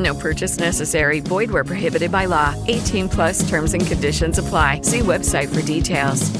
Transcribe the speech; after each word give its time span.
No 0.00 0.14
purchase 0.14 0.58
necessary. 0.58 1.20
Void 1.20 1.50
where 1.50 1.62
prohibited 1.62 2.10
by 2.10 2.24
law. 2.24 2.54
18 2.68 3.08
plus 3.10 3.48
terms 3.48 3.74
and 3.74 3.86
conditions 3.86 4.38
apply. 4.38 4.80
See 4.80 5.00
website 5.00 5.54
for 5.54 5.60
details. 5.60 6.30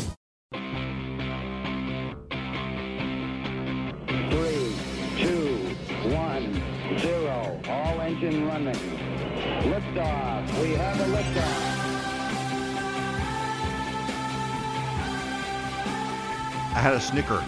Three, 4.30 4.74
two, 5.18 5.76
one, 6.08 6.62
zero. 6.98 7.60
All 7.68 8.00
engine 8.00 8.46
running. 8.46 8.74
Liftoff. 8.74 10.62
We 10.62 10.70
have 10.72 10.98
a 10.98 11.04
liftoff. 11.04 11.66
I 16.72 16.80
had 16.80 16.94
a 16.94 17.00
snicker 17.00 17.44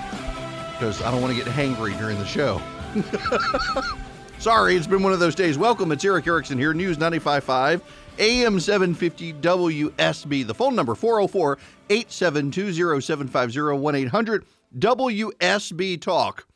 because 0.72 1.00
I 1.00 1.10
don't 1.10 1.22
want 1.22 1.34
to 1.34 1.42
get 1.42 1.50
hangry 1.50 1.96
during 1.98 2.18
the 2.18 2.26
show. 2.26 2.60
Sorry, 4.42 4.74
it's 4.74 4.88
been 4.88 5.04
one 5.04 5.12
of 5.12 5.20
those 5.20 5.36
days. 5.36 5.56
Welcome, 5.56 5.92
it's 5.92 6.04
Erick 6.04 6.26
Erickson 6.26 6.58
here, 6.58 6.74
News 6.74 6.96
95.5, 6.96 7.80
AM 8.18 8.58
750 8.58 9.34
WSB. 9.34 10.44
The 10.44 10.52
phone 10.52 10.74
number 10.74 10.96
404 10.96 11.58
872 11.88 13.00
750 13.00 13.78
1 13.78 13.94
800 13.94 14.44
WSB 14.80 16.00
Talk. 16.00 16.48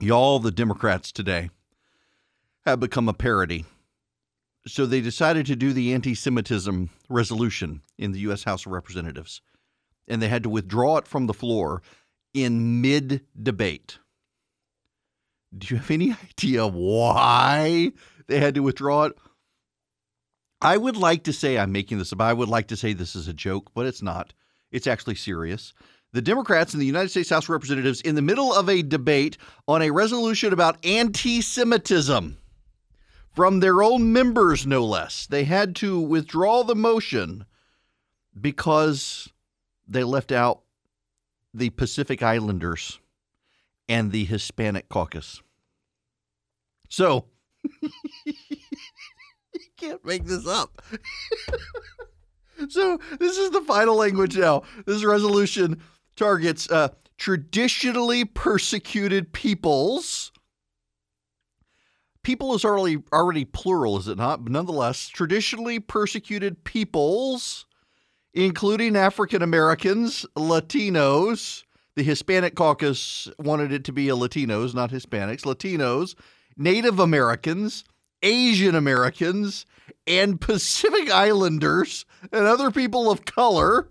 Y'all, 0.00 0.40
the 0.40 0.50
Democrats 0.50 1.12
today 1.12 1.50
have 2.66 2.80
become 2.80 3.08
a 3.08 3.14
parody. 3.14 3.64
So 4.66 4.84
they 4.84 5.00
decided 5.00 5.46
to 5.46 5.54
do 5.54 5.72
the 5.72 5.94
anti 5.94 6.16
Semitism 6.16 6.90
resolution 7.08 7.82
in 7.98 8.10
the 8.10 8.18
U.S. 8.18 8.42
House 8.42 8.66
of 8.66 8.72
Representatives, 8.72 9.42
and 10.08 10.20
they 10.20 10.26
had 10.26 10.42
to 10.42 10.48
withdraw 10.48 10.96
it 10.96 11.06
from 11.06 11.28
the 11.28 11.34
floor 11.34 11.82
in 12.34 12.80
mid 12.80 13.20
debate. 13.40 14.00
Do 15.56 15.74
you 15.74 15.80
have 15.80 15.90
any 15.90 16.12
idea 16.30 16.66
why 16.66 17.92
they 18.26 18.38
had 18.38 18.54
to 18.54 18.62
withdraw 18.62 19.04
it? 19.04 19.18
I 20.62 20.76
would 20.76 20.96
like 20.96 21.24
to 21.24 21.32
say 21.32 21.58
I'm 21.58 21.72
making 21.72 21.98
this 21.98 22.12
up. 22.12 22.20
I 22.20 22.32
would 22.32 22.48
like 22.48 22.68
to 22.68 22.76
say 22.76 22.92
this 22.92 23.16
is 23.16 23.28
a 23.28 23.32
joke, 23.32 23.70
but 23.74 23.86
it's 23.86 24.02
not. 24.02 24.34
It's 24.70 24.86
actually 24.86 25.14
serious. 25.14 25.72
The 26.12 26.22
Democrats 26.22 26.74
in 26.74 26.80
the 26.80 26.86
United 26.86 27.08
States 27.08 27.30
House 27.30 27.44
of 27.44 27.50
Representatives, 27.50 28.00
in 28.00 28.14
the 28.14 28.22
middle 28.22 28.52
of 28.52 28.68
a 28.68 28.82
debate 28.82 29.38
on 29.66 29.80
a 29.80 29.90
resolution 29.90 30.52
about 30.52 30.84
anti 30.84 31.40
Semitism 31.40 32.36
from 33.34 33.60
their 33.60 33.82
own 33.82 34.12
members, 34.12 34.66
no 34.66 34.84
less, 34.84 35.26
they 35.26 35.44
had 35.44 35.76
to 35.76 36.00
withdraw 36.00 36.64
the 36.64 36.74
motion 36.74 37.46
because 38.38 39.28
they 39.86 40.02
left 40.04 40.32
out 40.32 40.62
the 41.54 41.70
Pacific 41.70 42.22
Islanders 42.22 42.98
and 43.88 44.12
the 44.12 44.24
Hispanic 44.24 44.88
caucus. 44.88 45.42
So, 46.90 47.26
you 48.24 48.32
can't 49.78 50.04
make 50.04 50.24
this 50.24 50.46
up. 50.46 50.82
so, 52.68 52.98
this 53.18 53.38
is 53.38 53.50
the 53.50 53.62
final 53.62 53.94
language 53.94 54.36
now. 54.36 54.64
This 54.86 55.04
resolution 55.04 55.80
targets 56.16 56.70
uh, 56.70 56.88
traditionally 57.16 58.24
persecuted 58.24 59.32
peoples. 59.32 60.32
People 62.24 62.54
is 62.54 62.64
already 62.64 62.98
already 63.12 63.44
plural, 63.44 63.96
is 63.96 64.08
it 64.08 64.18
not? 64.18 64.44
But 64.44 64.52
nonetheless, 64.52 65.08
traditionally 65.08 65.78
persecuted 65.78 66.64
peoples, 66.64 67.66
including 68.34 68.96
African 68.96 69.42
Americans, 69.42 70.26
Latinos, 70.36 71.62
the 71.94 72.02
Hispanic 72.02 72.56
caucus 72.56 73.28
wanted 73.38 73.72
it 73.72 73.84
to 73.84 73.92
be 73.92 74.08
a 74.08 74.14
Latinos, 74.14 74.74
not 74.74 74.90
Hispanics, 74.90 75.42
Latinos, 75.42 76.14
Native 76.60 77.00
Americans, 77.00 77.84
Asian 78.22 78.74
Americans, 78.74 79.64
and 80.06 80.38
Pacific 80.38 81.10
Islanders 81.10 82.04
and 82.30 82.44
other 82.44 82.70
people 82.70 83.10
of 83.10 83.24
color, 83.24 83.88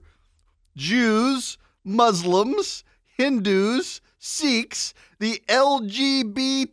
Jews, 0.78 1.57
Muslims, 1.84 2.84
Hindus, 3.18 4.02
Sikhs, 4.19 4.94
the 5.18 5.41
LGBTQ 5.50 6.68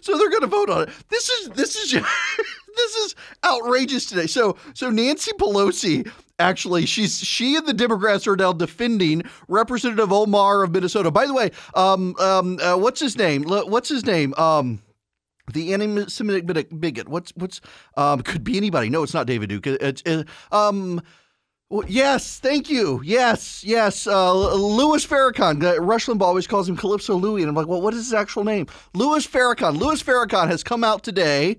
So 0.00 0.16
they're 0.16 0.30
going 0.30 0.42
to 0.42 0.46
vote 0.46 0.70
on 0.70 0.82
it. 0.82 0.90
This 1.08 1.28
is 1.28 1.48
this 1.50 1.76
is 1.76 1.92
this 2.76 2.96
is 2.96 3.14
outrageous 3.44 4.06
today. 4.06 4.26
So 4.26 4.56
so 4.74 4.90
Nancy 4.90 5.32
Pelosi 5.32 6.10
actually 6.38 6.86
she's 6.86 7.18
she 7.18 7.56
and 7.56 7.66
the 7.66 7.74
Democrats 7.74 8.26
are 8.26 8.36
now 8.36 8.52
defending 8.52 9.22
Representative 9.48 10.12
Omar 10.12 10.62
of 10.62 10.72
Minnesota. 10.72 11.10
By 11.10 11.26
the 11.26 11.34
way, 11.34 11.50
um 11.74 12.14
um 12.18 12.58
uh, 12.60 12.76
what's 12.76 13.00
his 13.00 13.16
name? 13.16 13.44
What's 13.44 13.88
his 13.88 14.04
name? 14.06 14.34
Um 14.36 14.82
the 15.52 15.74
anti-Semitic 15.74 16.68
bigot. 16.78 17.08
What's 17.08 17.32
what's 17.36 17.60
um 17.96 18.22
could 18.22 18.44
be 18.44 18.56
anybody. 18.56 18.88
No, 18.88 19.02
it's 19.02 19.14
not 19.14 19.26
David 19.26 19.48
Duke. 19.48 19.66
It's 19.66 20.02
uh, 20.06 20.24
um. 20.52 21.02
Well, 21.70 21.84
Yes, 21.88 22.40
thank 22.40 22.68
you. 22.68 23.00
Yes, 23.04 23.62
yes. 23.64 24.06
Uh, 24.06 24.34
Louis 24.54 25.06
Farrakhan. 25.06 25.78
Rush 25.80 26.06
Limbaugh 26.06 26.22
always 26.22 26.48
calls 26.48 26.68
him 26.68 26.76
Calypso 26.76 27.14
Louis, 27.14 27.42
and 27.42 27.48
I'm 27.48 27.54
like, 27.54 27.68
well, 27.68 27.80
what 27.80 27.94
is 27.94 28.06
his 28.06 28.12
actual 28.12 28.44
name? 28.44 28.66
Louis 28.92 29.26
Farrakhan. 29.26 29.78
Louis 29.78 30.02
Farrakhan 30.02 30.48
has 30.48 30.64
come 30.64 30.82
out 30.82 31.04
today 31.04 31.58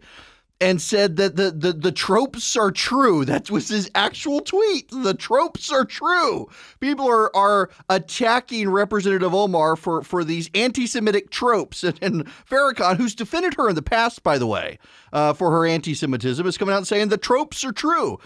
and 0.62 0.80
said 0.80 1.16
that 1.16 1.38
the, 1.38 1.50
the, 1.50 1.74
the 1.74 1.92
tropes 1.92 2.56
are 2.56 2.72
true. 2.72 3.26
That 3.26 3.50
was 3.50 3.70
his 3.70 3.90
actual 3.96 4.42
tweet. 4.42 4.90
The 4.92 5.16
tropes 5.16 5.72
are 5.72 5.86
true. 5.86 6.50
People 6.80 7.10
are, 7.10 7.36
are 7.36 7.72
attacking 7.90 8.70
Representative 8.70 9.34
Omar 9.34 9.76
for, 9.76 10.04
for 10.04 10.24
these 10.24 10.52
anti 10.54 10.86
Semitic 10.86 11.32
tropes. 11.32 11.84
And, 11.84 11.98
and 12.04 12.26
Farrakhan, 12.50 12.98
who's 12.98 13.16
defended 13.16 13.56
her 13.56 13.70
in 13.70 13.76
the 13.76 13.82
past, 13.82 14.22
by 14.24 14.38
the 14.38 14.46
way, 14.46 14.78
uh, 15.12 15.34
for 15.34 15.52
her 15.52 15.66
anti 15.66 15.96
Semitism, 15.96 16.46
is 16.46 16.58
coming 16.58 16.74
out 16.74 16.80
and 16.80 16.88
saying 16.88 17.08
the 17.10 17.18
tropes 17.18 17.64
are 17.64 17.72
true. 17.72 18.20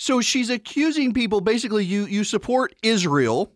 So 0.00 0.22
she's 0.22 0.48
accusing 0.48 1.12
people 1.12 1.42
basically, 1.42 1.84
you, 1.84 2.06
you 2.06 2.24
support 2.24 2.74
Israel 2.82 3.52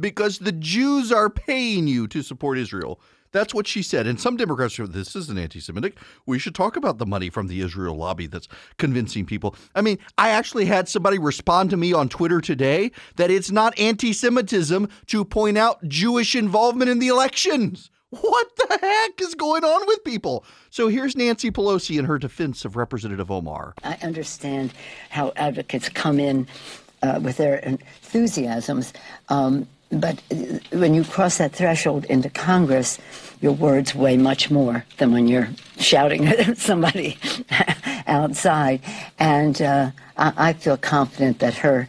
because 0.00 0.38
the 0.38 0.50
Jews 0.50 1.12
are 1.12 1.28
paying 1.28 1.86
you 1.86 2.08
to 2.08 2.22
support 2.22 2.56
Israel. 2.56 3.02
That's 3.32 3.52
what 3.52 3.66
she 3.66 3.82
said. 3.82 4.06
And 4.06 4.18
some 4.18 4.38
Democrats 4.38 4.78
this 4.78 5.14
is 5.14 5.28
an 5.28 5.36
anti 5.36 5.60
Semitic. 5.60 5.98
We 6.24 6.38
should 6.38 6.54
talk 6.54 6.74
about 6.74 6.96
the 6.96 7.04
money 7.04 7.28
from 7.28 7.48
the 7.48 7.60
Israel 7.60 7.96
lobby 7.96 8.26
that's 8.26 8.48
convincing 8.78 9.26
people. 9.26 9.54
I 9.74 9.82
mean, 9.82 9.98
I 10.16 10.30
actually 10.30 10.64
had 10.64 10.88
somebody 10.88 11.18
respond 11.18 11.68
to 11.68 11.76
me 11.76 11.92
on 11.92 12.08
Twitter 12.08 12.40
today 12.40 12.90
that 13.16 13.30
it's 13.30 13.50
not 13.50 13.78
anti 13.78 14.14
Semitism 14.14 14.88
to 15.08 15.24
point 15.26 15.58
out 15.58 15.86
Jewish 15.86 16.34
involvement 16.34 16.88
in 16.88 16.98
the 16.98 17.08
elections. 17.08 17.90
What 18.10 18.56
the 18.56 18.78
heck 18.80 19.20
is 19.20 19.34
going 19.34 19.64
on 19.64 19.86
with 19.86 20.04
people? 20.04 20.44
So 20.70 20.88
here's 20.88 21.16
Nancy 21.16 21.50
Pelosi 21.50 21.98
in 21.98 22.04
her 22.04 22.18
defense 22.18 22.64
of 22.64 22.76
Representative 22.76 23.30
Omar. 23.30 23.74
I 23.82 23.98
understand 24.02 24.72
how 25.10 25.32
advocates 25.34 25.88
come 25.88 26.20
in 26.20 26.46
uh, 27.02 27.18
with 27.22 27.36
their 27.36 27.56
enthusiasms. 27.56 28.92
Um, 29.28 29.66
but 29.90 30.20
when 30.70 30.94
you 30.94 31.04
cross 31.04 31.38
that 31.38 31.52
threshold 31.52 32.04
into 32.06 32.30
Congress, 32.30 32.98
your 33.40 33.52
words 33.52 33.94
weigh 33.94 34.16
much 34.16 34.50
more 34.50 34.84
than 34.98 35.12
when 35.12 35.26
you're 35.26 35.48
shouting 35.78 36.26
at 36.28 36.58
somebody 36.58 37.18
outside. 38.06 38.80
And 39.18 39.60
uh, 39.60 39.90
I, 40.16 40.32
I 40.36 40.52
feel 40.52 40.76
confident 40.76 41.40
that 41.40 41.54
her 41.54 41.88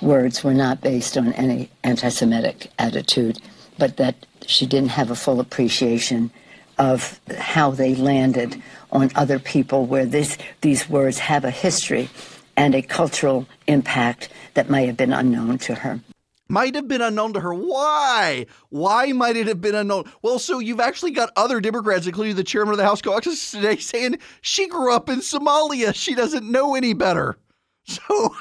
words 0.00 0.42
were 0.42 0.54
not 0.54 0.80
based 0.80 1.18
on 1.18 1.32
any 1.34 1.70
anti 1.84 2.08
Semitic 2.08 2.70
attitude, 2.78 3.40
but 3.78 3.96
that 3.98 4.26
she 4.48 4.66
didn't 4.66 4.90
have 4.90 5.10
a 5.10 5.14
full 5.14 5.40
appreciation 5.40 6.30
of 6.78 7.20
how 7.38 7.70
they 7.70 7.94
landed 7.94 8.60
on 8.90 9.10
other 9.14 9.38
people, 9.38 9.86
where 9.86 10.06
this, 10.06 10.38
these 10.62 10.88
words 10.88 11.18
have 11.18 11.44
a 11.44 11.50
history 11.50 12.08
and 12.56 12.74
a 12.74 12.82
cultural 12.82 13.46
impact 13.66 14.30
that 14.54 14.70
may 14.70 14.86
have 14.86 14.96
been 14.96 15.12
unknown 15.12 15.58
to 15.58 15.74
her 15.74 16.00
might 16.48 16.74
have 16.74 16.88
been 16.88 17.02
unknown 17.02 17.34
to 17.34 17.40
her. 17.40 17.52
Why? 17.52 18.46
Why 18.70 19.12
might 19.12 19.36
it 19.36 19.46
have 19.46 19.60
been 19.60 19.74
unknown? 19.74 20.10
Well, 20.22 20.38
so 20.38 20.58
you've 20.58 20.80
actually 20.80 21.10
got 21.10 21.30
other 21.36 21.60
Democrats, 21.60 22.06
including 22.06 22.36
the 22.36 22.44
chairman 22.44 22.72
of 22.72 22.78
the 22.78 22.84
House 22.84 23.02
Caucus 23.02 23.50
today, 23.50 23.76
saying 23.76 24.18
she 24.40 24.66
grew 24.66 24.92
up 24.92 25.08
in 25.10 25.20
Somalia. 25.20 25.94
She 25.94 26.14
doesn't 26.14 26.50
know 26.50 26.74
any 26.74 26.94
better. 26.94 27.36
So 27.88 28.34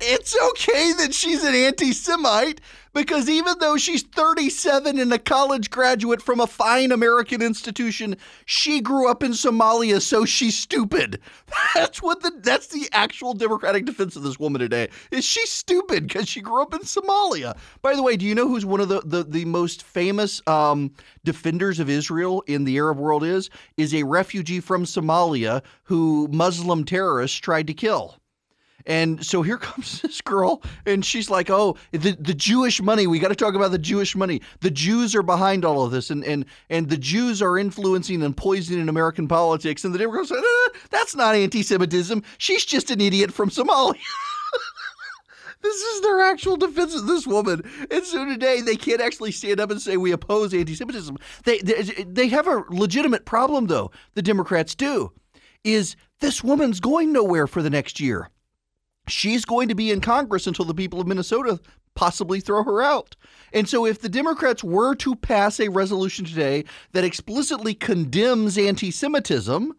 it's 0.00 0.34
okay 0.50 0.92
that 0.94 1.12
she's 1.12 1.44
an 1.44 1.54
anti 1.54 1.92
Semite 1.92 2.62
because 2.92 3.28
even 3.28 3.58
though 3.58 3.76
she's 3.76 4.02
37 4.02 4.98
and 4.98 5.12
a 5.12 5.18
college 5.18 5.70
graduate 5.70 6.20
from 6.20 6.40
a 6.40 6.46
fine 6.46 6.92
American 6.92 7.42
institution, 7.42 8.16
she 8.44 8.80
grew 8.80 9.08
up 9.08 9.22
in 9.22 9.32
Somalia, 9.32 10.00
so 10.00 10.24
she's 10.24 10.56
stupid. 10.56 11.20
That's 11.74 12.02
what 12.02 12.20
the 12.22 12.32
that's 12.42 12.68
the 12.68 12.88
actual 12.92 13.34
Democratic 13.34 13.84
defense 13.84 14.16
of 14.16 14.22
this 14.22 14.38
woman 14.38 14.60
today. 14.60 14.88
Is 15.10 15.24
she 15.24 15.44
stupid 15.46 16.06
because 16.06 16.28
she 16.28 16.40
grew 16.40 16.62
up 16.62 16.74
in 16.74 16.80
Somalia? 16.80 17.56
By 17.82 17.94
the 17.94 18.02
way, 18.02 18.16
do 18.16 18.26
you 18.26 18.34
know 18.34 18.48
who's 18.48 18.66
one 18.66 18.80
of 18.80 18.88
the 18.88 19.00
the, 19.04 19.24
the 19.24 19.44
most 19.44 19.82
famous 19.82 20.40
um, 20.46 20.92
defenders 21.24 21.78
of 21.80 21.88
Israel 21.88 22.42
in 22.46 22.64
the 22.64 22.76
Arab 22.76 22.98
world 22.98 23.24
is? 23.24 23.50
Is 23.76 23.94
a 23.94 24.02
refugee 24.02 24.60
from 24.60 24.84
Somalia 24.84 25.62
who 25.84 26.28
Muslim 26.30 26.84
terrorists 26.84 27.38
tried 27.38 27.66
to 27.66 27.74
kill. 27.74 28.16
And 28.86 29.24
so 29.24 29.42
here 29.42 29.58
comes 29.72 30.02
this 30.02 30.20
girl, 30.20 30.62
and 30.86 31.04
she's 31.04 31.30
like, 31.30 31.50
"Oh, 31.50 31.76
the 31.92 32.16
the 32.18 32.34
Jewish 32.34 32.80
money. 32.80 33.06
We 33.06 33.18
got 33.18 33.28
to 33.28 33.34
talk 33.34 33.54
about 33.54 33.70
the 33.70 33.78
Jewish 33.78 34.14
money. 34.16 34.40
The 34.60 34.70
Jews 34.70 35.14
are 35.14 35.22
behind 35.22 35.64
all 35.64 35.84
of 35.84 35.90
this, 35.90 36.10
and 36.10 36.24
and 36.24 36.44
and 36.70 36.88
the 36.88 36.96
Jews 36.96 37.42
are 37.42 37.58
influencing 37.58 38.22
and 38.22 38.36
poisoning 38.36 38.88
American 38.88 39.28
politics." 39.28 39.84
And 39.84 39.94
the 39.94 39.98
Democrats 39.98 40.28
said, 40.28 40.38
eh, 40.38 40.78
"That's 40.90 41.14
not 41.14 41.34
anti-Semitism. 41.34 42.22
She's 42.38 42.64
just 42.64 42.90
an 42.90 43.00
idiot 43.00 43.32
from 43.32 43.50
Somalia." 43.50 43.94
This 45.62 45.76
is 45.80 46.00
their 46.00 46.20
actual 46.20 46.56
defense 46.56 46.94
of 46.94 47.06
this 47.06 47.24
woman. 47.24 47.62
And 47.90 48.04
so 48.04 48.24
today 48.24 48.60
they 48.60 48.74
can't 48.74 49.00
actually 49.00 49.30
stand 49.30 49.60
up 49.60 49.70
and 49.70 49.80
say 49.80 49.96
we 49.96 50.10
oppose 50.10 50.52
anti-Semitism. 50.52 51.16
They, 51.44 51.58
they 51.58 51.82
they 52.04 52.28
have 52.28 52.48
a 52.48 52.64
legitimate 52.68 53.24
problem 53.24 53.68
though. 53.68 53.92
The 54.14 54.22
Democrats 54.22 54.74
do. 54.74 55.12
Is 55.62 55.94
this 56.20 56.42
woman's 56.42 56.80
going 56.80 57.12
nowhere 57.12 57.46
for 57.46 57.62
the 57.62 57.70
next 57.70 58.00
year? 58.00 58.28
She's 59.08 59.44
going 59.44 59.68
to 59.68 59.74
be 59.74 59.90
in 59.90 60.00
Congress 60.00 60.46
until 60.46 60.64
the 60.64 60.74
people 60.74 61.00
of 61.00 61.06
Minnesota 61.06 61.60
possibly 61.94 62.40
throw 62.40 62.62
her 62.64 62.82
out. 62.82 63.16
And 63.52 63.68
so, 63.68 63.86
if 63.86 64.00
the 64.00 64.08
Democrats 64.08 64.64
were 64.64 64.94
to 64.96 65.14
pass 65.14 65.60
a 65.60 65.68
resolution 65.68 66.24
today 66.24 66.64
that 66.92 67.04
explicitly 67.04 67.74
condemns 67.74 68.56
anti 68.56 68.90
Semitism, 68.90 69.74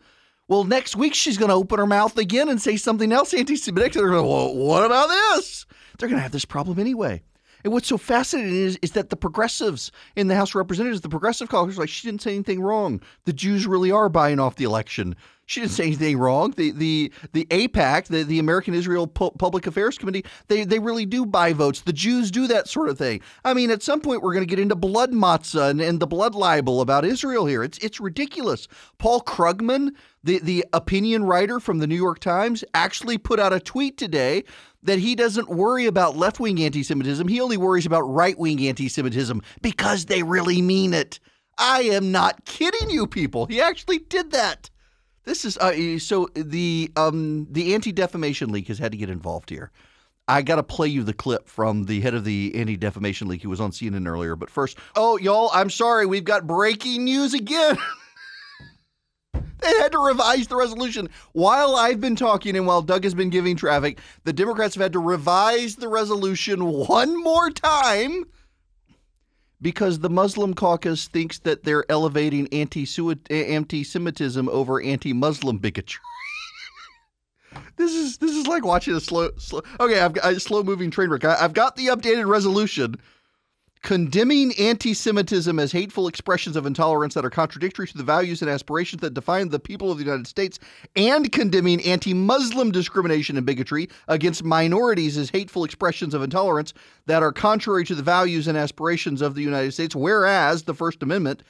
well, 0.47 0.63
next 0.63 0.95
week 0.95 1.15
she's 1.15 1.37
going 1.37 1.49
to 1.49 1.55
open 1.55 1.79
her 1.79 1.87
mouth 1.87 2.17
again 2.17 2.49
and 2.49 2.61
say 2.61 2.77
something 2.77 3.11
else 3.11 3.33
anti 3.33 3.55
Semitic. 3.55 3.93
They're 3.93 4.09
going 4.09 4.23
to 4.23 4.29
well, 4.29 4.55
what 4.55 4.85
about 4.85 5.07
this? 5.07 5.65
They're 5.97 6.09
going 6.09 6.19
to 6.19 6.23
have 6.23 6.31
this 6.31 6.45
problem 6.45 6.79
anyway. 6.79 7.23
And 7.63 7.71
what's 7.71 7.87
so 7.87 7.97
fascinating 7.97 8.55
is, 8.55 8.77
is 8.81 8.91
that 8.91 9.09
the 9.09 9.15
progressives 9.15 9.91
in 10.17 10.27
the 10.27 10.35
House 10.35 10.49
of 10.49 10.55
Representatives, 10.55 10.99
the 10.99 11.07
progressive 11.07 11.47
caucus, 11.47 11.77
like 11.77 11.87
she 11.87 12.07
didn't 12.07 12.21
say 12.21 12.33
anything 12.33 12.61
wrong. 12.61 13.01
The 13.23 13.31
Jews 13.31 13.65
really 13.65 13.89
are 13.89 14.09
buying 14.09 14.39
off 14.39 14.57
the 14.57 14.65
election. 14.65 15.15
She 15.53 15.61
didn't 15.61 15.73
say 15.73 15.85
anything 15.85 16.17
wrong. 16.17 16.51
The 16.57 16.71
the 16.71 17.13
the 17.31 17.45
AIPAC, 17.45 18.07
the, 18.07 18.23
the 18.23 18.39
American 18.39 18.73
Israel 18.73 19.05
Public 19.05 19.67
Affairs 19.67 19.99
Committee, 19.99 20.25
they 20.47 20.63
they 20.63 20.79
really 20.79 21.05
do 21.05 21.27
buy 21.27 21.53
votes. 21.53 21.81
The 21.81 21.93
Jews 21.93 22.31
do 22.31 22.47
that 22.47 22.67
sort 22.67 22.89
of 22.89 22.97
thing. 22.97 23.21
I 23.45 23.53
mean, 23.53 23.69
at 23.69 23.83
some 23.83 24.01
point 24.01 24.23
we're 24.23 24.33
going 24.33 24.45
to 24.45 24.49
get 24.49 24.57
into 24.57 24.75
blood 24.75 25.11
matzah 25.11 25.69
and, 25.69 25.79
and 25.79 25.99
the 25.99 26.07
blood 26.07 26.33
libel 26.33 26.81
about 26.81 27.05
Israel 27.05 27.45
here. 27.45 27.63
It's 27.63 27.77
it's 27.77 27.99
ridiculous. 27.99 28.67
Paul 28.97 29.21
Krugman, 29.21 29.91
the 30.23 30.39
the 30.39 30.65
opinion 30.73 31.23
writer 31.23 31.59
from 31.59 31.77
the 31.77 31.85
New 31.85 31.95
York 31.95 32.17
Times, 32.17 32.63
actually 32.73 33.19
put 33.19 33.39
out 33.39 33.53
a 33.53 33.59
tweet 33.59 33.95
today 33.95 34.43
that 34.81 34.97
he 34.97 35.13
doesn't 35.13 35.49
worry 35.49 35.85
about 35.85 36.17
left 36.17 36.39
wing 36.39 36.59
anti 36.63 36.81
Semitism. 36.81 37.27
He 37.27 37.39
only 37.39 37.57
worries 37.57 37.85
about 37.85 38.01
right 38.01 38.39
wing 38.39 38.65
anti 38.65 38.89
Semitism 38.89 39.39
because 39.61 40.05
they 40.05 40.23
really 40.23 40.63
mean 40.63 40.95
it. 40.95 41.19
I 41.59 41.83
am 41.83 42.11
not 42.11 42.45
kidding 42.45 42.89
you, 42.89 43.05
people. 43.05 43.45
He 43.45 43.61
actually 43.61 43.99
did 43.99 44.31
that. 44.31 44.71
This 45.25 45.45
is 45.45 45.57
uh, 45.57 45.99
so 45.99 46.27
the 46.35 46.91
um, 46.95 47.47
the 47.49 47.73
Anti 47.73 47.91
Defamation 47.91 48.51
League 48.51 48.67
has 48.67 48.79
had 48.79 48.91
to 48.91 48.97
get 48.97 49.09
involved 49.09 49.49
here. 49.49 49.71
I 50.27 50.41
got 50.41 50.55
to 50.55 50.63
play 50.63 50.87
you 50.87 51.03
the 51.03 51.13
clip 51.13 51.49
from 51.49 51.85
the 51.85 51.99
head 52.01 52.13
of 52.13 52.23
the 52.23 52.53
Anti 52.55 52.77
Defamation 52.77 53.27
League 53.27 53.41
who 53.41 53.49
was 53.49 53.61
on 53.61 53.71
CNN 53.71 54.07
earlier. 54.07 54.35
But 54.35 54.49
first, 54.49 54.77
oh 54.95 55.17
y'all, 55.17 55.49
I'm 55.53 55.69
sorry, 55.69 56.05
we've 56.05 56.23
got 56.23 56.47
breaking 56.47 57.05
news 57.05 57.33
again. 57.33 57.77
they 59.33 59.77
had 59.79 59.93
to 59.93 59.99
revise 59.99 60.47
the 60.47 60.55
resolution 60.57 61.09
while 61.31 61.75
I've 61.75 62.01
been 62.01 62.15
talking 62.15 62.57
and 62.57 62.67
while 62.67 62.81
Doug 62.81 63.03
has 63.03 63.13
been 63.13 63.29
giving 63.29 63.55
traffic. 63.55 63.99
The 64.25 64.33
Democrats 64.33 64.75
have 64.75 64.81
had 64.81 64.93
to 64.93 64.99
revise 64.99 65.75
the 65.77 65.87
resolution 65.87 66.65
one 66.65 67.21
more 67.21 67.49
time 67.49 68.25
because 69.63 69.99
the 69.99 70.09
Muslim 70.09 70.53
caucus 70.53 71.07
thinks 71.07 71.39
that 71.39 71.63
they're 71.63 71.89
elevating 71.89 72.47
anti-Semitism 72.51 74.49
over 74.49 74.81
anti-Muslim 74.81 75.57
bigotry. 75.57 76.01
this 77.77 77.93
is 77.95 78.17
this 78.17 78.35
is 78.35 78.45
like 78.45 78.65
watching 78.65 78.93
a 78.93 78.99
slow, 78.99 79.31
slow 79.37 79.61
okay, 79.79 80.01
I've 80.01 80.13
got 80.13 80.33
a 80.33 80.39
slow 80.39 80.61
moving 80.61 80.91
train 80.91 81.09
wreck. 81.09 81.23
I, 81.25 81.37
I've 81.39 81.53
got 81.53 81.77
the 81.77 81.87
updated 81.87 82.27
resolution 82.27 82.95
condemning 83.83 84.53
anti 84.57 84.93
Semitism 84.93 85.59
as 85.59 85.71
hateful 85.71 86.07
expressions 86.07 86.55
of 86.55 86.65
intolerance 86.65 87.13
that 87.13 87.25
are 87.25 87.29
contradictory 87.29 87.85
to 87.87 87.97
the 87.97 88.03
values 88.03 88.41
and 88.41 88.49
aspirations 88.49 89.01
that 89.01 89.13
define 89.13 89.49
the 89.49 89.59
people 89.59 89.91
of 89.91 89.97
the 89.97 90.03
United 90.03 90.25
States, 90.25 90.57
and 90.95 91.31
condemning 91.31 91.81
anti 91.83 92.13
Muslim 92.13 92.71
discrimination 92.71 93.37
and 93.37 93.45
bigotry 93.45 93.89
against 94.07 94.43
minorities 94.43 95.17
as 95.17 95.29
hateful 95.29 95.63
expressions 95.63 96.13
of 96.13 96.23
intolerance 96.23 96.73
that 97.05 97.21
are 97.21 97.33
contrary 97.33 97.83
to 97.83 97.93
the 97.93 98.01
values 98.01 98.47
and 98.47 98.57
aspirations 98.57 99.21
of 99.21 99.35
the 99.35 99.43
United 99.43 99.73
States, 99.73 99.95
whereas 99.95 100.63
the 100.63 100.73
First 100.73 101.03
Amendment 101.03 101.43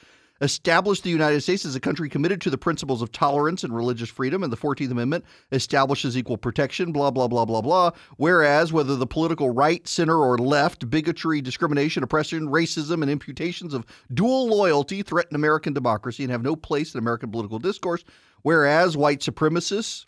established 0.44 1.02
the 1.02 1.10
United 1.10 1.40
States 1.40 1.64
as 1.64 1.74
a 1.74 1.80
country 1.80 2.08
committed 2.08 2.40
to 2.42 2.50
the 2.50 2.58
principles 2.58 3.02
of 3.02 3.10
tolerance 3.10 3.64
and 3.64 3.74
religious 3.74 4.08
freedom, 4.08 4.42
and 4.42 4.52
the 4.52 4.56
14th 4.56 4.90
Amendment 4.90 5.24
establishes 5.50 6.16
equal 6.16 6.36
protection, 6.36 6.92
blah, 6.92 7.10
blah, 7.10 7.26
blah, 7.26 7.44
blah, 7.44 7.60
blah. 7.60 7.90
Whereas, 8.16 8.72
whether 8.72 8.94
the 8.94 9.06
political 9.06 9.50
right, 9.50 9.86
center, 9.88 10.16
or 10.16 10.38
left, 10.38 10.88
bigotry, 10.88 11.40
discrimination, 11.40 12.02
oppression, 12.02 12.48
racism, 12.48 13.02
and 13.02 13.10
imputations 13.10 13.74
of 13.74 13.84
dual 14.12 14.46
loyalty 14.46 15.02
threaten 15.02 15.34
American 15.34 15.72
democracy 15.72 16.22
and 16.22 16.30
have 16.30 16.42
no 16.42 16.54
place 16.54 16.94
in 16.94 16.98
American 16.98 17.30
political 17.30 17.58
discourse. 17.58 18.04
Whereas, 18.42 18.96
white 18.96 19.20
supremacists, 19.20 20.04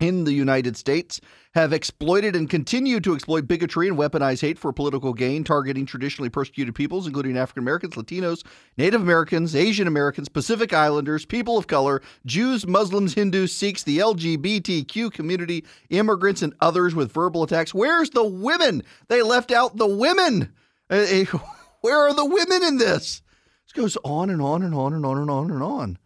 in 0.00 0.24
the 0.24 0.32
United 0.32 0.76
States 0.76 1.20
have 1.54 1.72
exploited 1.72 2.34
and 2.34 2.48
continue 2.48 3.00
to 3.00 3.14
exploit 3.14 3.46
bigotry 3.46 3.88
and 3.88 3.98
weaponize 3.98 4.40
hate 4.40 4.58
for 4.58 4.72
political 4.72 5.12
gain, 5.12 5.44
targeting 5.44 5.84
traditionally 5.84 6.28
persecuted 6.28 6.74
peoples, 6.74 7.06
including 7.06 7.36
African 7.36 7.62
Americans, 7.62 7.94
Latinos, 7.94 8.44
Native 8.78 9.02
Americans, 9.02 9.54
Asian 9.54 9.86
Americans, 9.86 10.28
Pacific 10.28 10.72
Islanders, 10.72 11.26
people 11.26 11.58
of 11.58 11.66
color, 11.66 12.00
Jews, 12.24 12.66
Muslims, 12.66 13.14
Hindus, 13.14 13.54
Sikhs, 13.54 13.82
the 13.82 13.98
LGBTQ 13.98 15.12
community, 15.12 15.64
immigrants, 15.90 16.42
and 16.42 16.54
others 16.60 16.94
with 16.94 17.12
verbal 17.12 17.42
attacks. 17.42 17.74
Where's 17.74 18.10
the 18.10 18.24
women? 18.24 18.82
They 19.08 19.22
left 19.22 19.50
out 19.52 19.76
the 19.76 19.86
women. 19.86 20.52
Uh, 20.88 21.06
Where 21.80 21.98
are 22.08 22.14
the 22.14 22.26
women 22.26 22.62
in 22.62 22.76
this? 22.78 23.22
This 23.66 23.72
goes 23.72 23.96
on 24.04 24.30
and 24.30 24.42
on 24.42 24.62
and 24.62 24.74
on 24.74 24.92
and 24.92 25.04
on 25.04 25.18
and 25.18 25.30
on 25.30 25.50
and 25.50 25.62
on. 25.62 25.98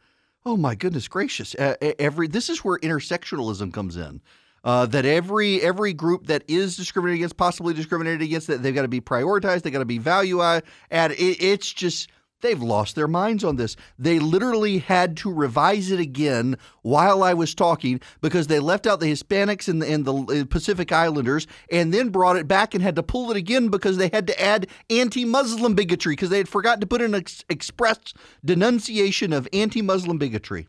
Oh 0.46 0.58
my 0.58 0.74
goodness 0.74 1.08
gracious! 1.08 1.54
Uh, 1.54 1.74
every 1.98 2.28
this 2.28 2.50
is 2.50 2.58
where 2.58 2.78
intersectionalism 2.80 3.72
comes 3.72 3.96
in. 3.96 4.20
Uh, 4.62 4.84
that 4.86 5.06
every 5.06 5.60
every 5.62 5.92
group 5.94 6.26
that 6.26 6.44
is 6.48 6.76
discriminated 6.76 7.20
against, 7.20 7.36
possibly 7.36 7.72
discriminated 7.72 8.20
against, 8.20 8.46
that 8.48 8.62
they've 8.62 8.74
got 8.74 8.82
to 8.82 8.88
be 8.88 9.00
prioritized. 9.00 9.62
they've 9.62 9.72
got 9.72 9.78
to 9.78 9.86
be 9.86 9.98
value 9.98 10.40
added. 10.90 11.18
It, 11.18 11.42
it's 11.42 11.72
just 11.72 12.10
They've 12.44 12.62
lost 12.62 12.94
their 12.94 13.08
minds 13.08 13.42
on 13.42 13.56
this. 13.56 13.74
They 13.98 14.18
literally 14.18 14.76
had 14.76 15.16
to 15.18 15.32
revise 15.32 15.90
it 15.90 15.98
again 15.98 16.58
while 16.82 17.22
I 17.22 17.32
was 17.32 17.54
talking 17.54 18.02
because 18.20 18.48
they 18.48 18.58
left 18.58 18.86
out 18.86 19.00
the 19.00 19.10
Hispanics 19.10 19.66
and 19.66 19.80
the, 19.80 19.90
and 19.90 20.04
the 20.04 20.42
uh, 20.42 20.44
Pacific 20.44 20.92
Islanders 20.92 21.46
and 21.70 21.94
then 21.94 22.10
brought 22.10 22.36
it 22.36 22.46
back 22.46 22.74
and 22.74 22.82
had 22.82 22.96
to 22.96 23.02
pull 23.02 23.30
it 23.30 23.38
again 23.38 23.68
because 23.68 23.96
they 23.96 24.10
had 24.12 24.26
to 24.26 24.38
add 24.38 24.66
anti 24.90 25.24
Muslim 25.24 25.74
bigotry 25.74 26.12
because 26.12 26.28
they 26.28 26.36
had 26.36 26.46
forgotten 26.46 26.82
to 26.82 26.86
put 26.86 27.00
an 27.00 27.14
ex- 27.14 27.46
express 27.48 28.12
denunciation 28.44 29.32
of 29.32 29.48
anti 29.54 29.80
Muslim 29.80 30.18
bigotry. 30.18 30.68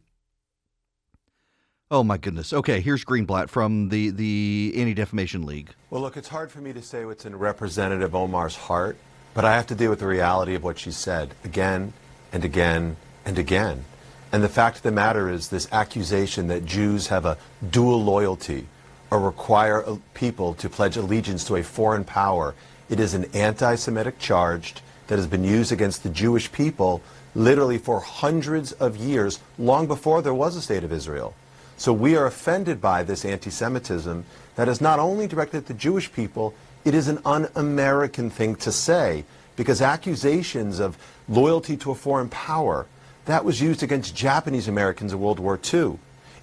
Oh 1.91 2.05
my 2.05 2.17
goodness. 2.17 2.53
Okay, 2.53 2.79
here's 2.79 3.03
Greenblatt 3.03 3.49
from 3.49 3.89
the 3.89 4.11
the 4.11 4.71
Anti 4.77 4.93
Defamation 4.93 5.45
League. 5.45 5.71
Well, 5.89 5.99
look, 5.99 6.15
it's 6.15 6.29
hard 6.29 6.53
for 6.53 6.61
me 6.61 6.71
to 6.71 6.81
say 6.81 7.03
what's 7.03 7.25
in 7.25 7.35
Representative 7.35 8.15
Omar's 8.15 8.55
heart 8.55 8.95
but 9.35 9.45
I 9.45 9.55
have 9.55 9.67
to 9.67 9.75
deal 9.75 9.91
with 9.91 9.99
the 9.99 10.07
reality 10.07 10.55
of 10.55 10.63
what 10.63 10.79
she 10.79 10.89
said 10.91 11.35
again 11.43 11.93
and 12.33 12.43
again 12.43 12.95
and 13.25 13.37
again. 13.37 13.85
And 14.31 14.43
the 14.43 14.49
fact 14.49 14.77
of 14.77 14.83
the 14.83 14.91
matter 14.91 15.29
is, 15.29 15.49
this 15.49 15.71
accusation 15.71 16.47
that 16.47 16.65
Jews 16.65 17.07
have 17.07 17.25
a 17.25 17.37
dual 17.69 18.03
loyalty 18.03 18.67
or 19.11 19.19
require 19.19 19.85
people 20.13 20.55
to 20.55 20.69
pledge 20.69 20.97
allegiance 20.97 21.43
to 21.45 21.57
a 21.57 21.63
foreign 21.63 22.05
power, 22.05 22.55
it 22.89 22.99
is 22.99 23.13
an 23.13 23.25
anti 23.33 23.75
Semitic 23.75 24.17
charge 24.17 24.75
that 25.07 25.17
has 25.17 25.27
been 25.27 25.43
used 25.43 25.71
against 25.71 26.03
the 26.03 26.09
Jewish 26.09 26.51
people 26.51 27.01
literally 27.35 27.77
for 27.77 27.99
hundreds 27.99 28.71
of 28.71 28.95
years, 28.95 29.39
long 29.59 29.85
before 29.85 30.21
there 30.21 30.33
was 30.33 30.55
a 30.55 30.61
state 30.61 30.83
of 30.83 30.93
Israel. 30.93 31.35
So 31.77 31.91
we 31.91 32.15
are 32.15 32.25
offended 32.25 32.81
by 32.81 33.03
this 33.03 33.25
anti 33.25 33.49
Semitism 33.49 34.25
that 34.55 34.69
is 34.69 34.79
not 34.79 34.99
only 34.99 35.27
directed 35.27 35.57
at 35.57 35.65
the 35.67 35.73
Jewish 35.73 36.11
people, 36.11 36.53
it 36.85 36.93
is 36.93 37.07
an 37.07 37.19
un 37.25 37.49
American 37.55 38.29
thing 38.29 38.55
to 38.57 38.71
say 38.71 39.25
because 39.55 39.81
accusations 39.81 40.79
of 40.79 40.97
loyalty 41.27 41.75
to 41.77 41.91
a 41.91 41.95
foreign 41.95 42.29
power, 42.29 42.85
that 43.25 43.43
was 43.43 43.59
used 43.59 43.81
against 43.81 44.15
Japanese 44.15 44.67
Americans 44.67 45.11
in 45.11 45.19
World 45.19 45.39
War 45.39 45.59
II. 45.73 45.97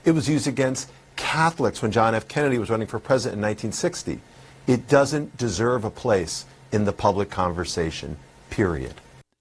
It 0.05 0.11
was 0.11 0.29
used 0.29 0.49
against 0.49 0.91
Catholics 1.15 1.81
when 1.81 1.93
John 1.93 2.15
F. 2.15 2.27
Kennedy 2.27 2.59
was 2.59 2.71
running 2.71 2.89
for 2.89 2.99
president 2.99 3.39
in 3.39 3.43
1960. 3.43 4.21
It 4.67 4.89
doesn't 4.89 5.37
deserve 5.37 5.85
a 5.85 5.91
place 5.91 6.45
in 6.73 6.85
the 6.85 6.93
public 6.93 7.31
conversation, 7.31 8.17
period. 8.51 8.95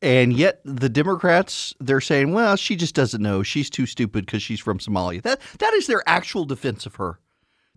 And 0.04 0.34
yet 0.34 0.60
the 0.66 0.90
Democrats, 0.90 1.74
they're 1.80 2.02
saying, 2.02 2.34
well, 2.34 2.56
she 2.56 2.76
just 2.76 2.94
doesn't 2.94 3.22
know. 3.22 3.42
She's 3.42 3.70
too 3.70 3.86
stupid 3.86 4.26
because 4.26 4.44
she's 4.44 4.60
from 4.60 4.80
Somalia. 4.80 5.22
That 5.22 5.40
that 5.60 5.74
is 5.74 5.88
their 5.88 6.04
actual 6.06 6.46
defense 6.46 6.86
of 6.86 6.96
her 6.96 7.20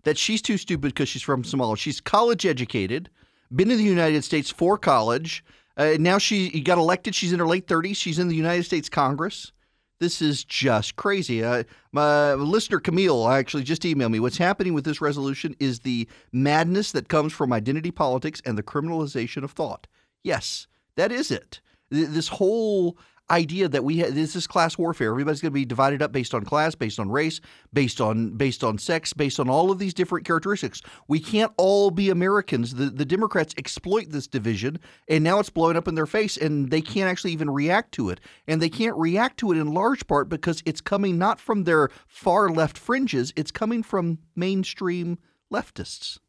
that 0.05 0.17
she's 0.17 0.41
too 0.41 0.57
stupid 0.57 0.93
because 0.93 1.09
she's 1.09 1.21
from 1.21 1.43
Somalia. 1.43 1.77
She's 1.77 1.99
college 1.99 2.45
educated, 2.45 3.09
been 3.53 3.71
in 3.71 3.77
the 3.77 3.83
United 3.83 4.23
States 4.23 4.49
for 4.49 4.77
college. 4.77 5.43
Uh, 5.77 5.95
now 5.99 6.17
she 6.17 6.61
got 6.61 6.77
elected. 6.77 7.15
She's 7.15 7.33
in 7.33 7.39
her 7.39 7.47
late 7.47 7.67
30s. 7.67 7.95
She's 7.95 8.19
in 8.19 8.27
the 8.27 8.35
United 8.35 8.63
States 8.63 8.89
Congress. 8.89 9.51
This 9.99 10.21
is 10.21 10.43
just 10.43 10.97
crazy. 10.97 11.43
Uh, 11.43 11.63
my 11.91 12.33
listener 12.33 12.79
Camille 12.79 13.29
actually 13.29 13.63
just 13.63 13.83
emailed 13.83 14.11
me. 14.11 14.19
What's 14.19 14.37
happening 14.37 14.73
with 14.73 14.83
this 14.83 14.99
resolution 14.99 15.55
is 15.59 15.79
the 15.79 16.07
madness 16.33 16.91
that 16.91 17.07
comes 17.07 17.31
from 17.31 17.53
identity 17.53 17.91
politics 17.91 18.41
and 18.45 18.57
the 18.57 18.63
criminalization 18.63 19.43
of 19.43 19.51
thought. 19.51 19.87
Yes, 20.23 20.67
that 20.95 21.11
is 21.11 21.31
it. 21.31 21.61
This 21.89 22.27
whole 22.27 22.97
idea 23.29 23.67
that 23.67 23.83
we 23.83 24.01
ha- 24.01 24.09
this 24.11 24.35
is 24.35 24.47
class 24.47 24.77
warfare. 24.77 25.11
Everybody's 25.11 25.41
going 25.41 25.51
to 25.51 25.55
be 25.55 25.65
divided 25.65 26.01
up 26.01 26.11
based 26.11 26.33
on 26.33 26.43
class, 26.43 26.75
based 26.75 26.99
on 26.99 27.09
race, 27.09 27.41
based 27.73 27.99
on 28.01 28.31
based 28.37 28.63
on 28.63 28.77
sex, 28.77 29.13
based 29.13 29.39
on 29.39 29.49
all 29.49 29.71
of 29.71 29.79
these 29.79 29.93
different 29.93 30.25
characteristics. 30.25 30.81
We 31.07 31.19
can't 31.19 31.51
all 31.57 31.91
be 31.91 32.09
Americans. 32.09 32.75
The 32.75 32.85
the 32.85 33.05
Democrats 33.05 33.53
exploit 33.57 34.09
this 34.09 34.27
division, 34.27 34.79
and 35.07 35.23
now 35.23 35.39
it's 35.39 35.49
blowing 35.49 35.77
up 35.77 35.87
in 35.87 35.95
their 35.95 36.05
face, 36.05 36.37
and 36.37 36.69
they 36.69 36.81
can't 36.81 37.09
actually 37.09 37.33
even 37.33 37.49
react 37.49 37.91
to 37.93 38.09
it. 38.09 38.19
And 38.47 38.61
they 38.61 38.69
can't 38.69 38.95
react 38.97 39.37
to 39.39 39.51
it 39.51 39.57
in 39.57 39.73
large 39.73 40.05
part 40.07 40.29
because 40.29 40.61
it's 40.65 40.81
coming 40.81 41.17
not 41.17 41.39
from 41.39 41.63
their 41.63 41.89
far 42.07 42.49
left 42.49 42.77
fringes; 42.77 43.33
it's 43.35 43.51
coming 43.51 43.83
from 43.83 44.19
mainstream 44.35 45.17
leftists. 45.51 46.19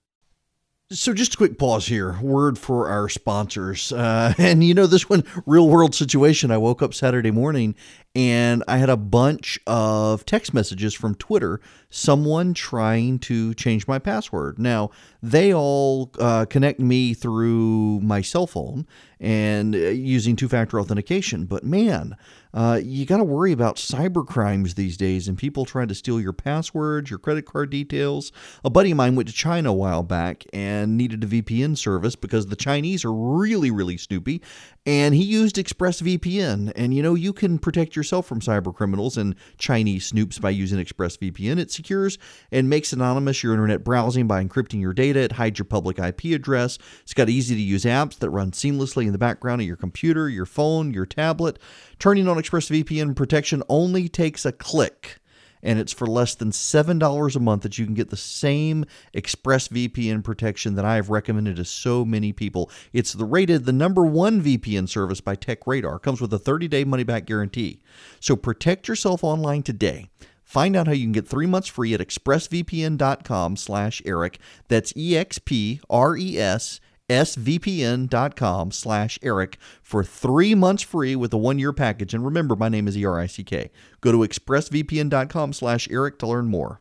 So, 0.93 1.13
just 1.13 1.35
a 1.35 1.37
quick 1.37 1.59
pause 1.59 1.89
here. 1.89 2.17
Word 2.23 2.57
for 2.57 2.89
our 2.89 3.09
sponsors. 3.09 3.91
Uh, 3.91 4.33
and 4.39 4.63
you 4.63 4.73
know, 4.73 4.87
this 4.87 5.09
one, 5.09 5.25
real 5.45 5.69
world 5.69 5.97
situation. 5.97 6.53
I 6.53 6.59
woke 6.59 6.81
up 6.81 6.95
Saturday 6.95 7.33
morning 7.33 7.75
and 8.15 8.63
I 8.69 8.77
had 8.77 8.89
a 8.89 8.97
bunch 8.97 9.59
of 9.67 10.25
text 10.25 10.55
messages 10.55 10.95
from 10.95 11.17
Twitter, 11.17 11.61
someone 11.91 12.55
trying 12.55 13.19
to 13.21 13.53
change 13.55 13.89
my 13.89 13.99
password. 13.99 14.61
Now, 14.61 14.91
they 15.21 15.53
all 15.53 16.13
uh, 16.21 16.45
connect 16.45 16.79
me 16.79 17.15
through 17.15 17.99
my 18.03 18.21
cell 18.21 18.47
phone 18.47 18.87
and 19.21 19.75
uh, 19.75 19.79
using 19.79 20.37
two 20.37 20.49
factor 20.49 20.79
authentication. 20.79 21.47
But 21.47 21.65
man, 21.65 22.17
uh, 22.53 22.81
you 22.83 23.05
got 23.05 23.19
to 23.19 23.25
worry 23.25 23.53
about 23.53 23.77
cyber 23.77 24.27
crimes 24.27 24.75
these 24.75 24.97
days 24.97 25.29
and 25.29 25.37
people 25.37 25.65
trying 25.65 25.89
to 25.89 25.95
steal 25.95 26.21
your 26.21 26.33
passwords, 26.33 27.11
your 27.11 27.19
credit 27.19 27.45
card 27.45 27.69
details. 27.71 28.33
A 28.65 28.71
buddy 28.71 28.93
of 28.93 28.97
mine 28.97 29.15
went 29.15 29.29
to 29.29 29.35
China 29.35 29.71
a 29.71 29.75
while 29.75 30.03
back 30.03 30.45
and 30.53 30.97
needed 30.97 31.23
a 31.23 31.27
VPN 31.27 31.77
service 31.77 32.17
because 32.17 32.47
the 32.47 32.57
Chinese 32.57 33.05
are 33.05 33.13
really, 33.13 33.71
really 33.71 33.97
snoopy. 33.97 34.43
And 34.87 35.15
he 35.15 35.23
used 35.23 35.57
ExpressVPN. 35.57 36.73
And 36.77 36.95
you 36.95 37.03
know, 37.03 37.15
you 37.15 37.33
can 37.33 37.59
protect 37.59 37.97
yourself 37.97 38.27
from 38.27 38.41
cyber 38.41 38.75
criminals 38.75 39.17
and 39.17 39.35
Chinese 39.59 40.13
snoops 40.13 40.41
by 40.41 40.51
using 40.51 40.79
ExpressVPN. 40.79 41.59
It 41.59 41.71
secures 41.71 42.19
and 42.51 42.71
makes 42.71 42.93
anonymous 42.93 43.43
your 43.43 43.53
internet 43.53 43.85
browsing 43.85 44.27
by 44.27 44.43
encrypting 44.43 44.81
your 44.81 44.95
data. 44.95 45.21
It 45.21 45.33
hides 45.33 45.59
your 45.59 45.67
public 45.67 45.99
IP 45.99 46.25
address. 46.27 46.79
It's 47.03 47.15
got 47.15 47.29
easy 47.29 47.55
to 47.55 47.61
use 47.61 47.85
apps 47.85 48.19
that 48.19 48.31
run 48.31 48.53
seamlessly 48.53 49.06
in 49.07 49.13
the 49.13 49.19
background 49.19 49.61
of 49.61 49.67
your 49.67 49.77
computer, 49.77 50.29
your 50.29 50.47
phone, 50.47 50.93
your 50.93 51.07
tablet. 51.07 51.59
Turning 51.99 52.29
on 52.29 52.37
ExpressVPN 52.37 53.17
protection 53.17 53.63
only 53.69 54.09
takes 54.09 54.45
a 54.45 54.53
click 54.53 55.21
and 55.63 55.79
it's 55.79 55.93
for 55.93 56.07
less 56.07 56.35
than 56.35 56.51
$7 56.51 57.37
a 57.37 57.41
month 57.41 57.63
that 57.63 57.77
you 57.77 57.85
can 57.85 57.95
get 57.95 58.11
the 58.11 58.17
same 58.17 58.85
ExpressVPN 59.15 60.23
protection 60.23 60.77
that 60.77 60.85
I 60.85 60.95
have 60.95 61.11
recommended 61.11 61.57
to 61.57 61.65
so 61.65 62.05
many 62.05 62.33
people. 62.33 62.71
It's 62.93 63.13
the 63.13 63.25
rated 63.25 63.65
the 63.65 63.73
number 63.73 64.07
one 64.07 64.41
VPN 64.43 64.89
service 64.89 65.21
by 65.21 65.35
TechRadar. 65.35 66.01
Comes 66.01 66.21
with 66.21 66.33
a 66.33 66.39
30-day 66.39 66.85
money-back 66.85 67.27
guarantee. 67.27 67.81
So 68.21 68.37
protect 68.37 68.87
yourself 68.87 69.25
online 69.25 69.63
today. 69.65 70.09
Find 70.45 70.77
out 70.77 70.87
how 70.87 70.93
you 70.93 71.05
can 71.05 71.13
get 71.13 71.27
three 71.27 71.47
months 71.47 71.67
free 71.67 71.93
at 71.93 72.01
expressvpn.com 72.01 73.57
slash 73.57 74.01
Erick. 74.07 74.39
That's 74.69 74.93
E-X-P-R-E-S 74.97 76.81
svpn.com 77.09 78.73
slash 78.73 79.19
erick 79.23 79.59
for 79.83 80.03
three 80.03 80.55
months 80.55 80.83
free 80.83 81.15
with 81.15 81.33
a 81.33 81.37
one-year 81.37 81.73
package. 81.73 82.15
And 82.15 82.25
remember 82.25 82.57
my 82.57 82.69
name 82.69 82.89
is 82.89 82.97
e-r-i-c-k 82.97 83.71
go 84.01 84.13
to 84.13 84.19
expressvpn.com 84.19 85.53
slash 85.53 85.89
erick 85.91 86.19
to 86.19 86.27
learn 86.27 86.47
more. 86.47 86.81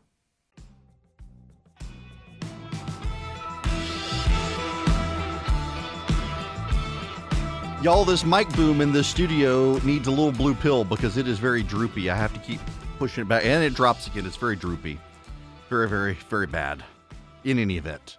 Y'all 7.82 8.04
this 8.04 8.24
mic 8.24 8.48
boom 8.56 8.80
in 8.80 8.90
the 8.92 9.04
studio 9.04 9.78
needs 9.78 10.08
a 10.08 10.10
little 10.10 10.32
blue 10.32 10.54
pill 10.54 10.82
because 10.82 11.16
it 11.16 11.28
is 11.28 11.38
very 11.38 11.62
droopy. 11.62 12.10
I 12.10 12.16
have 12.16 12.32
to 12.32 12.40
keep 12.40 12.58
pushing 12.98 13.22
it 13.22 13.28
back 13.28 13.44
and 13.44 13.62
it 13.62 13.74
drops 13.74 14.08
again. 14.08 14.26
It's 14.26 14.36
very 14.36 14.56
droopy. 14.56 14.98
Very 15.68 15.88
very 15.88 16.14
very 16.28 16.48
bad. 16.48 16.82
In 17.44 17.60
any 17.60 17.76
event 17.76 18.18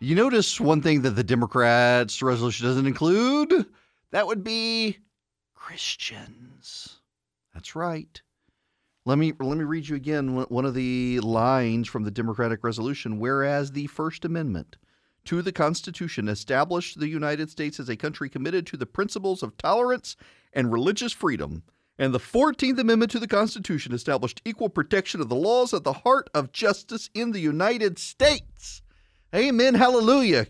you 0.00 0.14
notice 0.14 0.60
one 0.60 0.82
thing 0.82 1.02
that 1.02 1.10
the 1.10 1.24
Democrats' 1.24 2.22
resolution 2.22 2.66
doesn't 2.66 2.86
include? 2.86 3.66
That 4.10 4.26
would 4.26 4.44
be 4.44 4.98
Christians. 5.54 7.00
That's 7.54 7.74
right. 7.74 8.20
Let 9.04 9.18
me 9.18 9.32
let 9.38 9.56
me 9.56 9.64
read 9.64 9.88
you 9.88 9.96
again 9.96 10.34
one 10.34 10.64
of 10.64 10.74
the 10.74 11.20
lines 11.20 11.88
from 11.88 12.04
the 12.04 12.10
Democratic 12.10 12.64
resolution. 12.64 13.18
Whereas 13.20 13.72
the 13.72 13.86
First 13.86 14.24
Amendment 14.24 14.76
to 15.26 15.42
the 15.42 15.52
Constitution 15.52 16.28
established 16.28 16.98
the 16.98 17.08
United 17.08 17.50
States 17.50 17.80
as 17.80 17.88
a 17.88 17.96
country 17.96 18.28
committed 18.28 18.66
to 18.66 18.76
the 18.76 18.86
principles 18.86 19.42
of 19.42 19.56
tolerance 19.56 20.16
and 20.52 20.72
religious 20.72 21.12
freedom, 21.12 21.62
And 21.98 22.12
the 22.12 22.20
14th 22.20 22.78
Amendment 22.78 23.10
to 23.12 23.18
the 23.18 23.26
Constitution 23.26 23.92
established 23.94 24.42
equal 24.44 24.68
protection 24.68 25.20
of 25.20 25.28
the 25.28 25.36
laws 25.36 25.72
at 25.72 25.84
the 25.84 25.92
heart 25.92 26.28
of 26.34 26.52
justice 26.52 27.08
in 27.14 27.32
the 27.32 27.40
United 27.40 27.98
States. 27.98 28.82
Amen. 29.34 29.74
Hallelujah. 29.74 30.46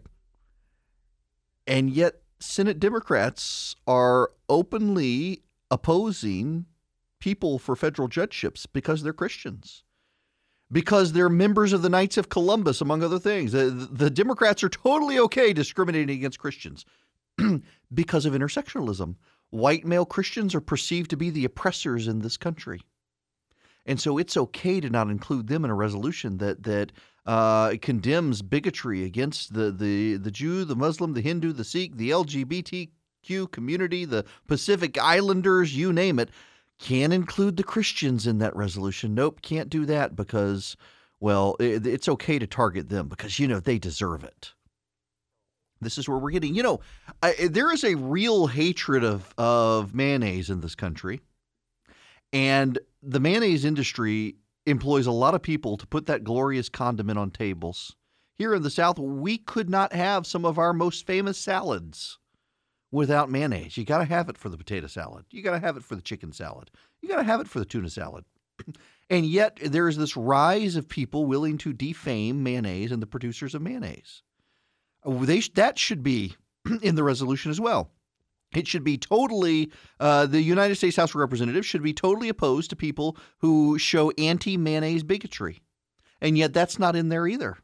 And 1.66 1.90
yet, 1.90 2.22
Senate 2.38 2.78
Democrats 2.78 3.74
are 3.86 4.30
openly 4.48 5.42
opposing 5.70 6.66
people 7.18 7.58
for 7.58 7.74
federal 7.74 8.08
judgeships 8.08 8.66
because 8.66 9.02
they're 9.02 9.12
Christians, 9.12 9.82
because 10.70 11.12
they're 11.12 11.28
members 11.28 11.72
of 11.72 11.82
the 11.82 11.88
Knights 11.88 12.16
of 12.16 12.28
Columbus, 12.28 12.80
among 12.80 13.02
other 13.02 13.18
things. 13.18 13.52
The, 13.52 13.70
the 13.70 14.10
Democrats 14.10 14.62
are 14.62 14.68
totally 14.68 15.18
okay 15.18 15.52
discriminating 15.52 16.18
against 16.18 16.38
Christians 16.38 16.84
because 17.94 18.26
of 18.26 18.34
intersectionalism 18.34 19.16
white 19.50 19.84
male 19.84 20.04
Christians 20.04 20.54
are 20.54 20.60
perceived 20.60 21.10
to 21.10 21.16
be 21.16 21.30
the 21.30 21.44
oppressors 21.44 22.08
in 22.08 22.20
this 22.20 22.36
country. 22.36 22.82
And 23.84 24.00
so 24.00 24.18
it's 24.18 24.36
okay 24.36 24.80
to 24.80 24.90
not 24.90 25.10
include 25.10 25.46
them 25.46 25.64
in 25.64 25.70
a 25.70 25.74
resolution 25.74 26.38
that 26.38 26.64
that 26.64 26.92
uh, 27.26 27.74
condemns 27.82 28.42
bigotry 28.42 29.04
against 29.04 29.54
the, 29.54 29.70
the, 29.70 30.16
the 30.16 30.30
Jew, 30.30 30.64
the 30.64 30.76
Muslim, 30.76 31.14
the 31.14 31.20
Hindu, 31.20 31.52
the 31.52 31.64
Sikh, 31.64 31.96
the 31.96 32.10
LGBTQ 32.10 33.50
community, 33.50 34.04
the 34.04 34.24
Pacific 34.46 34.96
Islanders, 34.98 35.76
you 35.76 35.92
name 35.92 36.18
it. 36.18 36.30
Can't 36.78 37.12
include 37.12 37.56
the 37.56 37.64
Christians 37.64 38.26
in 38.26 38.38
that 38.38 38.54
resolution. 38.54 39.14
Nope, 39.14 39.40
can't 39.42 39.70
do 39.70 39.86
that 39.86 40.14
because, 40.14 40.76
well, 41.20 41.56
it, 41.58 41.86
it's 41.86 42.08
okay 42.08 42.38
to 42.38 42.46
target 42.46 42.90
them 42.90 43.08
because, 43.08 43.38
you 43.38 43.48
know, 43.48 43.60
they 43.60 43.78
deserve 43.78 44.22
it. 44.22 44.52
This 45.80 45.98
is 45.98 46.08
where 46.08 46.18
we're 46.18 46.30
getting. 46.30 46.54
You 46.54 46.62
know, 46.62 46.80
I, 47.22 47.34
there 47.50 47.72
is 47.72 47.84
a 47.84 47.96
real 47.96 48.46
hatred 48.46 49.04
of 49.04 49.34
of 49.36 49.94
mayonnaise 49.94 50.48
in 50.48 50.60
this 50.60 50.74
country, 50.74 51.20
and 52.32 52.78
the 53.02 53.20
mayonnaise 53.20 53.64
industry 53.64 54.36
employs 54.66 55.06
a 55.06 55.12
lot 55.12 55.34
of 55.34 55.42
people 55.42 55.76
to 55.76 55.86
put 55.86 56.06
that 56.06 56.24
glorious 56.24 56.68
condiment 56.68 57.18
on 57.18 57.30
tables. 57.30 57.94
Here 58.34 58.54
in 58.54 58.62
the 58.62 58.70
South, 58.70 58.98
we 58.98 59.38
could 59.38 59.70
not 59.70 59.92
have 59.92 60.26
some 60.26 60.44
of 60.44 60.58
our 60.58 60.72
most 60.72 61.06
famous 61.06 61.38
salads 61.38 62.18
without 62.90 63.30
mayonnaise. 63.30 63.76
You 63.76 63.84
got 63.84 63.98
to 63.98 64.04
have 64.04 64.28
it 64.28 64.36
for 64.36 64.48
the 64.48 64.58
potato 64.58 64.86
salad. 64.88 65.24
You 65.30 65.42
got 65.42 65.52
to 65.52 65.58
have 65.58 65.76
it 65.76 65.84
for 65.84 65.96
the 65.96 66.02
chicken 66.02 66.32
salad. 66.32 66.70
You 67.00 67.08
got 67.08 67.16
to 67.16 67.24
have 67.24 67.40
it 67.40 67.48
for 67.48 67.58
the 67.58 67.64
tuna 67.64 67.88
salad. 67.88 68.24
and 69.10 69.24
yet, 69.24 69.58
there 69.62 69.88
is 69.88 69.96
this 69.96 70.16
rise 70.16 70.76
of 70.76 70.88
people 70.88 71.24
willing 71.24 71.56
to 71.58 71.72
defame 71.72 72.42
mayonnaise 72.42 72.92
and 72.92 73.00
the 73.00 73.06
producers 73.06 73.54
of 73.54 73.62
mayonnaise. 73.62 74.22
They 75.04 75.40
that 75.54 75.78
should 75.78 76.02
be 76.02 76.34
in 76.82 76.94
the 76.94 77.04
resolution 77.04 77.50
as 77.50 77.60
well. 77.60 77.90
It 78.54 78.66
should 78.66 78.84
be 78.84 78.96
totally 78.96 79.70
uh, 80.00 80.26
the 80.26 80.40
United 80.40 80.76
States 80.76 80.96
House 80.96 81.10
of 81.10 81.16
Representatives 81.16 81.66
should 81.66 81.82
be 81.82 81.92
totally 81.92 82.28
opposed 82.28 82.70
to 82.70 82.76
people 82.76 83.16
who 83.38 83.78
show 83.78 84.12
anti-mayonnaise 84.12 85.02
bigotry, 85.02 85.62
and 86.20 86.38
yet 86.38 86.52
that's 86.52 86.78
not 86.78 86.96
in 86.96 87.08
there 87.08 87.26
either. 87.26 87.58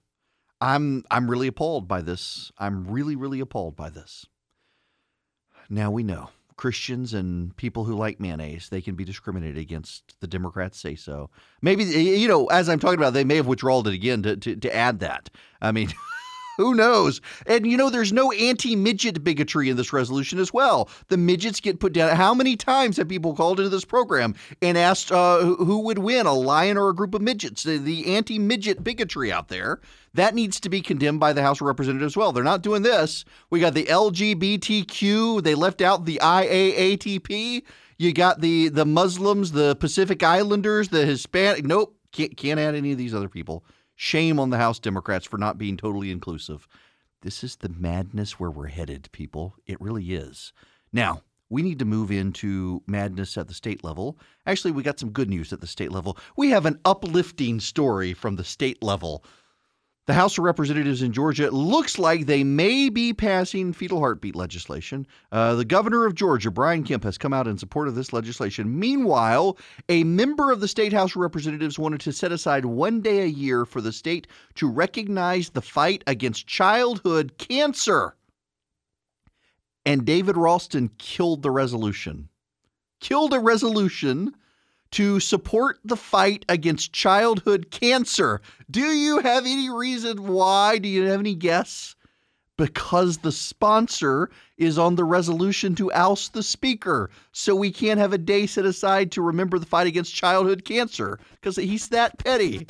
I'm 0.61 1.05
I'm 1.11 1.31
really 1.31 1.49
appalled 1.49 1.89
by 1.89 2.03
this. 2.03 2.53
I'm 2.59 2.87
really 2.87 3.17
really 3.17 3.41
appalled 3.41 3.77
by 3.77 3.91
this. 3.91 4.27
Now 5.69 5.91
we 5.91 6.03
know 6.03 6.31
Christians 6.57 7.15
and 7.15 7.57
people 7.57 7.85
who 7.85 7.95
like 7.95 8.21
mayonnaise 8.21 8.69
they 8.69 8.81
can 8.81 8.95
be 8.95 9.05
discriminated 9.05 9.59
against. 9.59 10.21
The 10.21 10.27
Democrats 10.27 10.79
say 10.79 10.95
so. 10.95 11.31
Maybe 11.63 11.85
you 11.85 12.29
know 12.29 12.47
as 12.47 12.69
I'm 12.69 12.79
talking 12.79 12.99
about, 12.99 13.13
they 13.13 13.25
may 13.25 13.37
have 13.37 13.47
withdrawn 13.47 13.87
it 13.87 13.95
again 13.95 14.23
to 14.23 14.37
to, 14.37 14.57
to 14.57 14.75
add 14.75 15.01
that. 15.01 15.31
I 15.61 15.73
mean. 15.73 15.93
Who 16.59 16.75
knows? 16.75 17.21
And 17.47 17.67
you 17.67 17.77
know, 17.77 17.91
there's 17.91 18.13
no 18.13 18.31
anti 18.33 18.77
midget 18.77 19.25
bigotry 19.25 19.71
in 19.71 19.77
this 19.77 19.93
resolution 19.93 20.39
as 20.39 20.53
well. 20.53 20.89
The 21.09 21.17
midgets 21.17 21.61
get 21.61 21.81
put 21.81 21.93
down. 21.93 22.15
How 22.17 22.35
many 22.35 22.57
times 22.57 22.97
have 22.99 23.09
people 23.09 23.35
called 23.35 23.59
into 23.59 23.71
this 23.71 23.85
program 23.85 24.35
and 24.61 24.77
asked 24.77 25.11
uh, 25.11 25.41
who 25.41 25.81
would 25.81 25.99
win, 25.99 26.27
a 26.27 26.35
lion 26.35 26.77
or 26.77 26.89
a 26.91 26.95
group 26.95 27.15
of 27.15 27.23
midgets? 27.23 27.63
The, 27.63 27.79
the 27.79 28.15
anti 28.15 28.39
midget 28.39 28.85
bigotry 28.85 29.33
out 29.33 29.49
there. 29.49 29.81
That 30.15 30.35
needs 30.35 30.61
to 30.61 30.69
be 30.69 30.83
condemned 30.83 31.21
by 31.21 31.33
the 31.33 31.43
House 31.43 31.63
of 31.63 31.67
Representatives 31.67 32.13
as 32.13 32.17
well. 32.19 32.33
They're 32.33 32.45
not 32.45 32.63
doing 32.63 32.83
this. 32.83 33.25
We 33.49 33.61
got 33.61 33.73
the 33.73 33.85
LGBTQ. 33.85 35.43
They 35.43 35.55
left 35.55 35.81
out 35.81 36.05
the 36.05 36.21
IAATP. 36.23 37.63
You 37.97 38.13
got 38.13 38.41
the 38.41 38.69
the 38.69 38.85
Muslims, 38.85 39.53
the 39.53 39.77
Pacific 39.77 40.23
Islanders, 40.23 40.89
the 40.89 41.07
Hispanic. 41.07 41.65
Nope, 41.65 41.97
can't, 42.11 42.37
can't 42.37 42.61
add 42.61 42.75
any 42.75 42.93
of 42.93 42.99
these 42.99 43.15
other 43.15 43.29
people. 43.29 43.65
Shame 44.05 44.41
on 44.41 44.51
the 44.51 44.59
House 44.59 44.81
Democrats 44.81 45.27
for 45.27 45.39
not 45.39 45.59
being 45.59 45.77
totally 45.77 46.11
inclusive. 46.11 46.67
This 47.21 47.45
is 47.45 47.55
the 47.55 47.69
madness 47.69 48.33
where 48.33 48.51
we're 48.51 48.67
headed, 48.67 49.09
people. 49.13 49.55
It 49.65 49.81
really 49.81 50.13
is. 50.13 50.53
Now, 50.93 51.23
we 51.49 51.63
need 51.63 51.79
to 51.79 51.85
move 51.85 52.11
into 52.11 52.83
madness 52.89 53.39
at 53.39 53.47
the 53.47 53.55
state 53.55 53.85
level. 53.85 54.19
Actually, 54.45 54.73
we 54.73 54.83
got 54.83 54.99
some 54.99 55.11
good 55.11 55.31
news 55.31 55.53
at 55.53 55.61
the 55.61 55.69
state 55.69 55.93
level. 55.93 56.19
We 56.37 56.51
have 56.51 56.67
an 56.67 56.81
uplifting 56.85 57.61
story 57.61 58.13
from 58.13 58.35
the 58.35 58.43
state 58.43 58.83
level. 58.83 59.25
The 60.07 60.15
House 60.15 60.37
of 60.37 60.43
Representatives 60.43 61.01
in 61.01 61.13
Georgia 61.13 61.49
looks 61.53 61.97
like 61.97 62.27
they 62.27 62.43
may 62.43 62.89
be 62.89 63.13
passing 63.13 63.73
fetal 63.73 64.01
heartbeat 64.01 64.35
legislation. 64.35 65.07
Uh, 65.31 65.55
the 65.55 65.65
governor 65.65 66.07
of 66.07 66.17
Georgia, 66.17 66.51
Brian 66.51 66.83
Kemp, 66.83 67.05
has 67.05 67.17
come 67.17 67.33
out 67.33 67.47
in 67.47 67.57
support 67.57 67.87
of 67.87 67.95
this 67.95 68.13
legislation. 68.13 68.81
Meanwhile, 68.81 69.57
a 69.89 70.03
member 70.03 70.51
of 70.51 70.59
the 70.59 70.67
state 70.67 70.93
House 70.93 71.13
of 71.13 71.19
Representatives 71.19 71.79
wanted 71.79 72.01
to 72.01 72.13
set 72.13 72.33
aside 72.33 72.65
one 72.65 73.01
day 73.01 73.21
a 73.21 73.27
year 73.27 73.65
for 73.65 73.81
the 73.81 73.93
state 73.93 74.27
to 74.57 74.69
recognize 74.69 75.51
the 75.51 75.63
fight 75.63 76.03
against 76.09 76.49
childhood 76.49 77.39
cancer. 77.39 78.17
And 79.87 80.05
David 80.05 80.37
Ralston 80.37 80.91
killed 80.99 81.43
the 81.43 81.53
resolution. 81.53 82.29
Killed 83.01 83.33
a 83.35 83.39
resolution 83.39 84.35
to 84.93 85.21
support 85.21 85.79
the 85.85 85.97
fight 85.97 86.45
against 86.49 86.93
childhood 86.93 87.71
cancer. 87.71 88.41
Do 88.71 88.81
you 88.81 89.19
have 89.19 89.45
any 89.45 89.69
reason 89.71 90.29
why? 90.29 90.79
Do 90.79 90.89
you 90.89 91.05
have 91.05 91.21
any 91.21 91.35
guess? 91.35 91.97
Because 92.57 93.19
the 93.19 93.33
sponsor 93.33 94.31
is 94.59 94.79
on 94.79 94.95
the 94.95 95.05
resolution 95.05 95.75
to 95.77 95.93
oust 95.93 96.35
the 96.35 96.43
speaker. 96.43 97.11
So 97.33 97.57
we 97.57 97.73
can't 97.73 97.99
have 97.99 98.13
a 98.13 98.19
day 98.19 98.47
set 98.47 98.67
aside 98.67 99.11
to 99.13 99.23
remember 99.23 99.59
the 99.59 99.67
fight 99.67 99.87
against 99.87 100.15
childhood 100.15 100.65
cancer 100.65 101.19
because 101.33 101.57
he's 101.57 101.89
that 101.89 102.19
petty. 102.19 102.67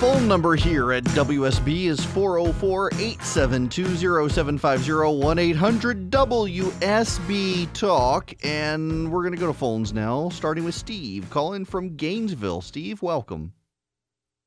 Phone 0.00 0.26
number 0.26 0.56
here 0.56 0.94
at 0.94 1.04
WSB 1.04 1.84
is 1.84 2.02
404 2.02 2.88
872 2.94 4.30
0750 4.30 5.42
800 5.42 6.10
WSB 6.10 7.72
Talk. 7.74 8.32
And 8.42 9.12
we're 9.12 9.20
going 9.20 9.34
to 9.34 9.38
go 9.38 9.48
to 9.48 9.52
phones 9.52 9.92
now, 9.92 10.30
starting 10.30 10.64
with 10.64 10.74
Steve, 10.74 11.28
calling 11.28 11.66
from 11.66 11.96
Gainesville. 11.96 12.62
Steve, 12.62 13.02
welcome. 13.02 13.52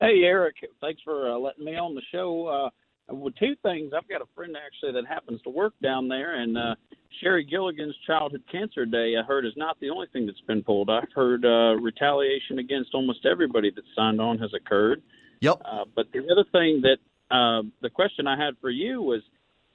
Hey, 0.00 0.24
Erick. 0.24 0.56
Thanks 0.80 1.00
for 1.04 1.30
uh, 1.30 1.38
letting 1.38 1.64
me 1.64 1.76
on 1.76 1.94
the 1.94 2.02
show. 2.10 2.48
Uh, 3.08 3.14
with 3.14 3.36
two 3.36 3.54
things, 3.62 3.92
I've 3.96 4.08
got 4.08 4.22
a 4.22 4.26
friend 4.34 4.56
actually 4.56 5.00
that 5.00 5.06
happens 5.06 5.40
to 5.42 5.50
work 5.50 5.74
down 5.80 6.08
there, 6.08 6.34
and 6.34 6.58
uh, 6.58 6.74
Sheri 7.22 7.48
Gilligan's 7.48 7.94
Childhood 8.08 8.42
Cancer 8.50 8.86
Day, 8.86 9.14
I 9.16 9.22
heard, 9.22 9.46
is 9.46 9.52
not 9.56 9.78
the 9.78 9.90
only 9.90 10.08
thing 10.12 10.26
that's 10.26 10.40
been 10.48 10.64
pulled. 10.64 10.90
I've 10.90 11.12
heard 11.14 11.44
uh, 11.44 11.80
retaliation 11.80 12.58
against 12.58 12.92
almost 12.92 13.24
everybody 13.24 13.70
that 13.70 13.84
signed 13.94 14.20
on 14.20 14.36
has 14.38 14.50
occurred. 14.52 15.00
Yep. 15.40 15.62
Uh, 15.64 15.84
but 15.94 16.06
the 16.12 16.20
other 16.30 16.44
thing 16.52 16.82
that 16.82 16.98
uh, 17.34 17.62
the 17.82 17.90
question 17.90 18.26
I 18.26 18.36
had 18.36 18.54
for 18.60 18.70
you 18.70 19.02
was 19.02 19.22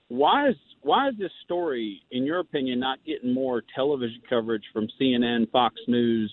why 0.09 0.49
is 0.49 0.55
why 0.81 1.09
is 1.09 1.15
this 1.17 1.31
story, 1.43 2.01
in 2.11 2.23
your 2.23 2.39
opinion, 2.39 2.79
not 2.79 2.99
getting 3.05 3.33
more 3.33 3.63
television 3.75 4.21
coverage 4.29 4.63
from 4.73 4.87
CNN, 4.99 5.49
Fox 5.51 5.75
News, 5.87 6.31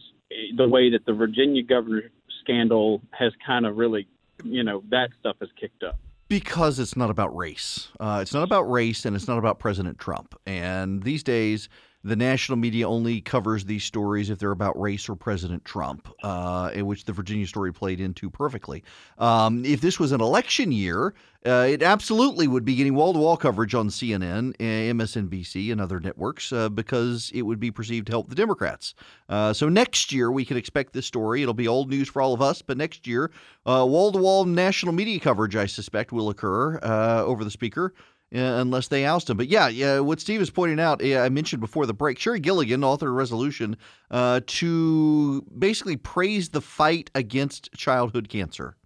the 0.57 0.69
way 0.69 0.91
that 0.91 1.05
the 1.05 1.13
Virginia 1.13 1.63
governor 1.63 2.03
scandal 2.43 3.03
has 3.11 3.33
kind 3.45 3.67
of 3.67 3.77
really, 3.77 4.07
you 4.45 4.63
know, 4.63 4.83
that 4.91 5.11
stuff 5.21 5.37
has 5.41 5.49
kicked 5.61 5.83
up? 5.83 5.99
Because 6.29 6.79
it's 6.79 6.97
not 6.97 7.11
about 7.11 7.37
race. 7.37 7.89
Uh, 8.01 8.19
it's 8.23 8.35
not 8.35 8.43
about 8.43 8.71
race, 8.71 9.05
and 9.05 9.15
it's 9.15 9.29
not 9.29 9.39
about 9.39 9.59
President 9.59 9.99
Trump. 9.99 10.35
And 10.47 11.03
these 11.03 11.23
days, 11.23 11.69
the 12.07 12.15
national 12.15 12.57
media 12.57 12.89
only 12.89 13.21
covers 13.21 13.65
these 13.65 13.83
stories 13.83 14.31
if 14.31 14.39
they're 14.39 14.53
about 14.53 14.81
race 14.81 15.09
or 15.09 15.17
President 15.17 15.65
Trump, 15.65 16.09
uh, 16.23 16.71
which 16.71 17.05
the 17.05 17.13
Virginia 17.13 17.47
story 17.47 17.73
played 17.73 18.01
into 18.01 18.31
perfectly. 18.31 18.85
Um, 19.19 19.65
if 19.65 19.81
this 19.81 19.99
was 19.99 20.13
an 20.13 20.21
election 20.21 20.71
year, 20.71 21.15
uh, 21.45 21.67
it 21.69 21.83
absolutely 21.83 22.47
would 22.47 22.65
be 22.65 22.77
getting 22.77 22.95
wall 22.95 23.13
to 23.13 23.19
wall 23.19 23.37
coverage 23.37 23.75
on 23.75 23.89
CNN, 23.89 24.57
MSNBC, 24.59 25.73
and 25.73 25.81
other 25.81 25.99
networks 25.99 26.53
uh, 26.53 26.69
because 26.69 27.33
it 27.35 27.43
would 27.43 27.59
be 27.59 27.73
perceived 27.73 28.07
to 28.07 28.13
help 28.13 28.29
the 28.29 28.37
Democrats. 28.37 28.95
Uh, 29.29 29.53
so 29.53 29.69
next 29.69 30.13
year, 30.13 30.31
we 30.31 30.45
can 30.45 30.57
expect 30.57 30.93
this 30.93 31.07
story. 31.07 31.43
It'll 31.43 31.55
be 31.55 31.69
old 31.69 31.91
news 31.91 32.09
for 32.09 32.23
all 32.23 32.33
of 32.33 32.41
us, 32.41 32.63
but 32.63 32.77
next 32.77 33.07
year, 33.07 33.33
wall 33.65 34.13
to 34.13 34.19
wall 34.19 34.45
national 34.45 34.93
media 34.93 35.19
coverage, 35.19 35.57
I 35.57 35.67
suspect, 35.67 36.13
will 36.13 36.31
occur 36.31 36.79
uh, 36.79 37.25
over 37.25 37.43
the 37.43 37.51
speaker 37.51 37.93
unless 38.33 38.89
they 38.89 39.07
oust 39.07 39.31
him. 39.31 39.37
But 39.37 39.49
yeah, 39.49 39.69
yeah, 39.69 40.01
what 40.01 40.21
Steve 40.21 40.41
is 40.41 40.51
pointing 40.51 40.81
out, 40.81 41.03
uh, 41.05 41.19
I 41.21 41.29
mentioned 41.29 41.61
before 41.61 41.87
the 41.87 41.95
break. 41.95 42.19
Sheri 42.19 42.41
Gilligan 42.41 42.81
authored 42.81 43.09
a 43.09 43.11
resolution 43.11 43.77
uh, 44.11 44.41
to 44.47 45.43
basically 45.59 45.97
praise 45.97 46.49
the 46.49 46.61
fight 46.61 47.11
against 47.15 47.73
childhood 47.73 48.29
cancer, 48.29 48.77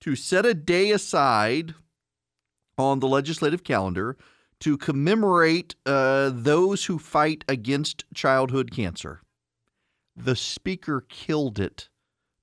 to 0.00 0.16
set 0.16 0.46
a 0.46 0.54
day 0.54 0.90
aside 0.90 1.74
on 2.76 3.00
the 3.00 3.08
legislative 3.08 3.64
calendar 3.64 4.16
to 4.60 4.76
commemorate 4.76 5.74
uh, 5.86 6.30
those 6.32 6.86
who 6.86 6.98
fight 6.98 7.44
against 7.48 8.04
childhood 8.14 8.70
cancer. 8.72 9.20
The 10.16 10.34
speaker 10.34 11.04
killed 11.08 11.60
it 11.60 11.88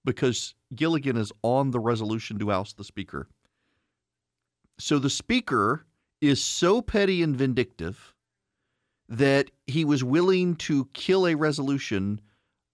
because 0.06 0.56
Gilligan 0.74 1.18
is 1.18 1.32
on 1.41 1.72
the 1.72 1.80
resolution 1.80 2.39
to 2.39 2.52
oust 2.52 2.78
the 2.78 2.84
speaker. 2.84 3.28
So 4.80 5.00
the 5.00 5.10
speaker 5.10 5.86
is 6.28 6.44
so 6.44 6.82
petty 6.82 7.22
and 7.22 7.36
vindictive 7.36 8.14
that 9.08 9.52
he 9.68 9.86
was 9.86 10.04
willing 10.04 10.56
to 10.56 10.90
kill 10.94 11.28
a 11.28 11.36
resolution 11.36 12.20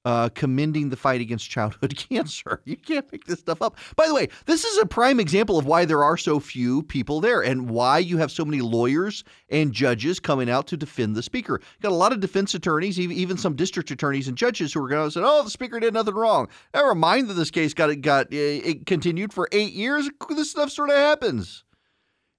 uh, 0.03 0.29
commending 0.29 0.89
the 0.89 0.95
fight 0.95 1.21
against 1.21 1.49
childhood 1.49 1.95
cancer. 2.09 2.61
You 2.65 2.75
can't 2.75 3.09
make 3.11 3.25
this 3.25 3.39
stuff 3.39 3.61
up. 3.61 3.77
By 3.95 4.07
the 4.07 4.13
way, 4.13 4.29
this 4.45 4.63
is 4.63 4.77
a 4.79 4.85
prime 4.85 5.19
example 5.19 5.57
of 5.57 5.65
why 5.65 5.85
there 5.85 6.03
are 6.03 6.17
so 6.17 6.39
few 6.39 6.83
people 6.83 7.21
there 7.21 7.41
and 7.41 7.69
why 7.69 7.99
you 7.99 8.17
have 8.17 8.31
so 8.31 8.43
many 8.43 8.61
lawyers 8.61 9.23
and 9.49 9.71
judges 9.71 10.19
coming 10.19 10.49
out 10.49 10.67
to 10.67 10.77
defend 10.77 11.15
the 11.15 11.23
speaker. 11.23 11.61
Got 11.81 11.91
a 11.91 11.95
lot 11.95 12.13
of 12.13 12.19
defense 12.19 12.55
attorneys, 12.55 12.99
even 12.99 13.37
some 13.37 13.55
district 13.55 13.91
attorneys 13.91 14.27
and 14.27 14.37
judges 14.37 14.73
who 14.73 14.83
are 14.83 14.89
going 14.89 15.07
to 15.07 15.11
say, 15.11 15.21
"Oh, 15.23 15.43
the 15.43 15.49
speaker 15.49 15.79
did 15.79 15.93
nothing 15.93 16.15
wrong." 16.15 16.47
Never 16.73 16.95
mind 16.95 17.27
that 17.29 17.35
this 17.35 17.51
case 17.51 17.73
got 17.73 18.01
got 18.01 18.27
it 18.31 18.85
continued 18.85 19.33
for 19.33 19.47
eight 19.51 19.73
years. 19.73 20.09
This 20.29 20.51
stuff 20.51 20.71
sort 20.71 20.89
of 20.89 20.95
happens. 20.95 21.63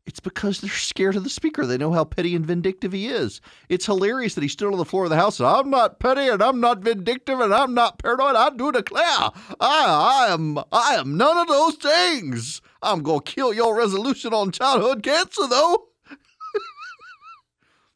It's 0.04 0.18
because 0.20 0.60
they're 0.60 0.70
scared 0.70 1.14
of 1.14 1.22
the 1.22 1.30
speaker. 1.30 1.64
They 1.64 1.78
know 1.78 1.92
how 1.92 2.04
petty 2.04 2.34
and 2.34 2.44
vindictive 2.44 2.92
he 2.92 3.06
is. 3.06 3.40
It's 3.68 3.86
hilarious 3.86 4.34
that 4.34 4.42
he 4.42 4.48
stood 4.48 4.72
on 4.72 4.78
the 4.78 4.84
floor 4.84 5.04
of 5.04 5.10
the 5.10 5.16
House 5.16 5.38
and 5.38 5.48
I'm 5.48 5.70
not 5.70 6.00
petty 6.00 6.28
and 6.28 6.42
I'm 6.42 6.60
not 6.60 6.80
vindictive 6.80 7.38
and 7.38 7.54
I'm 7.54 7.72
not 7.72 7.98
paranoid. 7.98 8.34
I 8.34 8.50
do 8.50 8.72
declare 8.72 9.04
I, 9.06 9.30
I 9.60 10.26
am 10.32 10.58
I 10.72 10.96
am 10.96 11.16
none 11.16 11.38
of 11.38 11.46
those 11.46 11.76
things. 11.76 12.60
I'm 12.82 13.02
gonna 13.02 13.22
kill 13.22 13.54
your 13.54 13.76
resolution 13.76 14.34
on 14.34 14.50
childhood 14.50 15.04
cancer 15.04 15.46
though. 15.46 15.86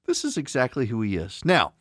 this 0.06 0.24
is 0.24 0.36
exactly 0.36 0.86
who 0.86 1.02
he 1.02 1.16
is. 1.16 1.40
Now, 1.44 1.72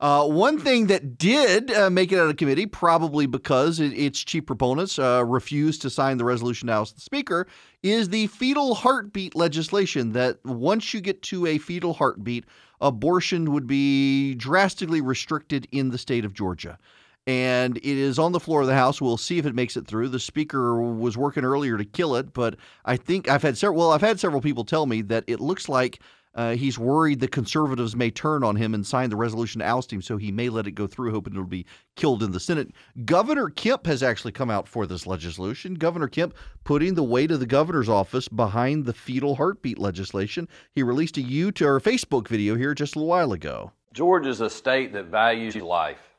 uh, 0.00 0.24
one 0.26 0.58
thing 0.58 0.86
that 0.86 1.18
did 1.18 1.72
uh, 1.72 1.90
make 1.90 2.12
it 2.12 2.18
out 2.18 2.28
of 2.28 2.36
committee, 2.36 2.66
probably 2.66 3.26
because 3.26 3.80
it, 3.80 3.92
its 3.92 4.22
chief 4.22 4.46
proponents 4.46 4.98
uh, 4.98 5.24
refused 5.26 5.82
to 5.82 5.90
sign 5.90 6.18
the 6.18 6.24
resolution 6.24 6.68
to 6.68 6.74
oust 6.74 6.94
the 6.94 7.00
speaker, 7.00 7.48
is 7.82 8.08
the 8.08 8.28
fetal 8.28 8.74
heartbeat 8.74 9.34
legislation. 9.34 10.12
That 10.12 10.38
once 10.44 10.94
you 10.94 11.00
get 11.00 11.22
to 11.22 11.46
a 11.46 11.58
fetal 11.58 11.94
heartbeat, 11.94 12.44
abortion 12.80 13.52
would 13.52 13.66
be 13.66 14.36
drastically 14.36 15.00
restricted 15.00 15.66
in 15.72 15.90
the 15.90 15.98
state 15.98 16.24
of 16.24 16.32
Georgia. 16.32 16.78
And 17.26 17.76
it 17.78 17.84
is 17.84 18.18
on 18.18 18.32
the 18.32 18.40
floor 18.40 18.62
of 18.62 18.68
the 18.68 18.74
House. 18.74 19.02
We'll 19.02 19.18
see 19.18 19.36
if 19.36 19.44
it 19.44 19.54
makes 19.54 19.76
it 19.76 19.86
through. 19.86 20.08
The 20.08 20.18
speaker 20.18 20.80
was 20.80 21.18
working 21.18 21.44
earlier 21.44 21.76
to 21.76 21.84
kill 21.84 22.16
it, 22.16 22.32
but 22.32 22.56
I 22.86 22.96
think 22.96 23.28
I've 23.28 23.42
had 23.42 23.58
several. 23.58 23.78
Well, 23.80 23.92
I've 23.92 24.00
had 24.00 24.18
several 24.18 24.40
people 24.40 24.64
tell 24.64 24.86
me 24.86 25.02
that 25.02 25.24
it 25.26 25.38
looks 25.38 25.68
like 25.68 26.00
uh, 26.34 26.54
he's 26.54 26.78
worried 26.78 27.20
the 27.20 27.28
conservatives 27.28 27.96
may 27.96 28.10
turn 28.10 28.44
on 28.44 28.56
him 28.56 28.74
and 28.74 28.86
sign 28.86 29.10
the 29.10 29.16
resolution 29.16 29.60
to 29.60 29.66
oust 29.66 29.92
him, 29.92 30.02
so 30.02 30.16
he 30.16 30.30
may 30.30 30.48
let 30.48 30.66
it 30.66 30.72
go 30.72 30.86
through, 30.86 31.10
hoping 31.10 31.32
it'll 31.32 31.44
be 31.44 31.66
killed 31.96 32.22
in 32.22 32.32
the 32.32 32.40
Senate. 32.40 32.70
Governor 33.04 33.50
Kemp 33.50 33.86
has 33.86 34.02
actually 34.02 34.32
come 34.32 34.50
out 34.50 34.68
for 34.68 34.86
this 34.86 35.06
legislation. 35.06 35.74
Governor 35.74 36.08
Kemp 36.08 36.34
putting 36.64 36.94
the 36.94 37.02
weight 37.02 37.30
of 37.30 37.40
the 37.40 37.46
governor's 37.46 37.88
office 37.88 38.28
behind 38.28 38.84
the 38.84 38.92
fetal 38.92 39.36
heartbeat 39.36 39.78
legislation. 39.78 40.48
He 40.74 40.82
released 40.82 41.18
a 41.18 41.22
YouTube 41.22 41.66
or 41.66 41.80
Facebook 41.80 42.28
video 42.28 42.54
here 42.54 42.74
just 42.74 42.94
a 42.94 42.98
little 42.98 43.08
while 43.08 43.32
ago. 43.32 43.72
Georgia 43.92 44.28
is 44.28 44.40
a 44.40 44.50
state 44.50 44.92
that 44.92 45.06
values 45.06 45.56
life. 45.56 46.14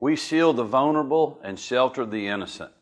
We 0.00 0.16
shield 0.16 0.56
the 0.56 0.64
vulnerable 0.64 1.38
and 1.44 1.58
shelter 1.58 2.04
the 2.04 2.26
innocent. 2.26 2.72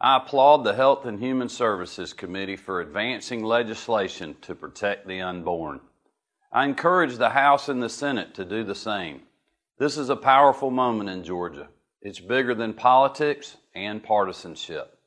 I 0.00 0.16
applaud 0.16 0.64
the 0.64 0.74
Health 0.74 1.06
and 1.06 1.20
Human 1.20 1.48
Services 1.48 2.12
Committee 2.12 2.56
for 2.56 2.80
advancing 2.80 3.44
legislation 3.44 4.36
to 4.42 4.54
protect 4.54 5.06
the 5.06 5.20
unborn. 5.20 5.80
I 6.52 6.64
encourage 6.64 7.16
the 7.16 7.30
House 7.30 7.68
and 7.68 7.82
the 7.82 7.88
Senate 7.88 8.34
to 8.34 8.44
do 8.44 8.62
the 8.62 8.74
same. 8.74 9.22
This 9.78 9.98
is 9.98 10.08
a 10.08 10.16
powerful 10.16 10.70
moment 10.70 11.10
in 11.10 11.24
Georgia. 11.24 11.68
It's 12.00 12.20
bigger 12.20 12.54
than 12.54 12.72
politics 12.72 13.56
and 13.74 14.02
partisanship. 14.02 14.98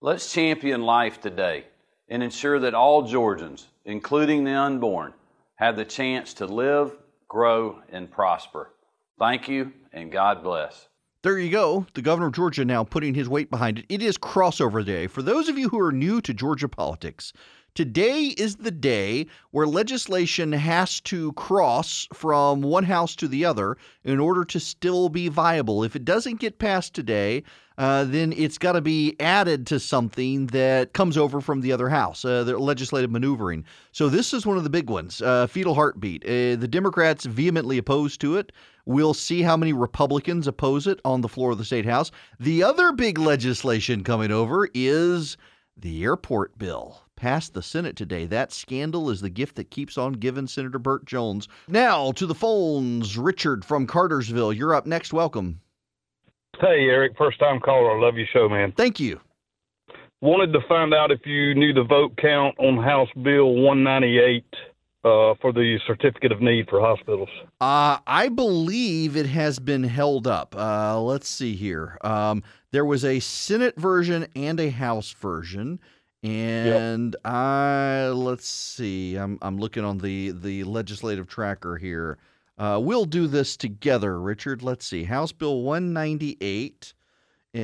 Let's 0.00 0.32
champion 0.32 0.82
life 0.82 1.20
today 1.20 1.64
and 2.08 2.22
ensure 2.22 2.60
that 2.60 2.74
all 2.74 3.02
Georgians, 3.02 3.68
including 3.84 4.44
the 4.44 4.52
unborn, 4.52 5.14
have 5.56 5.76
the 5.76 5.84
chance 5.84 6.34
to 6.34 6.46
live, 6.46 6.92
grow, 7.26 7.80
and 7.90 8.10
prosper. 8.10 8.74
Thank 9.18 9.48
you, 9.48 9.72
and 9.92 10.12
God 10.12 10.42
bless. 10.42 10.88
There 11.22 11.38
you 11.38 11.50
go. 11.50 11.86
The 11.94 12.02
governor 12.02 12.26
of 12.26 12.34
Georgia 12.34 12.64
now 12.64 12.82
putting 12.82 13.14
his 13.14 13.28
weight 13.28 13.48
behind 13.48 13.78
it. 13.78 13.86
It 13.88 14.02
is 14.02 14.18
crossover 14.18 14.84
day. 14.84 15.06
For 15.06 15.22
those 15.22 15.48
of 15.48 15.56
you 15.56 15.68
who 15.68 15.78
are 15.78 15.92
new 15.92 16.20
to 16.20 16.34
Georgia 16.34 16.68
politics, 16.68 17.32
Today 17.74 18.34
is 18.36 18.56
the 18.56 18.70
day 18.70 19.26
where 19.50 19.66
legislation 19.66 20.52
has 20.52 21.00
to 21.00 21.32
cross 21.32 22.06
from 22.12 22.60
one 22.60 22.84
house 22.84 23.16
to 23.16 23.26
the 23.26 23.46
other 23.46 23.78
in 24.04 24.20
order 24.20 24.44
to 24.44 24.60
still 24.60 25.08
be 25.08 25.28
viable. 25.28 25.82
If 25.82 25.96
it 25.96 26.04
doesn't 26.04 26.38
get 26.38 26.58
passed 26.58 26.92
today, 26.92 27.44
uh, 27.78 28.04
then 28.04 28.34
it's 28.34 28.58
got 28.58 28.72
to 28.72 28.82
be 28.82 29.16
added 29.18 29.66
to 29.68 29.80
something 29.80 30.48
that 30.48 30.92
comes 30.92 31.16
over 31.16 31.40
from 31.40 31.62
the 31.62 31.72
other 31.72 31.88
house, 31.88 32.26
uh, 32.26 32.44
the 32.44 32.58
legislative 32.58 33.10
maneuvering. 33.10 33.64
So 33.90 34.10
this 34.10 34.34
is 34.34 34.44
one 34.44 34.58
of 34.58 34.64
the 34.64 34.70
big 34.70 34.90
ones, 34.90 35.22
uh, 35.22 35.46
fetal 35.46 35.74
heartbeat. 35.74 36.26
Uh, 36.26 36.60
the 36.60 36.68
Democrats 36.68 37.24
vehemently 37.24 37.78
opposed 37.78 38.20
to 38.20 38.36
it. 38.36 38.52
We'll 38.84 39.14
see 39.14 39.40
how 39.40 39.56
many 39.56 39.72
Republicans 39.72 40.46
oppose 40.46 40.86
it 40.86 41.00
on 41.06 41.22
the 41.22 41.28
floor 41.28 41.52
of 41.52 41.58
the 41.58 41.64
state 41.64 41.86
house. 41.86 42.10
The 42.38 42.62
other 42.62 42.92
big 42.92 43.16
legislation 43.16 44.04
coming 44.04 44.30
over 44.30 44.68
is 44.74 45.38
the 45.74 46.04
airport 46.04 46.58
bill 46.58 47.00
passed 47.22 47.54
the 47.54 47.62
Senate 47.62 47.94
today. 47.94 48.26
That 48.26 48.50
scandal 48.52 49.08
is 49.08 49.20
the 49.20 49.30
gift 49.30 49.54
that 49.54 49.70
keeps 49.70 49.96
on 49.96 50.14
giving, 50.14 50.48
Senator 50.48 50.80
Burt 50.80 51.04
Jones. 51.04 51.46
Now 51.68 52.10
to 52.10 52.26
the 52.26 52.34
phones. 52.34 53.16
Richard 53.16 53.64
from 53.64 53.86
Cartersville, 53.86 54.52
you're 54.52 54.74
up 54.74 54.86
next. 54.86 55.12
Welcome. 55.12 55.60
Hey, 56.60 56.88
Erick. 56.88 57.12
First 57.16 57.38
time 57.38 57.60
caller. 57.60 57.96
I 57.96 58.04
love 58.04 58.16
your 58.16 58.26
show, 58.32 58.48
man. 58.48 58.72
Thank 58.72 58.98
you. 58.98 59.20
Wanted 60.20 60.52
to 60.52 60.66
find 60.68 60.92
out 60.92 61.12
if 61.12 61.24
you 61.24 61.54
knew 61.54 61.72
the 61.72 61.84
vote 61.84 62.16
count 62.16 62.58
on 62.58 62.82
House 62.82 63.08
Bill 63.22 63.54
198 63.54 64.44
uh, 65.04 65.34
for 65.40 65.52
the 65.52 65.78
certificate 65.86 66.32
of 66.32 66.40
need 66.40 66.68
for 66.68 66.80
hospitals? 66.80 67.28
Uh, 67.60 67.98
I 68.04 68.30
believe 68.30 69.16
it 69.16 69.26
has 69.26 69.60
been 69.60 69.84
held 69.84 70.26
up. 70.26 70.56
Uh, 70.58 71.00
let's 71.00 71.28
see 71.28 71.54
here. 71.54 71.98
Um, 72.00 72.42
there 72.72 72.84
was 72.84 73.04
a 73.04 73.20
Senate 73.20 73.76
version 73.78 74.26
and 74.34 74.58
a 74.58 74.70
House 74.70 75.12
version. 75.12 75.78
And 76.22 77.14
yep. 77.14 77.32
I 77.32 78.10
let's 78.14 78.46
see. 78.46 79.16
I'm 79.16 79.38
I'm 79.42 79.58
looking 79.58 79.84
on 79.84 79.98
the 79.98 80.30
the 80.30 80.62
legislative 80.64 81.26
tracker 81.26 81.76
here. 81.76 82.18
Uh, 82.58 82.78
we'll 82.80 83.06
do 83.06 83.26
this 83.26 83.56
together, 83.56 84.20
Richard. 84.20 84.62
Let's 84.62 84.86
see. 84.86 85.04
House 85.04 85.32
Bill 85.32 85.62
198 85.62 86.94
uh, 87.54 87.58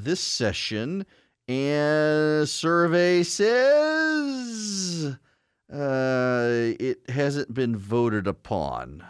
this 0.00 0.20
session, 0.20 1.04
and 1.48 2.48
survey 2.48 3.24
says 3.24 5.16
uh, 5.72 6.72
it 6.78 6.98
hasn't 7.08 7.52
been 7.52 7.76
voted 7.76 8.26
upon. 8.28 9.04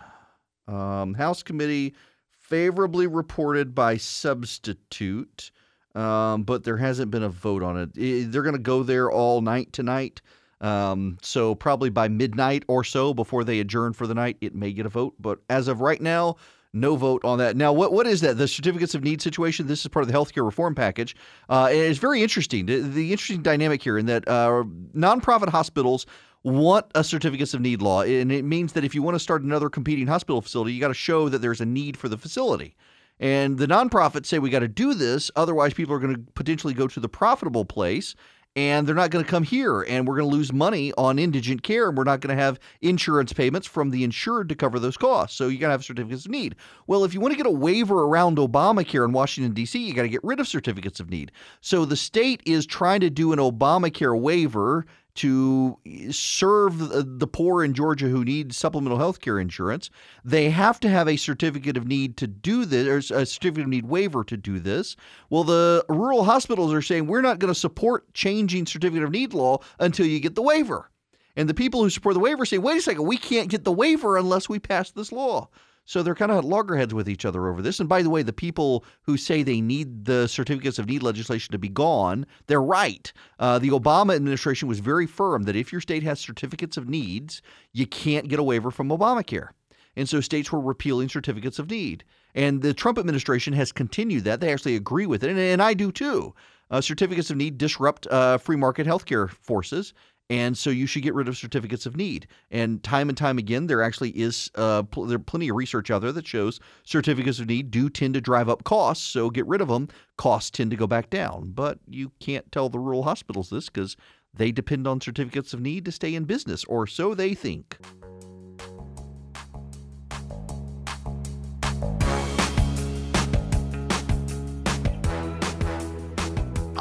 Um, 0.66 1.14
House 1.14 1.42
committee 1.42 1.94
favorably 2.40 3.06
reported 3.06 3.74
by 3.74 3.96
substitute 3.98 5.50
um, 5.94 6.42
but 6.42 6.64
there 6.64 6.76
hasn't 6.76 7.10
been 7.10 7.22
a 7.22 7.28
vote 7.28 7.62
on 7.62 7.78
it. 7.78 8.32
They're 8.32 8.42
going 8.42 8.54
to 8.54 8.62
go 8.62 8.82
there 8.82 9.10
all 9.10 9.40
night 9.40 9.72
tonight. 9.72 10.20
Um, 10.60 11.18
so 11.20 11.54
probably 11.54 11.90
by 11.90 12.08
midnight 12.08 12.64
or 12.68 12.84
so 12.84 13.12
before 13.12 13.44
they 13.44 13.60
adjourn 13.60 13.92
for 13.92 14.06
the 14.06 14.14
night, 14.14 14.38
it 14.40 14.54
may 14.54 14.72
get 14.72 14.86
a 14.86 14.88
vote. 14.88 15.14
But 15.18 15.40
as 15.50 15.68
of 15.68 15.80
right 15.80 16.00
now, 16.00 16.36
no 16.72 16.96
vote 16.96 17.24
on 17.24 17.38
that. 17.38 17.56
Now, 17.56 17.72
what 17.72 17.92
what 17.92 18.06
is 18.06 18.20
that? 18.22 18.36
The 18.36 18.48
certificates 18.48 18.94
of 18.94 19.04
need 19.04 19.22
situation. 19.22 19.68
This 19.68 19.82
is 19.82 19.88
part 19.88 20.04
of 20.04 20.10
the 20.10 20.18
healthcare 20.18 20.44
reform 20.44 20.74
package. 20.74 21.14
Uh, 21.48 21.68
it's 21.70 22.00
very 22.00 22.22
interesting. 22.22 22.66
The, 22.66 22.80
the, 22.80 23.12
interesting 23.12 23.42
dynamic 23.42 23.80
here 23.80 23.96
in 23.96 24.06
that 24.06 24.26
uh, 24.26 24.64
nonprofit 24.94 25.50
hospitals 25.50 26.06
want 26.42 26.86
a 26.94 27.04
certificates 27.04 27.54
of 27.54 27.60
need 27.60 27.80
law, 27.80 28.02
and 28.02 28.32
it 28.32 28.44
means 28.44 28.72
that 28.72 28.84
if 28.84 28.94
you 28.94 29.02
want 29.02 29.14
to 29.14 29.20
start 29.20 29.42
another 29.42 29.70
competing 29.70 30.06
hospital 30.06 30.42
facility, 30.42 30.72
you 30.72 30.80
got 30.80 30.88
to 30.88 30.94
show 30.94 31.28
that 31.28 31.38
there's 31.38 31.60
a 31.60 31.66
need 31.66 31.96
for 31.96 32.08
the 32.08 32.18
facility. 32.18 32.74
And 33.20 33.58
the 33.58 33.66
nonprofits 33.66 34.26
say 34.26 34.38
we 34.38 34.50
got 34.50 34.60
to 34.60 34.68
do 34.68 34.94
this, 34.94 35.30
otherwise 35.36 35.74
people 35.74 35.94
are 35.94 36.00
going 36.00 36.14
to 36.14 36.20
potentially 36.34 36.74
go 36.74 36.88
to 36.88 37.00
the 37.00 37.08
profitable 37.08 37.64
place 37.64 38.14
and 38.56 38.86
they're 38.86 38.94
not 38.94 39.10
going 39.10 39.24
to 39.24 39.30
come 39.30 39.42
here 39.42 39.82
and 39.82 40.06
we're 40.06 40.16
going 40.16 40.30
to 40.30 40.36
lose 40.36 40.52
money 40.52 40.92
on 40.96 41.18
indigent 41.18 41.62
care 41.62 41.88
and 41.88 41.98
we're 41.98 42.04
not 42.04 42.20
going 42.20 42.34
to 42.36 42.40
have 42.40 42.60
insurance 42.82 43.32
payments 43.32 43.66
from 43.66 43.90
the 43.90 44.04
insured 44.04 44.48
to 44.48 44.54
cover 44.54 44.78
those 44.78 44.96
costs. 44.96 45.36
So 45.36 45.48
you 45.48 45.58
got 45.58 45.68
to 45.68 45.72
have 45.72 45.84
certificates 45.84 46.24
of 46.24 46.30
need. 46.30 46.54
Well 46.86 47.04
if 47.04 47.14
you 47.14 47.20
want 47.20 47.32
to 47.32 47.36
get 47.36 47.46
a 47.46 47.50
waiver 47.50 48.04
around 48.04 48.38
obamacare 48.38 49.04
in 49.04 49.12
washington 49.12 49.54
d.c 49.54 49.78
you 49.78 49.94
got 49.94 50.02
to 50.02 50.08
get 50.08 50.22
rid 50.22 50.40
of 50.40 50.48
certificates 50.48 51.00
of 51.00 51.10
need. 51.10 51.32
So 51.60 51.84
the 51.84 51.96
state 51.96 52.42
is 52.46 52.66
trying 52.66 53.00
to 53.00 53.10
do 53.10 53.32
an 53.32 53.38
obamacare 53.38 54.18
waiver 54.18 54.86
to 55.14 55.78
serve 56.10 56.78
the 56.78 57.26
poor 57.26 57.62
in 57.62 57.72
Georgia 57.72 58.08
who 58.08 58.24
need 58.24 58.52
supplemental 58.52 58.98
health 58.98 59.20
care 59.20 59.38
insurance, 59.38 59.90
they 60.24 60.50
have 60.50 60.80
to 60.80 60.88
have 60.88 61.08
a 61.08 61.16
certificate 61.16 61.76
of 61.76 61.86
need 61.86 62.16
to 62.16 62.26
do 62.26 62.64
this, 62.64 63.10
or 63.10 63.16
a 63.16 63.26
certificate 63.26 63.64
of 63.64 63.68
need 63.68 63.86
waiver 63.86 64.24
to 64.24 64.36
do 64.36 64.58
this. 64.58 64.96
Well, 65.30 65.44
the 65.44 65.84
rural 65.88 66.24
hospitals 66.24 66.72
are 66.72 66.82
saying 66.82 67.06
we're 67.06 67.20
not 67.20 67.38
going 67.38 67.52
to 67.52 67.58
support 67.58 68.12
changing 68.12 68.66
certificate 68.66 69.04
of 69.04 69.12
need 69.12 69.34
law 69.34 69.58
until 69.78 70.06
you 70.06 70.18
get 70.18 70.34
the 70.34 70.42
waiver. 70.42 70.90
And 71.36 71.48
the 71.48 71.54
people 71.54 71.82
who 71.82 71.90
support 71.90 72.14
the 72.14 72.20
waiver 72.20 72.44
say, 72.44 72.58
wait 72.58 72.78
a 72.78 72.82
second, 72.82 73.06
we 73.06 73.16
can't 73.16 73.48
get 73.48 73.64
the 73.64 73.72
waiver 73.72 74.16
unless 74.16 74.48
we 74.48 74.58
pass 74.58 74.90
this 74.90 75.12
law. 75.12 75.48
So 75.84 76.02
they're 76.02 76.14
kind 76.14 76.32
of 76.32 76.38
at 76.38 76.44
loggerheads 76.44 76.94
with 76.94 77.08
each 77.08 77.24
other 77.24 77.48
over 77.48 77.60
this. 77.60 77.78
And 77.78 77.88
by 77.88 78.02
the 78.02 78.10
way, 78.10 78.22
the 78.22 78.32
people 78.32 78.84
who 79.02 79.16
say 79.16 79.42
they 79.42 79.60
need 79.60 80.06
the 80.06 80.26
certificates 80.26 80.78
of 80.78 80.86
need 80.86 81.02
legislation 81.02 81.52
to 81.52 81.58
be 81.58 81.68
gone, 81.68 82.26
they're 82.46 82.62
right. 82.62 83.12
Uh, 83.38 83.58
the 83.58 83.70
Obama 83.70 84.14
administration 84.14 84.66
was 84.66 84.78
very 84.78 85.06
firm 85.06 85.42
that 85.42 85.56
if 85.56 85.72
your 85.72 85.80
state 85.80 86.02
has 86.02 86.20
certificates 86.20 86.76
of 86.76 86.88
needs, 86.88 87.42
you 87.72 87.86
can't 87.86 88.28
get 88.28 88.38
a 88.38 88.42
waiver 88.42 88.70
from 88.70 88.88
Obamacare. 88.88 89.48
And 89.96 90.08
so 90.08 90.20
states 90.20 90.50
were 90.50 90.60
repealing 90.60 91.08
certificates 91.08 91.58
of 91.58 91.70
need. 91.70 92.04
And 92.34 92.62
the 92.62 92.74
Trump 92.74 92.98
administration 92.98 93.52
has 93.52 93.70
continued 93.70 94.24
that. 94.24 94.40
They 94.40 94.52
actually 94.52 94.76
agree 94.76 95.06
with 95.06 95.22
it. 95.22 95.30
And, 95.30 95.38
and 95.38 95.62
I 95.62 95.74
do 95.74 95.92
too. 95.92 96.34
Uh, 96.70 96.80
certificates 96.80 97.30
of 97.30 97.36
need 97.36 97.58
disrupt 97.58 98.06
uh, 98.08 98.38
free 98.38 98.56
market 98.56 98.86
healthcare 98.86 99.30
forces. 99.30 99.92
And 100.30 100.56
so 100.56 100.70
you 100.70 100.86
should 100.86 101.02
get 101.02 101.14
rid 101.14 101.28
of 101.28 101.36
certificates 101.36 101.84
of 101.84 101.96
need. 101.96 102.26
And 102.50 102.82
time 102.82 103.08
and 103.10 103.18
time 103.18 103.36
again, 103.36 103.66
there 103.66 103.82
actually 103.82 104.10
is 104.10 104.50
uh, 104.54 104.82
pl- 104.84 105.04
there 105.04 105.18
plenty 105.18 105.50
of 105.50 105.56
research 105.56 105.90
out 105.90 106.00
there 106.00 106.12
that 106.12 106.26
shows 106.26 106.60
certificates 106.82 107.40
of 107.40 107.46
need 107.46 107.70
do 107.70 107.90
tend 107.90 108.14
to 108.14 108.20
drive 108.20 108.48
up 108.48 108.64
costs. 108.64 109.06
So 109.06 109.28
get 109.28 109.46
rid 109.46 109.60
of 109.60 109.68
them. 109.68 109.88
Costs 110.16 110.50
tend 110.50 110.70
to 110.70 110.76
go 110.76 110.86
back 110.86 111.10
down. 111.10 111.52
But 111.54 111.78
you 111.86 112.10
can't 112.20 112.50
tell 112.50 112.70
the 112.70 112.78
rural 112.78 113.02
hospitals 113.02 113.50
this 113.50 113.68
because 113.68 113.96
they 114.32 114.50
depend 114.50 114.86
on 114.86 115.00
certificates 115.00 115.52
of 115.52 115.60
need 115.60 115.84
to 115.84 115.92
stay 115.92 116.14
in 116.14 116.24
business, 116.24 116.64
or 116.64 116.86
so 116.86 117.14
they 117.14 117.34
think. 117.34 117.78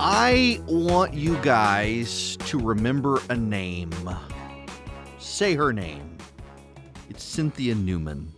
I 0.06 0.60
want 0.68 1.14
you 1.14 1.38
guys 1.38 2.36
to 2.48 2.60
remember 2.60 3.22
a 3.30 3.38
name. 3.38 3.90
Say 5.18 5.56
her 5.56 5.72
name. 5.72 6.18
It's 7.10 7.24
Cynthia 7.24 7.74
Newman. 7.74 8.30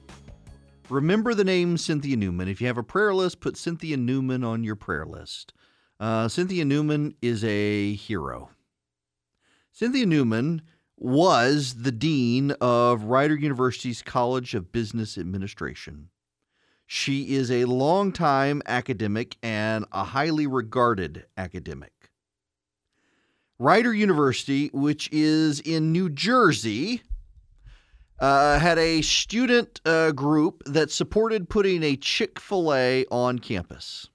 Remember 0.90 1.34
the 1.34 1.44
name 1.44 1.80
Cynthia 1.80 2.18
Newman. 2.18 2.48
If 2.50 2.62
you 2.62 2.68
have 2.68 2.78
a 2.78 2.84
prayer 2.84 3.16
list, 3.16 3.40
put 3.40 3.58
Cynthia 3.58 3.98
Newman 3.98 4.44
on 4.44 4.64
your 4.64 4.76
prayer 4.76 5.08
list. 5.08 5.54
Uh, 6.00 6.28
Cynthia 6.28 6.66
Newman 6.66 7.16
is 7.24 7.44
a 7.44 7.94
hero. 7.94 8.52
Cynthia 9.72 10.06
Newman 10.06 10.62
was 10.98 11.82
the 11.82 11.92
dean 11.92 12.52
of 12.62 13.06
Rider 13.06 13.36
University's 13.36 14.04
College 14.04 14.54
of 14.54 14.72
Business 14.72 15.18
Administration. 15.18 16.10
She 16.88 17.36
is 17.36 17.50
a 17.50 17.66
longtime 17.66 18.62
academic 18.66 19.38
and 19.42 19.86
a 19.92 20.04
highly 20.04 20.46
regarded 20.46 21.26
academic. 21.36 21.92
Rider 23.58 23.94
University, 23.94 24.70
which 24.74 25.10
is 25.12 25.60
in 25.62 25.92
New 25.92 26.10
Jersey, 26.10 27.02
uh, 28.20 28.60
had 28.60 28.78
a 28.78 29.02
student 29.02 29.82
uh, 29.86 30.12
group 30.12 30.62
that 30.66 30.92
supported 30.92 31.50
putting 31.50 31.82
a 31.82 31.96
Chick 31.96 32.40
fil 32.40 32.74
A 32.74 33.06
on 33.10 33.40
campus. 33.40 34.10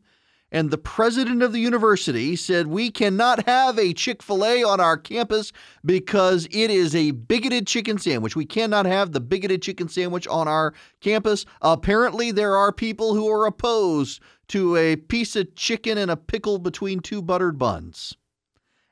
and 0.52 0.70
the 0.70 0.78
president 0.78 1.42
of 1.42 1.54
the 1.54 1.60
university 1.60 2.36
said, 2.36 2.68
We 2.68 2.92
cannot 2.92 3.48
have 3.48 3.80
a 3.80 3.94
Chick 3.94 4.22
fil 4.22 4.46
A 4.46 4.64
on 4.64 4.82
our 4.82 4.98
campus 4.98 5.54
because 5.86 6.46
it 6.52 6.70
is 6.70 6.94
a 6.94 7.12
bigoted 7.12 7.68
chicken 7.68 7.98
sandwich. 7.98 8.36
We 8.36 8.46
cannot 8.46 8.86
have 8.86 9.14
the 9.14 9.22
bigoted 9.22 9.62
chicken 9.62 9.88
sandwich 9.88 10.28
on 10.28 10.50
our 10.50 10.74
campus. 11.00 11.46
Apparently, 11.62 12.32
there 12.32 12.58
are 12.58 12.74
people 12.74 13.16
who 13.16 13.30
are 13.30 13.46
opposed 13.46 14.22
to 14.50 14.76
a 14.76 14.98
piece 14.98 15.38
of 15.38 15.56
chicken 15.56 15.98
and 15.98 16.12
a 16.12 16.18
pickle 16.18 16.60
between 16.60 17.00
two 17.00 17.22
buttered 17.22 17.58
buns. 17.58 18.18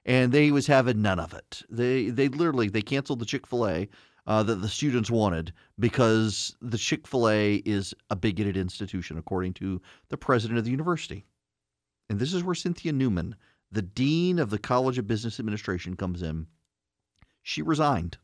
And 0.06 0.32
they 0.32 0.52
was 0.52 0.67
having 0.67 1.02
none 1.02 1.19
of 1.19 1.34
it. 1.34 1.63
They 1.69 2.10
they 2.10 2.30
literally 2.30 2.69
they 2.69 2.82
canceled 2.82 3.19
the 3.19 3.25
Chick 3.25 3.45
fil 3.45 3.67
A 3.67 3.89
uh, 4.30 4.44
that 4.44 4.62
the 4.62 4.70
students 4.70 5.10
wanted 5.10 5.52
because 5.80 6.56
the 6.62 6.78
Chick 6.78 7.08
fil 7.08 7.28
A 7.28 7.56
is 7.65 7.96
a 8.12 8.15
bigoted 8.15 8.56
institution, 8.56 9.18
according 9.18 9.56
to 9.56 9.82
the 10.10 10.18
president 10.18 10.60
of 10.60 10.65
the 10.65 10.72
university. 10.72 11.26
And 12.10 12.20
this 12.20 12.34
is 12.34 12.44
where 12.44 12.56
Cynthia 12.56 12.94
Newman, 12.94 13.36
the 13.72 13.82
dean 13.82 14.38
of 14.38 14.52
the 14.52 14.60
College 14.60 15.00
of 15.00 15.08
Business 15.08 15.39
Administration, 15.39 15.96
comes 15.96 16.22
in. 16.22 16.46
She 17.42 17.63
resigned. 17.63 18.20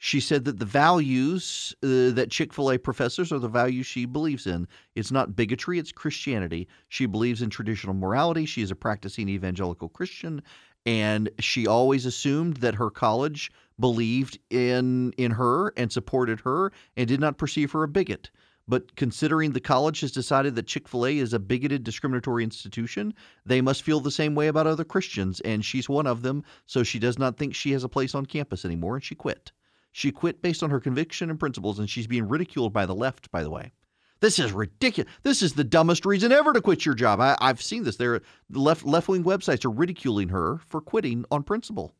She 0.00 0.20
said 0.20 0.44
that 0.44 0.60
the 0.60 0.64
values 0.64 1.74
uh, 1.82 2.14
that 2.14 2.30
Chick 2.30 2.52
fil 2.52 2.70
A 2.70 2.78
professors 2.78 3.32
are 3.32 3.40
the 3.40 3.48
values 3.48 3.84
she 3.84 4.06
believes 4.06 4.46
in. 4.46 4.68
It's 4.94 5.10
not 5.10 5.34
bigotry, 5.34 5.80
it's 5.80 5.90
Christianity. 5.90 6.68
She 6.88 7.06
believes 7.06 7.42
in 7.42 7.50
traditional 7.50 7.94
morality. 7.94 8.46
She 8.46 8.62
is 8.62 8.70
a 8.70 8.76
practicing 8.76 9.28
evangelical 9.28 9.88
Christian, 9.88 10.40
and 10.86 11.28
she 11.40 11.66
always 11.66 12.06
assumed 12.06 12.58
that 12.58 12.76
her 12.76 12.90
college 12.90 13.50
believed 13.78 14.38
in 14.50 15.12
in 15.16 15.32
her 15.32 15.72
and 15.76 15.92
supported 15.92 16.40
her 16.40 16.72
and 16.96 17.08
did 17.08 17.20
not 17.20 17.38
perceive 17.38 17.72
her 17.72 17.82
a 17.82 17.88
bigot. 17.88 18.30
But 18.68 18.96
considering 18.96 19.52
the 19.52 19.60
college 19.60 20.00
has 20.00 20.12
decided 20.12 20.54
that 20.54 20.66
Chick 20.66 20.88
fil 20.88 21.06
A 21.06 21.16
is 21.16 21.32
a 21.32 21.38
bigoted, 21.38 21.84
discriminatory 21.84 22.44
institution, 22.44 23.14
they 23.46 23.62
must 23.62 23.82
feel 23.82 24.00
the 24.00 24.10
same 24.10 24.34
way 24.34 24.46
about 24.48 24.66
other 24.66 24.84
Christians, 24.84 25.40
and 25.40 25.64
she's 25.64 25.88
one 25.88 26.06
of 26.06 26.20
them, 26.20 26.44
so 26.66 26.82
she 26.82 26.98
does 26.98 27.18
not 27.18 27.38
think 27.38 27.54
she 27.54 27.72
has 27.72 27.82
a 27.82 27.88
place 27.88 28.14
on 28.14 28.26
campus 28.26 28.66
anymore, 28.66 28.96
and 28.96 29.04
she 29.04 29.14
quit. 29.14 29.52
She 29.90 30.12
quit 30.12 30.42
based 30.42 30.62
on 30.62 30.68
her 30.68 30.80
conviction 30.80 31.30
and 31.30 31.40
principles, 31.40 31.78
and 31.78 31.88
she's 31.88 32.06
being 32.06 32.28
ridiculed 32.28 32.74
by 32.74 32.84
the 32.84 32.94
left, 32.94 33.30
by 33.30 33.42
the 33.42 33.50
way. 33.50 33.72
This 34.20 34.38
is 34.38 34.52
ridiculous. 34.52 35.10
This 35.22 35.40
is 35.40 35.54
the 35.54 35.64
dumbest 35.64 36.04
reason 36.04 36.30
ever 36.30 36.52
to 36.52 36.60
quit 36.60 36.84
your 36.84 36.94
job. 36.94 37.20
I, 37.20 37.36
have 37.40 37.62
seen 37.62 37.84
this. 37.84 37.96
There, 37.96 38.20
the 38.50 38.60
left 38.60 38.84
left 38.84 39.08
wing 39.08 39.24
websites 39.24 39.64
are 39.64 39.70
ridiculing 39.70 40.28
her 40.28 40.58
for 40.66 40.80
quitting 40.82 41.24
on 41.30 41.42
principle. 41.42 41.94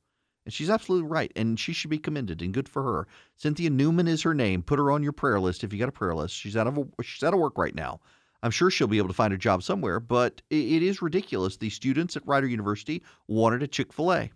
And 0.49 0.53
she's 0.55 0.71
absolutely 0.71 1.07
right, 1.07 1.31
and 1.37 1.61
she 1.61 1.75
should 1.75 1.91
be 1.91 1.99
commended 1.99 2.41
and 2.41 2.55
good 2.55 2.71
for 2.71 2.83
her. 2.83 3.07
Cynthia 3.37 3.69
Newman 3.69 4.09
is 4.09 4.23
her 4.23 4.33
name. 4.33 4.63
Put 4.63 4.79
her 4.79 4.91
on 4.91 5.03
your 5.03 5.13
prayer 5.13 5.39
list 5.39 5.63
if 5.63 5.75
you 5.75 5.79
got 5.79 5.91
a 5.91 5.93
prayer 5.93 6.15
list. 6.15 6.35
She's 6.35 6.57
out 6.57 6.67
of 6.67 6.79
a, 6.79 7.03
she's 7.03 7.23
out 7.23 7.35
of 7.35 7.39
work 7.39 7.59
right 7.59 7.75
now. 7.75 8.01
I'm 8.43 8.51
sure 8.51 8.71
she'll 8.71 8.87
be 8.87 8.97
able 8.97 9.09
to 9.09 9.15
find 9.15 9.35
a 9.35 9.37
job 9.37 9.63
somewhere, 9.63 10.01
but 10.01 10.41
it, 10.49 10.83
is 10.83 11.03
ridiculous. 11.03 11.59
The 11.59 11.69
students 11.69 12.17
at 12.17 12.27
Rider 12.27 12.47
University 12.47 13.03
wanted 13.27 13.63
a 13.63 13.67
Chick 13.67 13.93
Fil 13.93 14.11
A. 14.11 14.31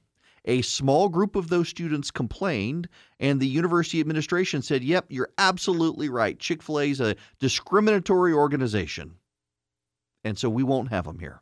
A 0.44 0.60
small 0.60 1.08
group 1.08 1.34
of 1.34 1.48
those 1.48 1.70
students 1.70 2.10
complained, 2.10 2.90
and 3.18 3.40
the 3.40 3.48
university 3.48 3.98
administration 3.98 4.60
said, 4.60 4.84
"Yep, 4.84 5.06
you're 5.08 5.30
absolutely 5.38 6.10
right. 6.10 6.38
Chick 6.38 6.62
Fil 6.62 6.80
A 6.80 6.90
is 6.90 7.00
a 7.00 7.16
discriminatory 7.38 8.34
organization, 8.34 9.14
and 10.24 10.38
so 10.38 10.50
we 10.50 10.62
won't 10.62 10.90
have 10.90 11.06
them 11.06 11.20
here." 11.20 11.40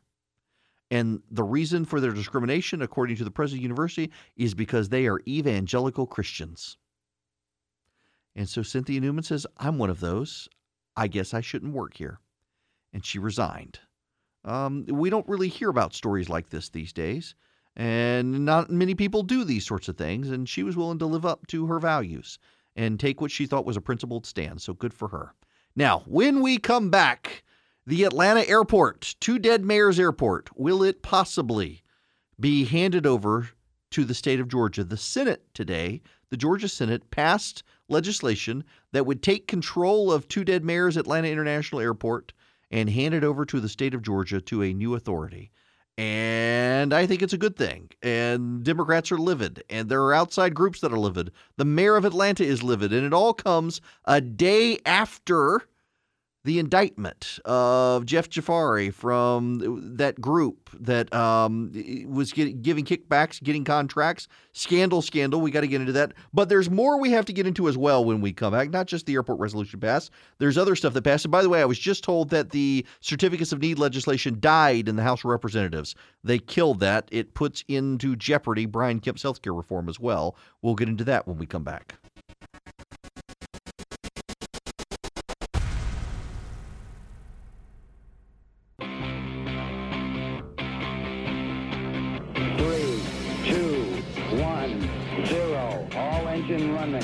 And 0.91 1.21
the 1.31 1.43
reason 1.43 1.85
for 1.85 2.01
their 2.01 2.11
discrimination, 2.11 2.81
according 2.81 3.15
to 3.15 3.23
the 3.23 3.31
president 3.31 3.63
university, 3.63 4.11
is 4.35 4.53
because 4.53 4.89
they 4.89 5.07
are 5.07 5.21
evangelical 5.25 6.05
Christians. 6.05 6.77
And 8.35 8.47
so 8.47 8.61
Cynthia 8.61 8.99
Newman 8.99 9.23
says, 9.23 9.47
I'm 9.57 9.77
one 9.77 9.89
of 9.89 10.01
those. 10.01 10.49
I 10.97 11.07
guess 11.07 11.33
I 11.33 11.39
shouldn't 11.39 11.73
work 11.73 11.95
here. 11.95 12.19
And 12.91 13.05
she 13.05 13.19
resigned. 13.19 13.79
Um, 14.43 14.85
we 14.87 15.09
don't 15.09 15.27
really 15.29 15.47
hear 15.47 15.69
about 15.69 15.93
stories 15.93 16.27
like 16.27 16.49
this 16.49 16.69
these 16.69 16.91
days. 16.91 17.35
And 17.77 18.43
not 18.43 18.69
many 18.69 18.93
people 18.93 19.23
do 19.23 19.45
these 19.45 19.65
sorts 19.65 19.87
of 19.87 19.95
things. 19.95 20.29
And 20.29 20.47
she 20.47 20.63
was 20.63 20.75
willing 20.75 20.99
to 20.99 21.05
live 21.05 21.25
up 21.25 21.47
to 21.47 21.67
her 21.67 21.79
values 21.79 22.37
and 22.75 22.99
take 22.99 23.21
what 23.21 23.31
she 23.31 23.45
thought 23.45 23.65
was 23.65 23.77
a 23.77 23.81
principled 23.81 24.25
stand. 24.25 24.61
So 24.61 24.73
good 24.73 24.93
for 24.93 25.07
her. 25.07 25.33
Now, 25.73 25.99
when 26.05 26.41
we 26.41 26.57
come 26.57 26.89
back, 26.89 27.43
the 27.85 28.03
Atlanta 28.03 28.47
airport, 28.47 29.15
Two 29.19 29.39
Dead 29.39 29.65
Mayors 29.65 29.99
Airport, 29.99 30.49
will 30.55 30.83
it 30.83 31.01
possibly 31.01 31.81
be 32.39 32.65
handed 32.65 33.05
over 33.05 33.49
to 33.91 34.05
the 34.05 34.13
state 34.13 34.39
of 34.39 34.47
Georgia? 34.47 34.83
The 34.83 34.97
Senate 34.97 35.43
today, 35.53 36.01
the 36.29 36.37
Georgia 36.37 36.67
Senate, 36.67 37.09
passed 37.11 37.63
legislation 37.89 38.63
that 38.91 39.05
would 39.05 39.23
take 39.23 39.47
control 39.47 40.11
of 40.11 40.27
Two 40.27 40.43
Dead 40.43 40.63
Mayors 40.63 40.97
Atlanta 40.97 41.29
International 41.29 41.81
Airport 41.81 42.33
and 42.69 42.89
hand 42.89 43.13
it 43.13 43.23
over 43.23 43.45
to 43.45 43.59
the 43.59 43.69
state 43.69 43.93
of 43.93 44.01
Georgia 44.03 44.39
to 44.41 44.63
a 44.63 44.73
new 44.73 44.95
authority. 44.95 45.51
And 45.97 46.93
I 46.93 47.05
think 47.05 47.21
it's 47.21 47.33
a 47.33 47.37
good 47.37 47.57
thing. 47.57 47.89
And 48.01 48.63
Democrats 48.63 49.11
are 49.11 49.17
livid, 49.17 49.63
and 49.69 49.89
there 49.89 50.03
are 50.03 50.13
outside 50.13 50.55
groups 50.55 50.79
that 50.79 50.93
are 50.93 50.99
livid. 50.99 51.31
The 51.57 51.65
mayor 51.65 51.95
of 51.95 52.05
Atlanta 52.05 52.43
is 52.45 52.63
livid, 52.63 52.93
and 52.93 53.05
it 53.05 53.13
all 53.13 53.33
comes 53.33 53.81
a 54.05 54.21
day 54.21 54.79
after 54.85 55.63
the 56.43 56.57
indictment 56.57 57.39
of 57.45 58.05
Jeff 58.05 58.29
Jafari 58.29 58.91
from 58.93 59.95
that 59.97 60.19
group 60.19 60.69
that 60.79 61.13
um, 61.13 61.71
was 62.07 62.31
get, 62.31 62.63
giving 62.63 62.83
kickbacks, 62.83 63.41
getting 63.41 63.63
contracts. 63.63 64.27
Scandal, 64.53 65.01
scandal. 65.01 65.39
We 65.39 65.51
got 65.51 65.61
to 65.61 65.67
get 65.67 65.81
into 65.81 65.93
that. 65.93 66.13
But 66.33 66.49
there's 66.49 66.69
more 66.69 66.99
we 66.99 67.11
have 67.11 67.25
to 67.25 67.33
get 67.33 67.45
into 67.45 67.67
as 67.67 67.77
well 67.77 68.03
when 68.03 68.21
we 68.21 68.33
come 68.33 68.53
back. 68.53 68.71
Not 68.71 68.87
just 68.87 69.05
the 69.05 69.13
airport 69.13 69.39
resolution 69.39 69.79
pass. 69.79 70.09
There's 70.39 70.57
other 70.57 70.75
stuff 70.75 70.93
that 70.93 71.03
passed. 71.03 71.25
And 71.25 71.31
by 71.31 71.43
the 71.43 71.49
way, 71.49 71.61
I 71.61 71.65
was 71.65 71.79
just 71.79 72.03
told 72.03 72.29
that 72.31 72.49
the 72.49 72.85
certificates 73.01 73.51
of 73.51 73.61
need 73.61 73.77
legislation 73.77 74.37
died 74.39 74.89
in 74.89 74.95
the 74.95 75.03
House 75.03 75.19
of 75.21 75.25
Representatives. 75.25 75.95
They 76.23 76.39
killed 76.39 76.79
that. 76.79 77.07
It 77.11 77.33
puts 77.35 77.63
into 77.67 78.15
jeopardy 78.15 78.65
Brian 78.65 78.99
Kemp's 78.99 79.23
healthcare 79.23 79.55
reform 79.55 79.87
as 79.87 79.99
well. 79.99 80.35
We'll 80.61 80.75
get 80.75 80.89
into 80.89 81.03
that 81.05 81.27
when 81.27 81.37
we 81.37 81.45
come 81.45 81.63
back. 81.63 82.00
Engine 96.51 96.73
running. 96.73 97.01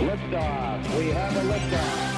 Liftoff. 0.00 0.98
We 0.98 1.08
have 1.08 1.34
a 1.34 1.40
liftoff. 1.50 2.10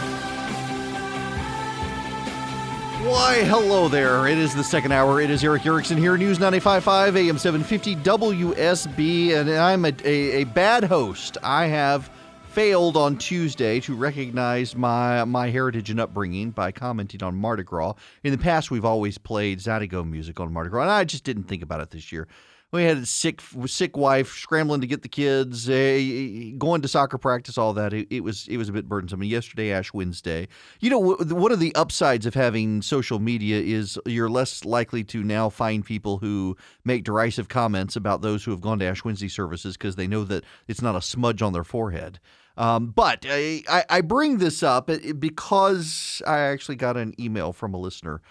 Why, 3.09 3.45
hello 3.45 3.87
there. 3.87 4.27
It 4.27 4.39
is 4.39 4.53
the 4.53 4.65
second 4.65 4.91
hour. 4.91 5.21
It 5.21 5.31
is 5.31 5.45
Erick 5.45 5.65
Erickson 5.67 5.99
here, 5.99 6.17
News 6.17 6.39
95.5, 6.39 7.17
AM 7.17 7.39
750 7.39 7.95
WSB, 7.97 9.35
and 9.35 9.51
I'm 9.51 9.85
a, 9.85 9.93
a, 10.05 10.43
a 10.43 10.45
bad 10.45 10.83
host. 10.83 11.39
I 11.45 11.67
have 11.67 12.11
failed 12.49 12.97
on 12.97 13.19
Tuesday 13.19 13.79
to 13.81 13.95
recognize 13.95 14.75
my 14.75 15.25
my 15.25 15.49
heritage 15.49 15.91
and 15.91 16.01
upbringing 16.01 16.51
by 16.51 16.73
commenting 16.73 17.23
on 17.23 17.37
Mardi 17.37 17.63
Gras. 17.63 17.95
In 18.25 18.33
the 18.33 18.39
past, 18.39 18.69
we've 18.69 18.85
always 18.85 19.17
played 19.17 19.61
Zydeco 19.61 20.09
music 20.09 20.41
on 20.41 20.53
Mardi 20.53 20.71
Gras, 20.71 20.83
and 20.83 20.91
I 20.91 21.05
just 21.05 21.23
didn't 21.23 21.45
think 21.45 21.63
about 21.63 21.81
it 21.81 21.91
this 21.91 22.11
year. 22.11 22.27
We 22.73 22.85
had 22.85 22.97
a 22.97 23.07
sick 23.07 23.43
sick 23.67 23.99
wife 23.99 24.33
scrambling 24.33 24.81
to 24.81 24.87
get 24.87 25.03
the 25.03 25.09
kids, 25.09 25.69
uh, 25.69 26.57
going 26.57 26.81
to 26.81 26.89
soccer 26.89 27.19
practice, 27.19 27.59
all 27.59 27.75
that. 27.75 27.93
It, 27.93 28.09
it, 28.09 28.21
was 28.25 28.49
it 28.49 28.57
was 28.57 28.71
a 28.71 28.73
bit 28.73 28.89
burdensome. 28.89 29.21
And 29.21 29.31
yesterday, 29.31 29.73
Ash 29.73 29.93
Wednesday. 29.93 30.49
You 30.81 30.89
know, 30.89 31.15
one 31.17 31.53
of 31.53 31.61
the 31.61 31.75
upsides 31.75 32.25
of 32.25 32.33
having 32.33 32.81
social 32.81 33.19
media 33.19 33.61
is 33.61 33.99
you're 34.07 34.31
less 34.31 34.65
likely 34.65 35.05
to 35.05 35.23
now 35.23 35.51
find 35.51 35.85
people 35.85 36.17
who 36.17 36.57
make 36.83 37.05
derisive 37.05 37.51
comments 37.51 37.95
about 37.95 38.23
those 38.23 38.43
who 38.43 38.53
have 38.53 38.63
gone 38.63 38.79
to 38.79 38.87
Ash 38.87 39.05
Wednesday 39.05 39.29
services 39.29 39.77
because 39.77 39.97
they 39.97 40.07
know 40.07 40.25
that 40.25 40.43
it's 40.67 40.81
not 40.81 40.97
a 40.97 41.03
smudge 41.03 41.43
on 41.43 41.53
their 41.53 41.65
forehead. 41.65 42.21
Um, 42.57 42.87
but 42.89 43.27
I, 43.29 43.85
I 43.89 44.01
bring 44.01 44.39
this 44.39 44.63
up 44.63 44.91
because 45.19 46.23
I 46.27 46.39
actually 46.39 46.77
got 46.77 46.97
an 46.97 47.15
email 47.21 47.53
from 47.53 47.75
a 47.75 47.79
listener 47.79 48.23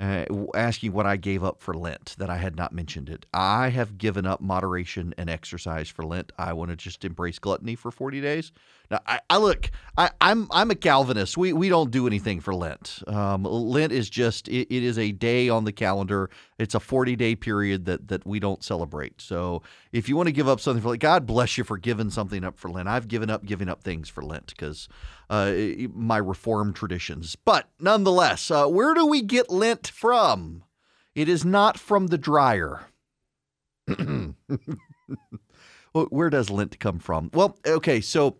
uh, 0.00 0.24
asking 0.54 0.92
what 0.92 1.06
I 1.06 1.16
gave 1.16 1.42
up 1.42 1.60
for 1.60 1.74
Lent, 1.74 2.14
that 2.18 2.30
I 2.30 2.36
had 2.36 2.56
not 2.56 2.72
mentioned 2.72 3.08
it. 3.08 3.26
I 3.34 3.68
have 3.70 3.98
given 3.98 4.26
up 4.26 4.40
moderation 4.40 5.14
and 5.18 5.28
exercise 5.28 5.88
for 5.88 6.04
Lent. 6.04 6.32
I 6.38 6.52
want 6.52 6.70
to 6.70 6.76
just 6.76 7.04
embrace 7.04 7.38
gluttony 7.38 7.74
for 7.74 7.90
40 7.90 8.20
days. 8.20 8.52
Now, 8.90 9.00
I, 9.06 9.20
I 9.28 9.36
look, 9.36 9.70
I, 9.98 10.06
am 10.06 10.12
I'm, 10.20 10.48
I'm 10.50 10.70
a 10.70 10.74
Calvinist. 10.74 11.36
We 11.36 11.52
we 11.52 11.68
don't 11.68 11.90
do 11.90 12.06
anything 12.06 12.40
for 12.40 12.54
Lent. 12.54 13.02
Um, 13.06 13.44
Lent 13.44 13.92
is 13.92 14.08
just 14.08 14.48
it, 14.48 14.74
it 14.74 14.82
is 14.82 14.98
a 14.98 15.12
day 15.12 15.50
on 15.50 15.64
the 15.64 15.72
calendar. 15.72 16.30
It's 16.58 16.74
a 16.74 16.80
40 16.80 17.14
day 17.16 17.36
period 17.36 17.84
that 17.84 18.08
that 18.08 18.26
we 18.26 18.40
don't 18.40 18.64
celebrate. 18.64 19.20
So 19.20 19.62
if 19.92 20.08
you 20.08 20.16
want 20.16 20.28
to 20.28 20.32
give 20.32 20.48
up 20.48 20.60
something 20.60 20.82
for 20.82 20.88
Lent, 20.88 21.02
God 21.02 21.26
bless 21.26 21.58
you 21.58 21.64
for 21.64 21.76
giving 21.76 22.08
something 22.08 22.44
up 22.44 22.58
for 22.58 22.70
Lent. 22.70 22.88
I've 22.88 23.08
given 23.08 23.28
up 23.28 23.44
giving 23.44 23.68
up 23.68 23.82
things 23.82 24.08
for 24.08 24.22
Lent 24.22 24.46
because 24.48 24.88
uh, 25.28 25.52
my 25.92 26.16
Reformed 26.16 26.74
traditions. 26.74 27.36
But 27.36 27.68
nonetheless, 27.78 28.50
uh, 28.50 28.66
where 28.68 28.94
do 28.94 29.06
we 29.06 29.20
get 29.20 29.50
Lent 29.50 29.88
from? 29.88 30.64
It 31.14 31.28
is 31.28 31.44
not 31.44 31.78
from 31.78 32.06
the 32.06 32.18
dryer. 32.18 32.86
where 35.92 36.30
does 36.30 36.48
Lent 36.48 36.78
come 36.78 36.98
from? 36.98 37.30
Well, 37.34 37.58
okay, 37.66 38.00
so 38.00 38.36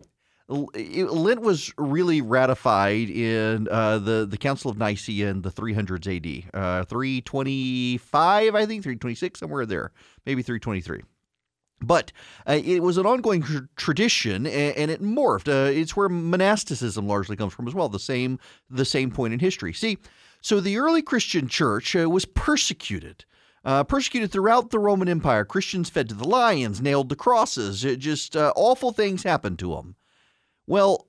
Lent 0.49 1.41
was 1.41 1.71
really 1.77 2.21
ratified 2.21 3.09
in 3.09 3.67
uh, 3.69 3.99
the 3.99 4.25
the 4.25 4.37
Council 4.37 4.71
of 4.71 4.77
Nicaea 4.77 5.29
in 5.29 5.43
the 5.43 5.51
300s 5.51 6.07
AD, 6.07 6.49
uh, 6.53 6.83
325, 6.85 8.55
I 8.55 8.65
think, 8.65 8.83
326, 8.83 9.39
somewhere 9.39 9.67
there, 9.67 9.91
maybe 10.25 10.41
323. 10.41 11.03
But 11.81 12.11
uh, 12.47 12.59
it 12.63 12.81
was 12.81 12.97
an 12.97 13.05
ongoing 13.05 13.43
tr- 13.43 13.59
tradition, 13.75 14.47
and, 14.47 14.75
and, 14.75 14.91
it 14.91 15.01
morphed. 15.01 15.47
Uh, 15.47 15.71
it's 15.71 15.95
where 15.95 16.09
monasticism 16.09 17.07
largely 17.07 17.35
comes 17.37 17.53
from 17.53 17.67
as 17.67 17.75
well. 17.75 17.87
The 17.87 17.99
same 17.99 18.39
the 18.69 18.85
same 18.85 19.11
point 19.11 19.33
in 19.33 19.39
history. 19.39 19.71
See, 19.71 19.99
so 20.41 20.59
the 20.59 20.77
early 20.77 21.01
Christian 21.01 21.47
church 21.47 21.95
uh, 21.95 22.09
was 22.09 22.25
persecuted. 22.25 23.23
Uh, 23.63 23.83
persecuted 23.83 24.31
throughout 24.31 24.71
the 24.71 24.79
Roman 24.79 25.09
Empire. 25.09 25.45
Christians 25.45 25.89
fed 25.89 26.09
to 26.09 26.15
the 26.15 26.27
lions, 26.27 26.81
nailed 26.81 27.09
to 27.09 27.15
crosses. 27.15 27.83
It 27.83 27.99
just 27.99 28.35
awful 28.35 28.93
things 28.93 29.23
happened 29.23 29.59
to 29.59 29.75
them. 29.75 29.95
Well, 30.69 31.07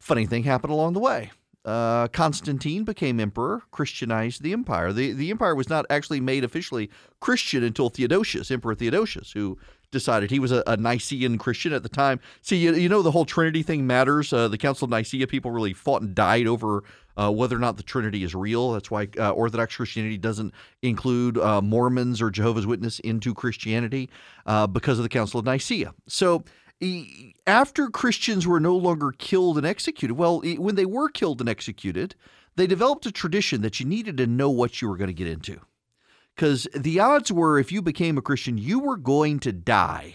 funny 0.00 0.26
thing 0.26 0.42
happened 0.42 0.72
along 0.72 0.94
the 0.94 0.98
way. 0.98 1.30
Uh, 1.64 2.08
Constantine 2.08 2.82
became 2.82 3.20
emperor, 3.20 3.62
Christianized 3.70 4.42
the 4.42 4.52
empire. 4.52 4.92
The, 4.92 5.12
the 5.12 5.30
empire 5.30 5.54
was 5.54 5.70
not 5.70 5.86
actually 5.88 6.20
made 6.20 6.42
officially 6.42 6.90
Christian 7.20 7.62
until 7.62 7.90
Theodosius, 7.90 8.50
Emperor 8.50 8.74
Theodosius, 8.74 9.30
who 9.30 9.56
decided 9.92 10.32
he 10.32 10.40
was 10.40 10.50
a, 10.50 10.64
a 10.66 10.76
Nicene 10.76 11.38
Christian 11.38 11.72
at 11.72 11.84
the 11.84 11.88
time. 11.88 12.18
See, 12.40 12.56
you, 12.56 12.74
you 12.74 12.88
know, 12.88 13.02
the 13.02 13.12
whole 13.12 13.24
Trinity 13.24 13.62
thing 13.62 13.86
matters. 13.86 14.32
Uh, 14.32 14.48
the 14.48 14.58
Council 14.58 14.86
of 14.86 14.90
Nicaea 14.90 15.28
people 15.28 15.52
really 15.52 15.74
fought 15.74 16.02
and 16.02 16.12
died 16.12 16.48
over 16.48 16.82
uh, 17.16 17.30
whether 17.30 17.54
or 17.54 17.60
not 17.60 17.76
the 17.76 17.84
Trinity 17.84 18.24
is 18.24 18.34
real. 18.34 18.72
That's 18.72 18.90
why 18.90 19.06
uh, 19.16 19.30
Orthodox 19.30 19.76
Christianity 19.76 20.18
doesn't 20.18 20.52
include 20.82 21.38
uh, 21.38 21.62
Mormons 21.62 22.20
or 22.20 22.30
Jehovah's 22.30 22.66
Witness 22.66 22.98
into 22.98 23.32
Christianity 23.32 24.10
uh, 24.44 24.66
because 24.66 24.98
of 24.98 25.04
the 25.04 25.08
Council 25.08 25.38
of 25.38 25.46
Nicaea. 25.46 25.94
So 26.08 26.42
after 27.46 27.88
Christians 27.88 28.46
were 28.46 28.60
no 28.60 28.76
longer 28.76 29.12
killed 29.12 29.56
and 29.56 29.66
executed, 29.66 30.14
well, 30.14 30.40
when 30.40 30.74
they 30.74 30.86
were 30.86 31.08
killed 31.08 31.40
and 31.40 31.48
executed, 31.48 32.14
they 32.56 32.66
developed 32.66 33.06
a 33.06 33.12
tradition 33.12 33.62
that 33.62 33.80
you 33.80 33.86
needed 33.86 34.16
to 34.18 34.26
know 34.26 34.50
what 34.50 34.80
you 34.80 34.88
were 34.88 34.96
going 34.96 35.08
to 35.08 35.14
get 35.14 35.26
into. 35.26 35.60
Because 36.34 36.66
the 36.74 36.98
odds 36.98 37.30
were, 37.30 37.58
if 37.58 37.70
you 37.70 37.82
became 37.82 38.16
a 38.16 38.22
Christian, 38.22 38.58
you 38.58 38.78
were 38.78 38.96
going 38.96 39.38
to 39.40 39.52
die. 39.52 40.14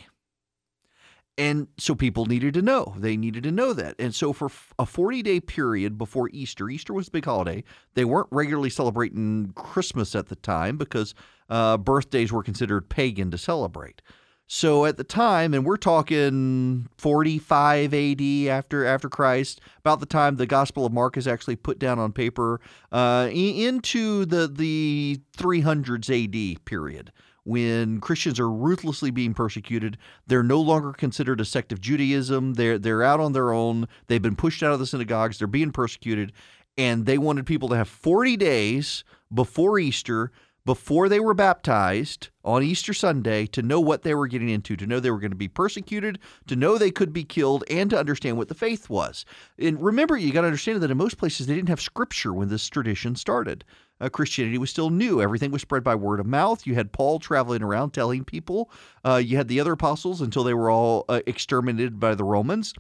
And 1.37 1.67
so 1.77 1.93
people 1.93 2.25
needed 2.25 2.55
to 2.55 2.63
know. 2.63 2.95
They 2.97 3.15
needed 3.15 3.43
to 3.43 3.51
know 3.51 3.71
that. 3.73 3.95
And 3.99 4.13
so 4.13 4.33
for 4.33 4.49
a 4.79 4.87
40 4.87 5.21
day 5.21 5.39
period 5.39 5.97
before 5.97 6.29
Easter, 6.33 6.67
Easter 6.67 6.93
was 6.93 7.07
a 7.07 7.11
big 7.11 7.25
holiday. 7.25 7.63
They 7.93 8.05
weren't 8.05 8.27
regularly 8.31 8.71
celebrating 8.71 9.51
Christmas 9.53 10.15
at 10.15 10.29
the 10.29 10.35
time 10.35 10.77
because 10.77 11.13
uh, 11.49 11.77
birthdays 11.77 12.31
were 12.31 12.41
considered 12.41 12.89
pagan 12.89 13.29
to 13.29 13.37
celebrate. 13.37 14.01
So 14.49 14.85
at 14.85 14.95
the 14.95 15.03
time, 15.03 15.53
and 15.53 15.65
we're 15.65 15.75
talking 15.75 16.87
45 16.97 17.93
AD 17.93 18.21
after 18.47 18.85
after 18.85 19.09
Christ, 19.09 19.59
about 19.79 19.99
the 19.99 20.05
time 20.05 20.37
the 20.37 20.45
Gospel 20.45 20.85
of 20.85 20.93
Mark 20.93 21.17
is 21.17 21.27
actually 21.27 21.57
put 21.57 21.79
down 21.79 21.99
on 21.99 22.13
paper, 22.13 22.61
uh, 22.93 23.27
into 23.31 24.23
the 24.25 24.47
the 24.47 25.19
300s 25.37 26.09
AD 26.09 26.63
period 26.63 27.11
when 27.43 27.99
Christians 27.99 28.39
are 28.39 28.49
ruthlessly 28.49 29.11
being 29.11 29.33
persecuted. 29.33 29.97
They're 30.27 30.43
no 30.43 30.61
longer 30.61 30.93
considered 30.93 31.41
a 31.41 31.45
sect 31.45 31.73
of 31.73 31.81
Judaism. 31.81 32.53
They're 32.53 32.77
they're 32.79 33.03
out 33.03 33.19
on 33.19 33.33
their 33.33 33.51
own. 33.51 33.89
They've 34.07 34.21
been 34.21 34.37
pushed 34.37 34.63
out 34.63 34.71
of 34.71 34.79
the 34.79 34.87
synagogues. 34.87 35.39
They're 35.39 35.47
being 35.47 35.71
persecuted, 35.73 36.31
and 36.77 37.05
they 37.05 37.17
wanted 37.17 37.45
people 37.45 37.67
to 37.69 37.75
have 37.75 37.89
40 37.89 38.37
days 38.37 39.03
before 39.33 39.77
Easter 39.77 40.31
before 40.67 41.07
they 41.07 41.21
were 41.21 41.33
baptized 41.33 42.27
on 42.43 42.61
Easter 42.61 42.93
Sunday 42.93 43.45
to 43.45 43.61
know 43.61 43.79
what 43.79 44.03
they 44.03 44.13
were 44.13 44.27
getting 44.27 44.49
into, 44.49 44.75
to 44.75 44.85
know 44.85 44.99
they 44.99 45.09
were 45.09 45.17
going 45.17 45.31
to 45.31 45.37
be 45.37 45.47
persecuted, 45.47 46.19
to 46.45 46.57
know 46.57 46.77
they 46.77 46.91
could 46.91 47.13
be 47.13 47.23
killed, 47.23 47.63
and 47.69 47.89
to 47.89 47.97
understand 47.97 48.37
what 48.37 48.49
the 48.49 48.53
faith 48.53 48.89
was. 48.89 49.23
And 49.57 49.81
remember, 49.81 50.17
you 50.17 50.33
got 50.33 50.41
to 50.41 50.47
understand 50.47 50.81
that 50.81 50.91
in 50.91 50.97
most 50.97 51.17
places 51.17 51.47
they 51.47 51.55
didn't 51.55 51.69
have 51.69 51.79
scripture 51.79 52.33
when 52.33 52.49
this 52.49 52.67
tradition 52.67 53.15
started. 53.15 53.63
Uh, 54.01 54.09
Christianity 54.09 54.57
was 54.57 54.69
still 54.69 54.89
new. 54.89 55.21
Everything 55.21 55.51
was 55.51 55.61
spread 55.61 55.85
by 55.85 55.95
word 55.95 56.19
of 56.19 56.25
mouth. 56.25 56.67
You 56.67 56.75
had 56.75 56.91
Paul 56.91 57.19
traveling 57.19 57.63
around 57.63 57.91
telling 57.91 58.25
people. 58.25 58.69
Uh, 59.05 59.21
you 59.23 59.37
had 59.37 59.47
the 59.47 59.61
other 59.61 59.71
apostles 59.71 60.19
until 60.19 60.43
they 60.43 60.53
were 60.53 60.69
all 60.69 61.05
uh, 61.07 61.21
exterminated 61.25 61.97
by 61.97 62.13
the 62.13 62.25
Romans 62.25 62.73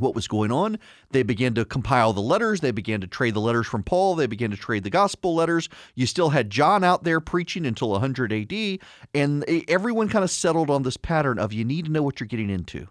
what 0.00 0.14
was 0.14 0.28
going 0.28 0.52
on. 0.52 0.78
They 1.10 1.22
began 1.22 1.54
to 1.54 1.64
compile 1.64 2.12
the 2.12 2.20
letters. 2.20 2.60
They 2.60 2.70
began 2.70 3.00
to 3.00 3.06
trade 3.06 3.34
the 3.34 3.40
letters 3.40 3.66
from 3.66 3.82
Paul. 3.82 4.14
They 4.14 4.26
began 4.26 4.50
to 4.50 4.56
trade 4.56 4.84
the 4.84 4.90
gospel 4.90 5.34
letters. 5.34 5.68
You 5.94 6.06
still 6.06 6.30
had 6.30 6.50
John 6.50 6.84
out 6.84 7.04
there 7.04 7.20
preaching 7.20 7.66
until 7.66 7.90
100 7.90 8.32
AD. 8.32 8.78
And 9.14 9.44
everyone 9.68 10.08
kind 10.08 10.24
of 10.24 10.30
settled 10.30 10.70
on 10.70 10.82
this 10.82 10.96
pattern 10.96 11.38
of 11.38 11.52
you 11.52 11.64
need 11.64 11.86
to 11.86 11.90
know 11.90 12.02
what 12.02 12.20
you're 12.20 12.26
getting 12.26 12.50
into. 12.50 12.88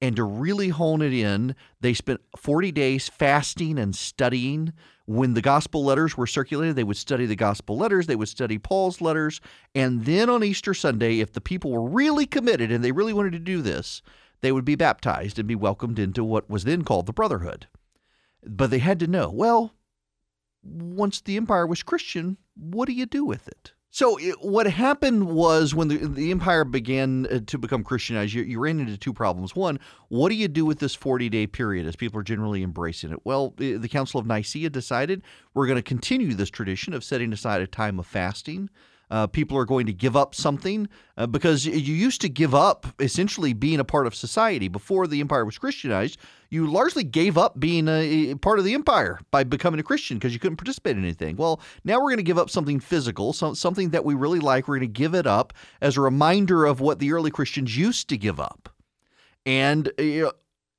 And 0.00 0.16
to 0.16 0.24
really 0.24 0.68
hone 0.68 1.00
it 1.00 1.14
in, 1.14 1.54
they 1.80 1.94
spent 1.94 2.20
40 2.36 2.70
days 2.72 3.08
fasting 3.08 3.78
and 3.78 3.96
studying. 3.96 4.72
When 5.06 5.34
the 5.34 5.40
gospel 5.40 5.84
letters 5.84 6.16
were 6.16 6.26
circulated, 6.26 6.76
they 6.76 6.84
would 6.84 6.96
study 6.96 7.26
the 7.26 7.36
gospel 7.36 7.78
letters, 7.78 8.06
they 8.06 8.16
would 8.16 8.28
study 8.28 8.58
Paul's 8.58 9.00
letters. 9.00 9.40
And 9.74 10.04
then 10.04 10.28
on 10.28 10.44
Easter 10.44 10.74
Sunday, 10.74 11.20
if 11.20 11.32
the 11.32 11.40
people 11.40 11.70
were 11.70 11.88
really 11.88 12.26
committed 12.26 12.70
and 12.70 12.84
they 12.84 12.92
really 12.92 13.12
wanted 13.12 13.32
to 13.32 13.38
do 13.38 13.62
this, 13.62 14.02
they 14.40 14.52
would 14.52 14.64
be 14.64 14.74
baptized 14.74 15.38
and 15.38 15.48
be 15.48 15.54
welcomed 15.54 15.98
into 15.98 16.24
what 16.24 16.48
was 16.48 16.64
then 16.64 16.82
called 16.82 17.06
the 17.06 17.12
Brotherhood. 17.12 17.66
But 18.44 18.70
they 18.70 18.78
had 18.78 19.00
to 19.00 19.06
know 19.06 19.30
well, 19.30 19.74
once 20.62 21.20
the 21.20 21.36
empire 21.36 21.66
was 21.66 21.82
Christian, 21.82 22.38
what 22.54 22.86
do 22.86 22.92
you 22.92 23.06
do 23.06 23.24
with 23.24 23.48
it? 23.48 23.72
So 23.96 24.18
it, 24.18 24.42
what 24.42 24.66
happened 24.66 25.28
was 25.28 25.74
when 25.74 25.88
the, 25.88 25.96
the 25.96 26.30
empire 26.30 26.64
began 26.64 27.26
uh, 27.30 27.40
to 27.46 27.56
become 27.56 27.82
Christianized, 27.82 28.34
you, 28.34 28.42
you, 28.42 28.60
ran 28.60 28.78
into 28.78 28.98
two 28.98 29.14
problems. 29.14 29.56
One, 29.56 29.80
what 30.08 30.28
do 30.28 30.34
you 30.34 30.48
do 30.48 30.66
with 30.66 30.80
this 30.80 30.94
40 30.94 31.30
day 31.30 31.46
period 31.46 31.86
as 31.86 31.96
people 31.96 32.20
are 32.20 32.22
generally 32.22 32.62
embracing 32.62 33.10
it? 33.10 33.20
Well, 33.24 33.54
the 33.56 33.88
Council 33.88 34.20
of 34.20 34.26
Nicaea 34.26 34.68
decided 34.68 35.22
we're 35.54 35.66
going 35.66 35.78
to 35.78 35.82
continue 35.82 36.34
this 36.34 36.50
tradition 36.50 36.92
of 36.92 37.04
setting 37.04 37.32
aside 37.32 37.62
a 37.62 37.66
time 37.66 37.98
of 37.98 38.06
fasting 38.06 38.68
uh, 39.10 39.26
people 39.26 39.56
are 39.56 39.64
going 39.64 39.86
to 39.86 39.92
give 39.92 40.16
up 40.16 40.34
something 40.34 40.88
uh, 41.16 41.26
because 41.26 41.64
you 41.64 41.94
used 41.94 42.20
to 42.20 42.28
give 42.28 42.54
up 42.54 42.86
essentially 42.98 43.52
being 43.52 43.78
a 43.78 43.84
part 43.84 44.06
of 44.06 44.14
society. 44.14 44.68
Before 44.68 45.06
the 45.06 45.20
empire 45.20 45.44
was 45.44 45.58
Christianized, 45.58 46.18
you 46.50 46.66
largely 46.66 47.04
gave 47.04 47.38
up 47.38 47.58
being 47.58 47.88
a, 47.88 48.30
a 48.30 48.36
part 48.36 48.58
of 48.58 48.64
the 48.64 48.74
empire 48.74 49.20
by 49.30 49.44
becoming 49.44 49.78
a 49.78 49.84
Christian 49.84 50.16
because 50.18 50.32
you 50.32 50.40
couldn't 50.40 50.56
participate 50.56 50.96
in 50.96 51.04
anything. 51.04 51.36
Well, 51.36 51.60
now 51.84 51.96
we're 51.96 52.10
going 52.10 52.16
to 52.16 52.22
give 52.24 52.38
up 52.38 52.50
something 52.50 52.80
physical, 52.80 53.32
so, 53.32 53.54
something 53.54 53.90
that 53.90 54.04
we 54.04 54.14
really 54.14 54.40
like. 54.40 54.66
We're 54.66 54.78
going 54.78 54.92
to 54.92 55.00
give 55.00 55.14
it 55.14 55.26
up 55.26 55.52
as 55.80 55.96
a 55.96 56.00
reminder 56.00 56.64
of 56.64 56.80
what 56.80 56.98
the 56.98 57.12
early 57.12 57.30
Christians 57.30 57.76
used 57.76 58.08
to 58.08 58.16
give 58.16 58.40
up. 58.40 58.68
And 59.44 59.92
uh, 60.00 60.32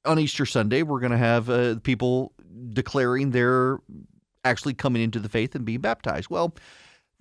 on 0.03 0.19
Easter 0.19 0.45
Sunday, 0.45 0.83
we're 0.83 0.99
going 0.99 1.11
to 1.11 1.17
have 1.17 1.49
uh, 1.49 1.75
people 1.83 2.33
declaring 2.73 3.31
they're 3.31 3.79
actually 4.43 4.73
coming 4.73 5.01
into 5.01 5.19
the 5.19 5.29
faith 5.29 5.55
and 5.55 5.65
being 5.65 5.81
baptized. 5.81 6.29
Well, 6.29 6.53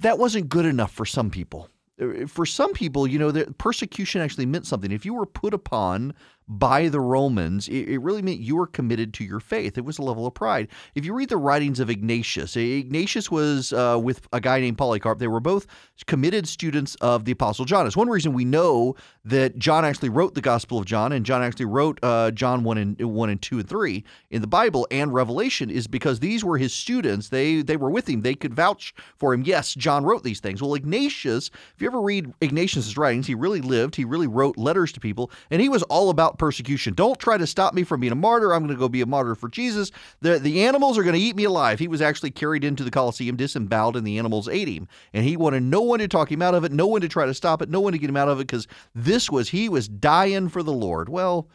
that 0.01 0.19
wasn't 0.19 0.49
good 0.49 0.67
enough 0.67 0.93
for 0.93 1.05
some 1.05 1.31
people. 1.31 1.69
Uh, 2.01 2.27
for 2.27 2.45
some 2.45 2.73
people, 2.73 3.07
you 3.07 3.19
know, 3.19 3.31
the 3.31 3.47
persecution 3.59 4.21
actually 4.21 4.47
meant 4.47 4.67
something. 4.67 4.93
If 4.93 5.05
you 5.05 5.15
were 5.15 5.27
put 5.27 5.55
upon 5.55 6.15
by 6.49 6.89
the 6.89 7.01
Romans, 7.01 7.67
it, 7.69 7.89
it, 7.89 7.99
really 7.99 8.23
meant 8.23 8.39
you 8.39 8.55
were 8.55 8.69
committed 8.69 9.13
to 9.15 9.25
your 9.25 9.41
faith. 9.41 9.77
It 9.77 9.85
was 9.85 9.99
a 9.99 10.03
level 10.03 10.27
of 10.27 10.35
pride. 10.35 10.69
If 10.95 11.05
you 11.05 11.13
read 11.13 11.29
the 11.29 11.37
writings 11.37 11.81
of 11.81 11.91
Ignatius, 11.91 12.57
Ignatius 12.57 13.31
was 13.31 13.73
uh, 13.73 13.99
with 14.01 14.29
a 14.33 14.41
guy 14.41 14.61
named 14.61 14.79
Polycarp. 14.79 15.19
They 15.19 15.27
were 15.27 15.41
both 15.41 15.67
committed 16.07 16.47
students 16.47 16.95
of 17.01 17.25
the 17.25 17.33
Apostle 17.33 17.65
John. 17.65 17.87
It's 17.87 17.97
one 17.97 18.09
reason 18.09 18.33
we 18.33 18.45
know 18.45 18.95
that 19.25 19.59
John 19.59 19.85
actually 19.85 20.09
wrote 20.09 20.35
the 20.35 20.41
Gospel 20.41 20.79
of 20.79 20.85
John, 20.85 21.13
and 21.13 21.27
John 21.27 21.43
actually 21.43 21.65
wrote 21.65 21.99
uh, 22.05 22.31
John 22.31 22.63
one 22.63 22.79
and 22.79 23.01
one 23.01 23.29
and 23.29 23.43
two 23.43 23.59
and 23.59 23.69
three 23.69 24.05
in 24.31 24.41
the 24.41 24.47
Bible 24.47 24.87
and 24.93 25.13
Revelation, 25.13 25.69
is 25.69 25.89
because 25.89 26.21
these 26.21 26.45
were 26.45 26.59
his 26.59 26.73
students. 26.73 27.29
They 27.31 27.63
they 27.63 27.77
were 27.77 27.91
with 27.91 28.09
him. 28.09 28.21
They 28.21 28.35
could 28.35 28.55
vouch 28.55 28.95
for 29.17 29.35
him. 29.35 29.43
Yes, 29.43 29.75
John 29.75 30.05
wrote 30.05 30.23
these 30.23 30.39
things. 30.39 30.63
Well, 30.63 30.75
Ignatius, 30.75 31.51
if 31.75 31.83
you 31.83 31.89
ever 31.89 32.01
read 32.01 32.33
Ignatius's 32.41 32.97
writings, 32.97 33.27
he 33.27 33.35
really 33.35 33.61
lived. 33.61 33.97
He 33.97 34.05
really 34.05 34.29
wrote 34.29 34.57
letters 34.57 34.93
to 34.93 35.01
people, 35.01 35.33
and 35.51 35.61
he 35.61 35.69
was 35.69 35.83
all 35.85 36.11
about 36.11 36.36
persecution. 36.39 36.95
Don't 36.95 37.19
try 37.19 37.37
to 37.37 37.47
stop 37.47 37.75
me 37.75 37.85
from 37.85 38.01
being 38.01 38.13
a 38.13 38.17
martyr. 38.17 38.53
I'm 38.53 38.63
going 38.63 38.75
to 38.75 38.79
go 38.79 38.89
be 38.89 39.01
a 39.01 39.07
martyr 39.07 39.35
for 39.35 39.49
Jesus. 39.49 39.91
The, 40.21 40.39
the 40.39 40.65
animals 40.65 40.97
are 40.99 41.03
going 41.03 41.15
to 41.15 41.21
eat 41.21 41.37
me 41.37 41.45
alive. 41.45 41.79
He 41.79 41.89
was 41.89 42.03
actually 42.03 42.31
carried 42.31 42.65
into 42.65 42.85
the 42.85 42.91
Colosseum, 42.91 43.37
disemboweled, 43.37 43.97
and 43.97 44.07
the 44.07 44.19
animals 44.19 44.49
ate 44.49 44.69
him. 44.69 44.89
And 45.13 45.25
he 45.25 45.37
wanted 45.37 45.63
no 45.63 45.81
one 45.81 45.99
to 45.99 46.09
talk 46.09 46.31
him 46.31 46.43
out 46.43 46.55
of 46.55 46.65
it, 46.65 46.73
no 46.73 46.87
one 46.87 47.01
to 47.01 47.09
try 47.09 47.27
to 47.27 47.35
stop 47.35 47.63
it, 47.63 47.71
no 47.71 47.81
one 47.81 47.93
to 47.93 47.99
get 47.99 48.11
him 48.11 48.17
out 48.17 48.29
of 48.29 48.39
it 48.39 48.47
because 48.47 48.67
this 48.95 49.31
was, 49.31 49.49
he 49.49 49.69
was 49.69 49.89
dying 49.89 50.49
for 50.49 50.63
the 50.63 50.73
Lord. 50.73 51.09
Well, 51.09 51.49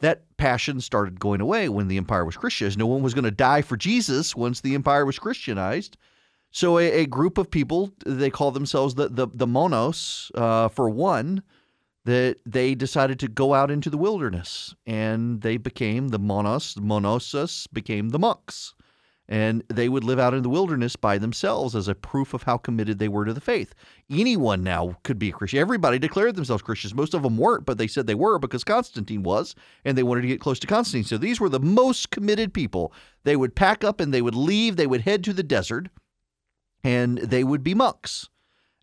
that 0.00 0.24
passion 0.36 0.80
started 0.80 1.20
going 1.20 1.40
away 1.40 1.68
when 1.68 1.88
the 1.88 1.96
empire 1.96 2.24
was 2.24 2.36
Christianized. 2.36 2.78
No 2.78 2.86
one 2.86 3.02
was 3.02 3.14
going 3.14 3.24
to 3.24 3.30
die 3.30 3.62
for 3.62 3.76
Jesus 3.76 4.36
once 4.36 4.60
the 4.60 4.74
empire 4.74 5.06
was 5.06 5.18
Christianized. 5.18 5.96
So 6.50 6.78
a, 6.78 7.02
a 7.02 7.06
group 7.06 7.38
of 7.38 7.50
people, 7.50 7.92
they 8.06 8.30
call 8.30 8.52
themselves 8.52 8.94
the 8.94 9.08
the, 9.08 9.26
the 9.32 9.46
monos, 9.46 10.30
uh, 10.34 10.68
for 10.68 10.88
one, 10.88 11.42
that 12.04 12.36
they 12.44 12.74
decided 12.74 13.18
to 13.20 13.28
go 13.28 13.54
out 13.54 13.70
into 13.70 13.90
the 13.90 13.96
wilderness 13.96 14.74
and 14.86 15.40
they 15.40 15.56
became 15.56 16.08
the 16.08 16.18
monos, 16.18 16.74
monosus 16.74 17.66
became 17.72 18.10
the 18.10 18.18
monks. 18.18 18.74
And 19.26 19.64
they 19.68 19.88
would 19.88 20.04
live 20.04 20.18
out 20.18 20.34
in 20.34 20.42
the 20.42 20.50
wilderness 20.50 20.96
by 20.96 21.16
themselves 21.16 21.74
as 21.74 21.88
a 21.88 21.94
proof 21.94 22.34
of 22.34 22.42
how 22.42 22.58
committed 22.58 22.98
they 22.98 23.08
were 23.08 23.24
to 23.24 23.32
the 23.32 23.40
faith. 23.40 23.74
Anyone 24.10 24.62
now 24.62 24.98
could 25.02 25.18
be 25.18 25.30
a 25.30 25.32
Christian. 25.32 25.60
Everybody 25.60 25.98
declared 25.98 26.36
themselves 26.36 26.62
Christians. 26.62 26.94
Most 26.94 27.14
of 27.14 27.22
them 27.22 27.38
weren't, 27.38 27.64
but 27.64 27.78
they 27.78 27.86
said 27.86 28.06
they 28.06 28.14
were 28.14 28.38
because 28.38 28.64
Constantine 28.64 29.22
was, 29.22 29.54
and 29.82 29.96
they 29.96 30.02
wanted 30.02 30.20
to 30.22 30.28
get 30.28 30.42
close 30.42 30.58
to 30.58 30.66
Constantine. 30.66 31.08
So 31.08 31.16
these 31.16 31.40
were 31.40 31.48
the 31.48 31.58
most 31.58 32.10
committed 32.10 32.52
people. 32.52 32.92
They 33.22 33.34
would 33.34 33.56
pack 33.56 33.82
up 33.82 33.98
and 33.98 34.12
they 34.12 34.20
would 34.20 34.34
leave, 34.34 34.76
they 34.76 34.86
would 34.86 35.00
head 35.00 35.24
to 35.24 35.32
the 35.32 35.42
desert, 35.42 35.88
and 36.82 37.16
they 37.16 37.44
would 37.44 37.64
be 37.64 37.72
monks. 37.72 38.28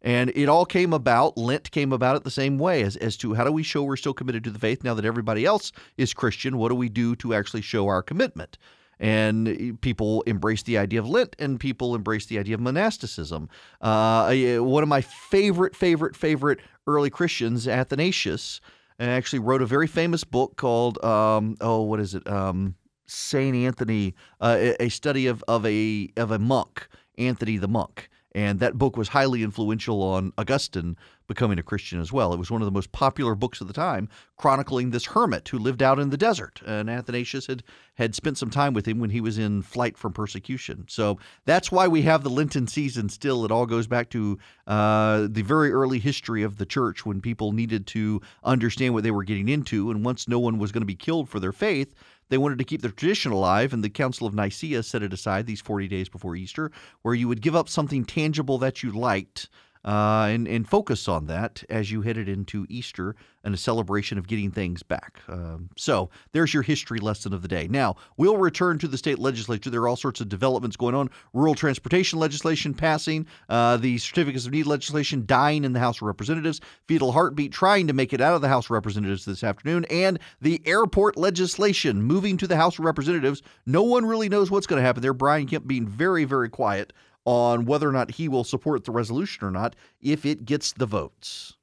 And 0.01 0.31
it 0.35 0.49
all 0.49 0.65
came 0.65 0.93
about, 0.93 1.37
Lent 1.37 1.69
came 1.71 1.93
about 1.93 2.15
it 2.15 2.23
the 2.23 2.31
same 2.31 2.57
way 2.57 2.81
as, 2.81 2.95
as 2.97 3.17
to 3.17 3.33
how 3.33 3.43
do 3.43 3.51
we 3.51 3.63
show 3.63 3.83
we're 3.83 3.97
still 3.97 4.13
committed 4.13 4.43
to 4.45 4.49
the 4.49 4.59
faith 4.59 4.83
now 4.83 4.93
that 4.95 5.05
everybody 5.05 5.45
else 5.45 5.71
is 5.97 6.13
Christian? 6.13 6.57
What 6.57 6.69
do 6.69 6.75
we 6.75 6.89
do 6.89 7.15
to 7.17 7.33
actually 7.33 7.61
show 7.61 7.87
our 7.87 8.01
commitment? 8.01 8.57
And 8.99 9.79
people 9.81 10.21
embrace 10.23 10.63
the 10.63 10.77
idea 10.77 10.99
of 10.99 11.09
Lent 11.09 11.35
and 11.39 11.59
people 11.59 11.95
embrace 11.95 12.27
the 12.27 12.37
idea 12.37 12.55
of 12.55 12.61
monasticism. 12.61 13.49
Uh, 13.79 14.57
one 14.57 14.83
of 14.83 14.89
my 14.89 15.01
favorite, 15.01 15.75
favorite, 15.75 16.15
favorite 16.15 16.59
early 16.87 17.09
Christians, 17.09 17.67
Athanasius, 17.67 18.61
actually 18.99 19.39
wrote 19.39 19.61
a 19.61 19.65
very 19.65 19.87
famous 19.87 20.23
book 20.23 20.55
called, 20.57 21.03
um, 21.03 21.57
oh, 21.61 21.81
what 21.81 21.99
is 21.99 22.13
it? 22.13 22.27
Um, 22.27 22.75
Saint 23.07 23.55
Anthony, 23.55 24.15
uh, 24.39 24.73
a 24.79 24.89
study 24.89 25.27
of, 25.27 25.43
of 25.47 25.65
a 25.65 26.09
of 26.15 26.31
a 26.31 26.39
monk, 26.39 26.87
Anthony 27.17 27.57
the 27.57 27.67
monk. 27.67 28.09
And 28.33 28.59
that 28.59 28.77
book 28.77 28.95
was 28.95 29.09
highly 29.09 29.43
influential 29.43 30.01
on 30.01 30.31
Augustine 30.37 30.95
becoming 31.31 31.57
a 31.57 31.63
Christian 31.63 32.01
as 32.01 32.11
well. 32.11 32.33
It 32.33 32.39
was 32.39 32.51
one 32.51 32.61
of 32.61 32.65
the 32.65 32.73
most 32.73 32.91
popular 32.91 33.35
books 33.35 33.61
of 33.61 33.67
the 33.67 33.73
time, 33.73 34.09
chronicling 34.35 34.89
this 34.89 35.05
hermit 35.05 35.47
who 35.47 35.57
lived 35.57 35.81
out 35.81 35.97
in 35.97 36.09
the 36.09 36.17
desert. 36.17 36.61
And 36.65 36.89
Athanasius 36.89 37.47
had, 37.47 37.63
had 37.95 38.15
spent 38.15 38.37
some 38.37 38.49
time 38.49 38.73
with 38.73 38.85
him 38.85 38.99
when 38.99 39.11
he 39.11 39.21
was 39.21 39.37
in 39.37 39.61
flight 39.61 39.97
from 39.97 40.11
persecution. 40.11 40.85
So 40.89 41.19
that's 41.45 41.71
why 41.71 41.87
we 41.87 42.01
have 42.01 42.23
the 42.23 42.29
Lenten 42.29 42.67
season 42.67 43.07
still. 43.07 43.45
It 43.45 43.51
all 43.51 43.65
goes 43.65 43.87
back 43.87 44.09
to 44.09 44.37
uh, 44.67 45.27
the 45.29 45.41
very 45.41 45.71
early 45.71 45.99
history 45.99 46.43
of 46.43 46.57
the 46.57 46.65
church 46.65 47.05
when 47.05 47.21
people 47.21 47.53
needed 47.53 47.87
to 47.87 48.21
understand 48.43 48.93
what 48.93 49.03
they 49.03 49.11
were 49.11 49.23
getting 49.23 49.47
into. 49.47 49.89
And 49.89 50.03
once 50.03 50.27
no 50.27 50.39
one 50.39 50.57
was 50.57 50.73
going 50.73 50.81
to 50.81 50.85
be 50.85 50.95
killed 50.95 51.29
for 51.29 51.39
their 51.39 51.53
faith, 51.53 51.93
they 52.31 52.37
wanted 52.37 52.57
to 52.59 52.63
keep 52.63 52.81
the 52.81 52.89
tradition 52.89 53.33
alive, 53.33 53.73
and 53.73 53.83
the 53.83 53.89
Council 53.89 54.25
of 54.25 54.33
Nicaea 54.33 54.83
set 54.83 55.03
it 55.03 55.11
aside 55.11 55.45
these 55.45 55.59
40 55.59 55.89
days 55.89 56.07
before 56.07 56.37
Easter, 56.37 56.71
where 57.01 57.13
you 57.13 57.27
would 57.27 57.41
give 57.41 57.57
up 57.57 57.67
something 57.67 58.05
tangible 58.05 58.57
that 58.59 58.81
you 58.81 58.89
liked 58.89 59.49
uh, 59.85 60.27
and, 60.29 60.47
and 60.47 60.67
focus 60.67 61.07
on 61.07 61.27
that 61.27 61.63
as 61.69 61.91
you 61.91 62.01
headed 62.01 62.29
into 62.29 62.65
Easter 62.69 63.15
and 63.43 63.53
a 63.53 63.57
celebration 63.57 64.17
of 64.17 64.27
getting 64.27 64.51
things 64.51 64.83
back. 64.83 65.19
Um, 65.27 65.69
so 65.75 66.09
there's 66.31 66.53
your 66.53 66.63
history 66.63 66.99
lesson 66.99 67.33
of 67.33 67.41
the 67.41 67.47
day. 67.47 67.67
Now, 67.67 67.95
we'll 68.17 68.37
return 68.37 68.77
to 68.79 68.87
the 68.87 68.97
state 68.97 69.17
legislature. 69.17 69.69
There 69.69 69.81
are 69.81 69.87
all 69.87 69.95
sorts 69.95 70.21
of 70.21 70.29
developments 70.29 70.77
going 70.77 70.93
on 70.93 71.09
rural 71.33 71.55
transportation 71.55 72.19
legislation 72.19 72.73
passing, 72.73 73.25
uh, 73.49 73.77
the 73.77 73.97
certificates 73.97 74.45
of 74.45 74.51
need 74.51 74.67
legislation 74.67 75.25
dying 75.25 75.63
in 75.63 75.73
the 75.73 75.79
House 75.79 75.97
of 75.97 76.03
Representatives, 76.03 76.61
fetal 76.87 77.11
heartbeat 77.11 77.51
trying 77.51 77.87
to 77.87 77.93
make 77.93 78.13
it 78.13 78.21
out 78.21 78.35
of 78.35 78.41
the 78.41 78.49
House 78.49 78.65
of 78.65 78.71
Representatives 78.71 79.25
this 79.25 79.43
afternoon, 79.43 79.85
and 79.89 80.19
the 80.41 80.61
airport 80.65 81.17
legislation 81.17 82.03
moving 82.03 82.37
to 82.37 82.47
the 82.47 82.57
House 82.57 82.77
of 82.77 82.85
Representatives. 82.85 83.41
No 83.65 83.81
one 83.81 84.05
really 84.05 84.29
knows 84.29 84.51
what's 84.51 84.67
going 84.67 84.79
to 84.79 84.85
happen 84.85 85.01
there. 85.01 85.13
Brian 85.13 85.47
Kemp 85.47 85.65
being 85.65 85.87
very, 85.87 86.25
very 86.25 86.49
quiet 86.49 86.93
on 87.25 87.65
whether 87.65 87.87
or 87.87 87.91
not 87.91 88.11
he 88.11 88.27
will 88.27 88.43
support 88.43 88.83
the 88.83 88.91
resolution 88.91 89.45
or 89.45 89.51
not 89.51 89.75
if 90.01 90.25
it 90.25 90.45
gets 90.45 90.73
the 90.73 90.85
votes. 90.85 91.55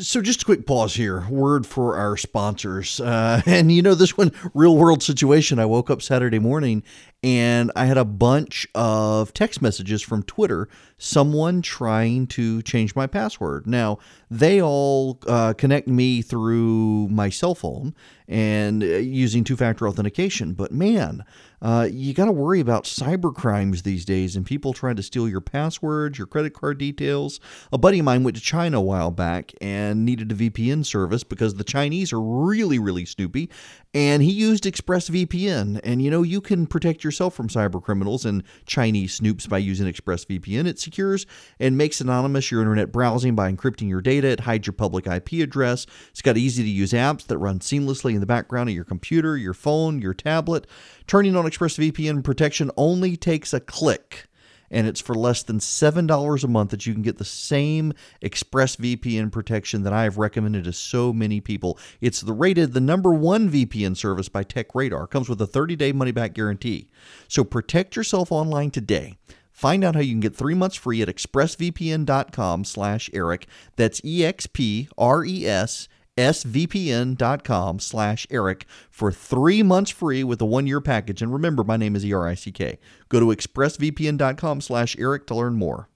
So, 0.00 0.22
just 0.22 0.42
a 0.42 0.44
quick 0.44 0.64
pause 0.64 0.94
here. 0.94 1.26
Word 1.28 1.66
for 1.66 1.96
our 1.96 2.16
sponsors. 2.16 3.00
Uh, 3.00 3.42
and 3.46 3.72
you 3.72 3.82
know, 3.82 3.96
this 3.96 4.16
one, 4.16 4.30
real 4.54 4.76
world 4.76 5.02
situation. 5.02 5.58
I 5.58 5.66
woke 5.66 5.90
up 5.90 6.02
Saturday 6.02 6.38
morning 6.38 6.84
and 7.20 7.72
I 7.74 7.86
had 7.86 7.98
a 7.98 8.04
bunch 8.04 8.64
of 8.76 9.34
text 9.34 9.60
messages 9.60 10.00
from 10.00 10.22
Twitter, 10.22 10.68
someone 10.98 11.62
trying 11.62 12.28
to 12.28 12.62
change 12.62 12.94
my 12.94 13.08
password. 13.08 13.66
Now, 13.66 13.98
they 14.30 14.62
all 14.62 15.18
uh, 15.26 15.54
connect 15.54 15.88
me 15.88 16.22
through 16.22 17.08
my 17.08 17.28
cell 17.28 17.56
phone 17.56 17.92
and 18.28 18.84
uh, 18.84 18.86
using 18.86 19.42
two 19.42 19.56
factor 19.56 19.88
authentication. 19.88 20.52
But 20.52 20.70
man, 20.70 21.24
uh, 21.60 21.88
you 21.90 22.14
got 22.14 22.26
to 22.26 22.32
worry 22.32 22.60
about 22.60 22.84
cyber 22.84 23.34
crimes 23.34 23.82
these 23.82 24.04
days 24.04 24.36
and 24.36 24.46
people 24.46 24.72
trying 24.72 24.96
to 24.96 25.02
steal 25.02 25.28
your 25.28 25.40
passwords, 25.40 26.18
your 26.18 26.26
credit 26.26 26.54
card 26.54 26.78
details. 26.78 27.40
A 27.72 27.78
buddy 27.78 27.98
of 27.98 28.04
mine 28.04 28.22
went 28.22 28.36
to 28.36 28.42
China 28.42 28.78
a 28.78 28.82
while 28.82 29.10
back 29.10 29.52
and 29.60 30.04
needed 30.04 30.30
a 30.30 30.34
VPN 30.34 30.84
service 30.84 31.24
because 31.24 31.54
the 31.54 31.64
Chinese 31.64 32.12
are 32.12 32.20
really, 32.20 32.78
really 32.78 33.04
snoopy. 33.04 33.50
And 33.94 34.22
he 34.22 34.30
used 34.30 34.64
ExpressVPN. 34.64 35.80
And 35.82 36.02
you 36.02 36.10
know, 36.10 36.22
you 36.22 36.40
can 36.40 36.66
protect 36.66 37.02
yourself 37.02 37.34
from 37.34 37.48
cyber 37.48 37.82
criminals 37.82 38.24
and 38.24 38.44
Chinese 38.66 39.18
snoops 39.18 39.48
by 39.48 39.58
using 39.58 39.86
ExpressVPN. 39.86 40.66
It 40.66 40.78
secures 40.78 41.26
and 41.58 41.76
makes 41.76 42.00
anonymous 42.00 42.50
your 42.50 42.60
internet 42.60 42.92
browsing 42.92 43.34
by 43.34 43.50
encrypting 43.50 43.88
your 43.88 44.02
data. 44.02 44.28
It 44.28 44.40
hides 44.40 44.66
your 44.66 44.74
public 44.74 45.06
IP 45.06 45.32
address. 45.42 45.86
It's 46.10 46.22
got 46.22 46.36
easy 46.36 46.62
to 46.62 46.68
use 46.68 46.92
apps 46.92 47.26
that 47.26 47.38
run 47.38 47.58
seamlessly 47.58 48.14
in 48.14 48.20
the 48.20 48.26
background 48.26 48.68
of 48.68 48.74
your 48.74 48.84
computer, 48.84 49.36
your 49.36 49.54
phone, 49.54 50.00
your 50.00 50.14
tablet. 50.14 50.66
Turning 51.08 51.34
on 51.36 51.46
ExpressVPN 51.46 52.22
protection 52.22 52.70
only 52.76 53.16
takes 53.16 53.54
a 53.54 53.60
click. 53.60 54.28
and 54.70 54.86
it's 54.86 55.00
for 55.00 55.14
less 55.14 55.42
than 55.42 55.58
$7 55.58 56.44
a 56.44 56.48
month 56.48 56.70
that 56.70 56.84
you 56.84 56.92
can 56.92 57.00
get 57.00 57.16
the 57.16 57.24
same 57.24 57.94
ExpressVPN 58.22 59.32
protection 59.32 59.82
that 59.84 59.94
I 59.94 60.02
have 60.02 60.18
recommended 60.18 60.64
to 60.64 60.74
so 60.74 61.10
many 61.10 61.40
people. 61.40 61.78
It's 62.02 62.20
the 62.20 62.34
rated 62.34 62.74
the 62.74 62.80
number 62.82 63.14
one 63.14 63.50
VPN 63.50 63.96
service 63.96 64.28
by 64.28 64.44
TechRadar. 64.44 65.08
Comes 65.08 65.30
with 65.30 65.40
a 65.40 65.46
30-day 65.46 65.92
money-back 65.92 66.34
guarantee. 66.34 66.90
So 67.28 67.42
protect 67.44 67.96
yourself 67.96 68.30
online 68.30 68.70
today. 68.70 69.16
Find 69.50 69.82
out 69.82 69.94
how 69.94 70.02
you 70.02 70.12
can 70.12 70.20
get 70.20 70.36
three 70.36 70.52
months 70.52 70.76
free 70.76 71.00
at 71.00 71.08
expressvpn.com 71.08 72.64
slash 72.66 73.08
Erick. 73.14 73.46
That's 73.76 74.04
E-X-P-R-E-S 74.04 75.88
svpn.com 76.18 77.78
slash 77.78 78.26
erick 78.28 78.66
for 78.90 79.12
three 79.12 79.62
months 79.62 79.92
free 79.92 80.24
with 80.24 80.40
a 80.40 80.44
one-year 80.44 80.80
package. 80.80 81.22
And 81.22 81.32
remember 81.32 81.62
my 81.62 81.76
name 81.76 81.94
is 81.94 82.04
e-r-i-c-k 82.04 82.78
go 83.08 83.20
to 83.20 83.26
expressvpn.com 83.26 84.60
slash 84.60 84.98
erick 84.98 85.26
to 85.28 85.36
learn 85.36 85.54
more. 85.54 85.88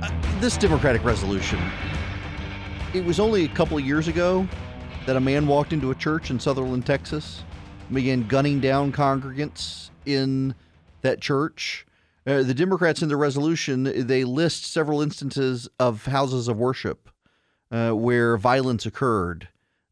Uh, 0.00 0.40
this 0.40 0.56
democratic 0.56 1.04
resolution 1.04 1.60
it 2.94 3.04
was 3.04 3.20
only 3.20 3.44
a 3.44 3.48
couple 3.48 3.76
of 3.76 3.84
years 3.84 4.08
ago 4.08 4.48
that 5.06 5.16
a 5.16 5.20
man 5.20 5.46
walked 5.46 5.74
into 5.74 5.90
a 5.90 5.94
church 5.94 6.30
in 6.30 6.40
sutherland 6.40 6.86
texas 6.86 7.42
and 7.86 7.94
began 7.94 8.26
gunning 8.26 8.58
down 8.58 8.90
congregants 8.90 9.90
in 10.06 10.54
that 11.02 11.20
church. 11.20 11.86
Uh, 12.26 12.42
the 12.42 12.54
Democrats 12.54 13.02
in 13.02 13.08
the 13.08 13.16
resolution 13.16 14.06
they 14.06 14.24
list 14.24 14.64
several 14.64 15.02
instances 15.02 15.68
of 15.80 16.06
houses 16.06 16.46
of 16.46 16.56
worship 16.56 17.10
uh, 17.72 17.90
where 17.90 18.36
violence 18.36 18.86
occurred, 18.86 19.48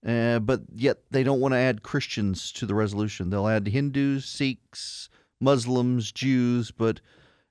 uh, 0.06 0.38
but 0.38 0.60
yet 0.74 0.98
they 1.10 1.24
don't 1.24 1.40
want 1.40 1.52
to 1.52 1.58
add 1.58 1.82
Christians 1.82 2.52
to 2.52 2.66
the 2.66 2.74
resolution. 2.74 3.30
They'll 3.30 3.48
add 3.48 3.66
Hindus, 3.66 4.26
Sikhs, 4.26 5.08
Muslims, 5.40 6.12
Jews, 6.12 6.70
but 6.70 7.00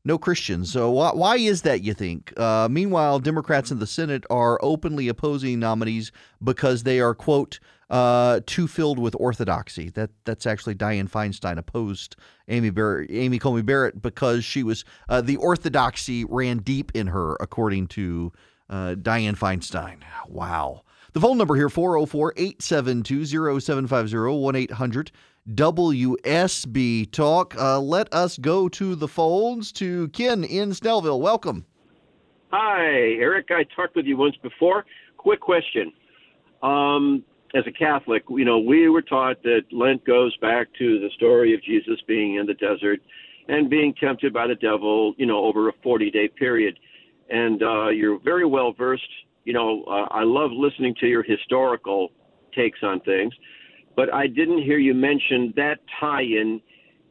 no 0.06 0.18
Christians. 0.18 0.72
So 0.72 0.92
why, 0.92 1.12
why 1.12 1.36
is 1.38 1.64
that? 1.64 1.82
You 1.82 1.94
think? 1.94 2.34
Uh, 2.40 2.68
meanwhile, 2.72 3.20
Democrats 3.20 3.72
in 3.72 3.80
the 3.80 3.88
Senate 3.88 4.24
are 4.30 4.60
openly 4.62 5.08
opposing 5.08 5.60
nominees 5.60 6.12
because 6.42 6.84
they 6.84 7.00
are 7.00 7.14
quote 7.14 7.60
uh, 7.90 8.42
too 8.46 8.68
filled 8.68 9.00
with 9.00 9.16
orthodoxy. 9.20 9.90
That 9.90 10.12
that's 10.26 10.46
actually 10.46 10.76
Dianne 10.76 11.10
Feinstein 11.10 11.58
opposed 11.58 12.16
Amy 12.48 12.70
Barrett, 12.70 13.10
Amy 13.12 13.40
Coney 13.40 13.62
Barrett 13.62 14.02
because 14.02 14.46
she 14.46 14.64
was 14.64 14.86
uh, 15.08 15.22
the 15.22 15.38
orthodoxy 15.38 16.26
ran 16.26 16.60
deep 16.60 16.92
in 16.94 17.08
her, 17.08 17.36
according 17.40 17.88
to 17.88 18.32
uh, 18.70 18.96
Feinstein. 18.96 19.98
Wow. 20.28 20.84
The 21.14 21.20
phone 21.20 21.40
number 21.40 21.56
here 21.56 21.70
404 21.70 22.34
872 22.38 23.26
0750 23.60 24.18
1 24.18 24.56
800 24.56 25.12
WSB 25.56 27.12
Talk. 27.12 27.56
Uh, 27.56 27.80
let 27.80 28.14
us 28.14 28.38
go 28.38 28.70
to 28.70 28.96
the 28.96 29.08
folds 29.08 29.72
to 29.74 30.10
Ken 30.10 30.44
in 30.44 30.70
Snellville. 30.70 31.20
Welcome. 31.20 31.66
Hi, 32.52 32.86
Erick. 33.20 33.48
I 33.50 33.64
talked 33.76 33.96
with 33.96 34.06
you 34.06 34.18
once 34.18 34.36
before. 34.44 34.86
Quick 35.18 35.40
question. 35.40 35.92
Um, 36.62 37.24
as 37.56 37.64
a 37.68 37.72
Catholic, 37.72 38.24
you 38.30 38.46
know, 38.46 38.60
we 38.60 38.90
were 38.90 39.02
taught 39.02 39.42
that 39.44 39.62
Lent 39.72 40.06
goes 40.06 40.36
back 40.38 40.68
to 40.78 41.00
the 41.00 41.10
story 41.16 41.54
of 41.54 41.64
Jesus 41.64 42.00
being 42.08 42.36
in 42.36 42.46
the 42.46 42.54
desert 42.54 43.02
and 43.48 43.70
being 43.70 43.94
tempted 44.00 44.32
by 44.34 44.48
the 44.48 44.56
devil, 44.56 45.14
you 45.18 45.26
know, 45.26 45.44
over 45.44 45.70
a 45.70 45.74
40 45.82 46.12
day 46.12 46.28
period. 46.28 46.78
And 47.30 47.62
uh, 47.64 47.90
you're 47.90 48.20
very 48.20 48.46
well 48.46 48.74
versed. 48.74 49.04
You 49.46 49.54
know, 49.54 49.84
uh, 49.86 50.08
I 50.12 50.24
love 50.24 50.52
listening 50.52 50.94
to 51.00 51.08
your 51.08 51.24
historical 51.24 52.10
takes 52.56 52.80
on 52.84 53.00
things, 53.02 53.34
but 53.96 54.14
I 54.14 54.28
didn't 54.28 54.62
hear 54.64 54.78
you 54.78 54.94
mention 54.94 55.54
that 55.56 55.80
tie 56.00 56.22
in, 56.22 56.62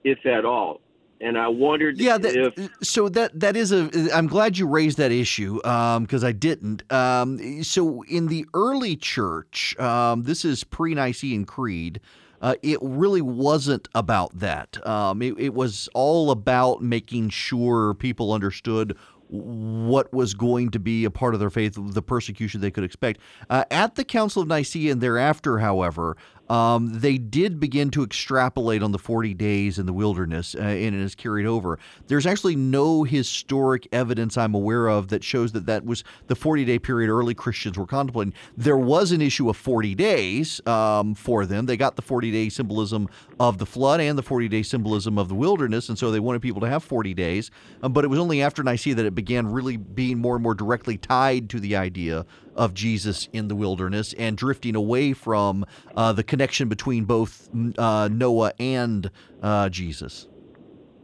if 0.04 0.24
at 0.26 0.44
all 0.44 0.80
and 1.20 1.38
I 1.38 1.48
wondered 1.48 1.98
yeah, 1.98 2.18
that, 2.18 2.36
if 2.36 2.70
so 2.82 3.08
that 3.10 3.38
that 3.40 3.56
is 3.56 3.72
a. 3.72 3.90
I'm 4.14 4.26
glad 4.26 4.58
you 4.58 4.66
raised 4.66 4.98
that 4.98 5.12
issue 5.12 5.56
because 5.56 6.24
um, 6.24 6.28
I 6.28 6.32
didn't. 6.32 6.90
Um, 6.92 7.62
so 7.62 8.02
in 8.02 8.28
the 8.28 8.46
early 8.54 8.96
church, 8.96 9.78
um, 9.78 10.22
this 10.22 10.44
is 10.44 10.64
pre-Nicene 10.64 11.44
Creed. 11.44 12.00
Uh, 12.40 12.54
it 12.62 12.78
really 12.80 13.20
wasn't 13.20 13.88
about 13.96 14.38
that. 14.38 14.84
Um, 14.86 15.22
it, 15.22 15.34
it 15.38 15.54
was 15.54 15.88
all 15.92 16.30
about 16.30 16.82
making 16.82 17.30
sure 17.30 17.94
people 17.94 18.32
understood 18.32 18.96
what 19.28 20.12
was 20.12 20.34
going 20.34 20.70
to 20.70 20.78
be 20.78 21.04
a 21.04 21.10
part 21.10 21.34
of 21.34 21.40
their 21.40 21.50
faith, 21.50 21.74
the 21.76 22.02
persecution 22.02 22.60
they 22.60 22.70
could 22.70 22.84
expect. 22.84 23.20
Uh, 23.50 23.64
at 23.70 23.94
the 23.94 24.04
Council 24.04 24.40
of 24.42 24.48
Nicaea 24.48 24.92
and 24.92 25.00
thereafter, 25.00 25.58
however, 25.58 26.16
um, 26.48 27.00
they 27.00 27.18
did 27.18 27.60
begin 27.60 27.90
to 27.90 28.02
extrapolate 28.02 28.82
on 28.82 28.92
the 28.92 28.98
40 28.98 29.34
days 29.34 29.78
in 29.78 29.86
the 29.86 29.92
wilderness, 29.92 30.54
uh, 30.54 30.60
and 30.60 30.94
it 30.94 31.00
is 31.00 31.14
carried 31.14 31.46
over. 31.46 31.78
There's 32.06 32.26
actually 32.26 32.56
no 32.56 33.04
historic 33.04 33.86
evidence 33.92 34.36
I'm 34.36 34.54
aware 34.54 34.88
of 34.88 35.08
that 35.08 35.22
shows 35.22 35.52
that 35.52 35.66
that 35.66 35.84
was 35.84 36.04
the 36.26 36.34
40 36.34 36.64
day 36.64 36.78
period 36.78 37.10
early 37.10 37.34
Christians 37.34 37.78
were 37.78 37.86
contemplating. 37.86 38.34
There 38.56 38.78
was 38.78 39.12
an 39.12 39.20
issue 39.20 39.48
of 39.48 39.56
40 39.56 39.94
days 39.94 40.66
um, 40.66 41.14
for 41.14 41.44
them. 41.46 41.66
They 41.66 41.76
got 41.76 41.96
the 41.96 42.02
40 42.02 42.30
day 42.30 42.48
symbolism 42.48 43.08
of 43.38 43.58
the 43.58 43.66
flood 43.66 44.00
and 44.00 44.16
the 44.16 44.22
40 44.22 44.48
day 44.48 44.62
symbolism 44.62 45.18
of 45.18 45.28
the 45.28 45.34
wilderness, 45.34 45.88
and 45.88 45.98
so 45.98 46.10
they 46.10 46.20
wanted 46.20 46.42
people 46.42 46.60
to 46.62 46.68
have 46.68 46.82
40 46.82 47.14
days. 47.14 47.50
Um, 47.82 47.92
but 47.92 48.04
it 48.04 48.08
was 48.08 48.18
only 48.18 48.42
after 48.42 48.62
Nicaea 48.62 48.94
that 48.94 49.06
it 49.06 49.14
began 49.14 49.46
really 49.46 49.76
being 49.76 50.18
more 50.18 50.36
and 50.36 50.42
more 50.42 50.54
directly 50.54 50.96
tied 50.96 51.50
to 51.50 51.60
the 51.60 51.76
idea 51.76 52.24
of 52.58 52.74
Jesus 52.74 53.28
in 53.32 53.48
the 53.48 53.54
wilderness 53.54 54.12
and 54.18 54.36
drifting 54.36 54.74
away 54.74 55.14
from 55.14 55.64
uh, 55.96 56.12
the 56.12 56.22
connection 56.22 56.68
between 56.68 57.04
both 57.04 57.48
uh, 57.78 58.08
Noah 58.12 58.52
and 58.58 59.10
uh, 59.42 59.68
Jesus. 59.70 60.28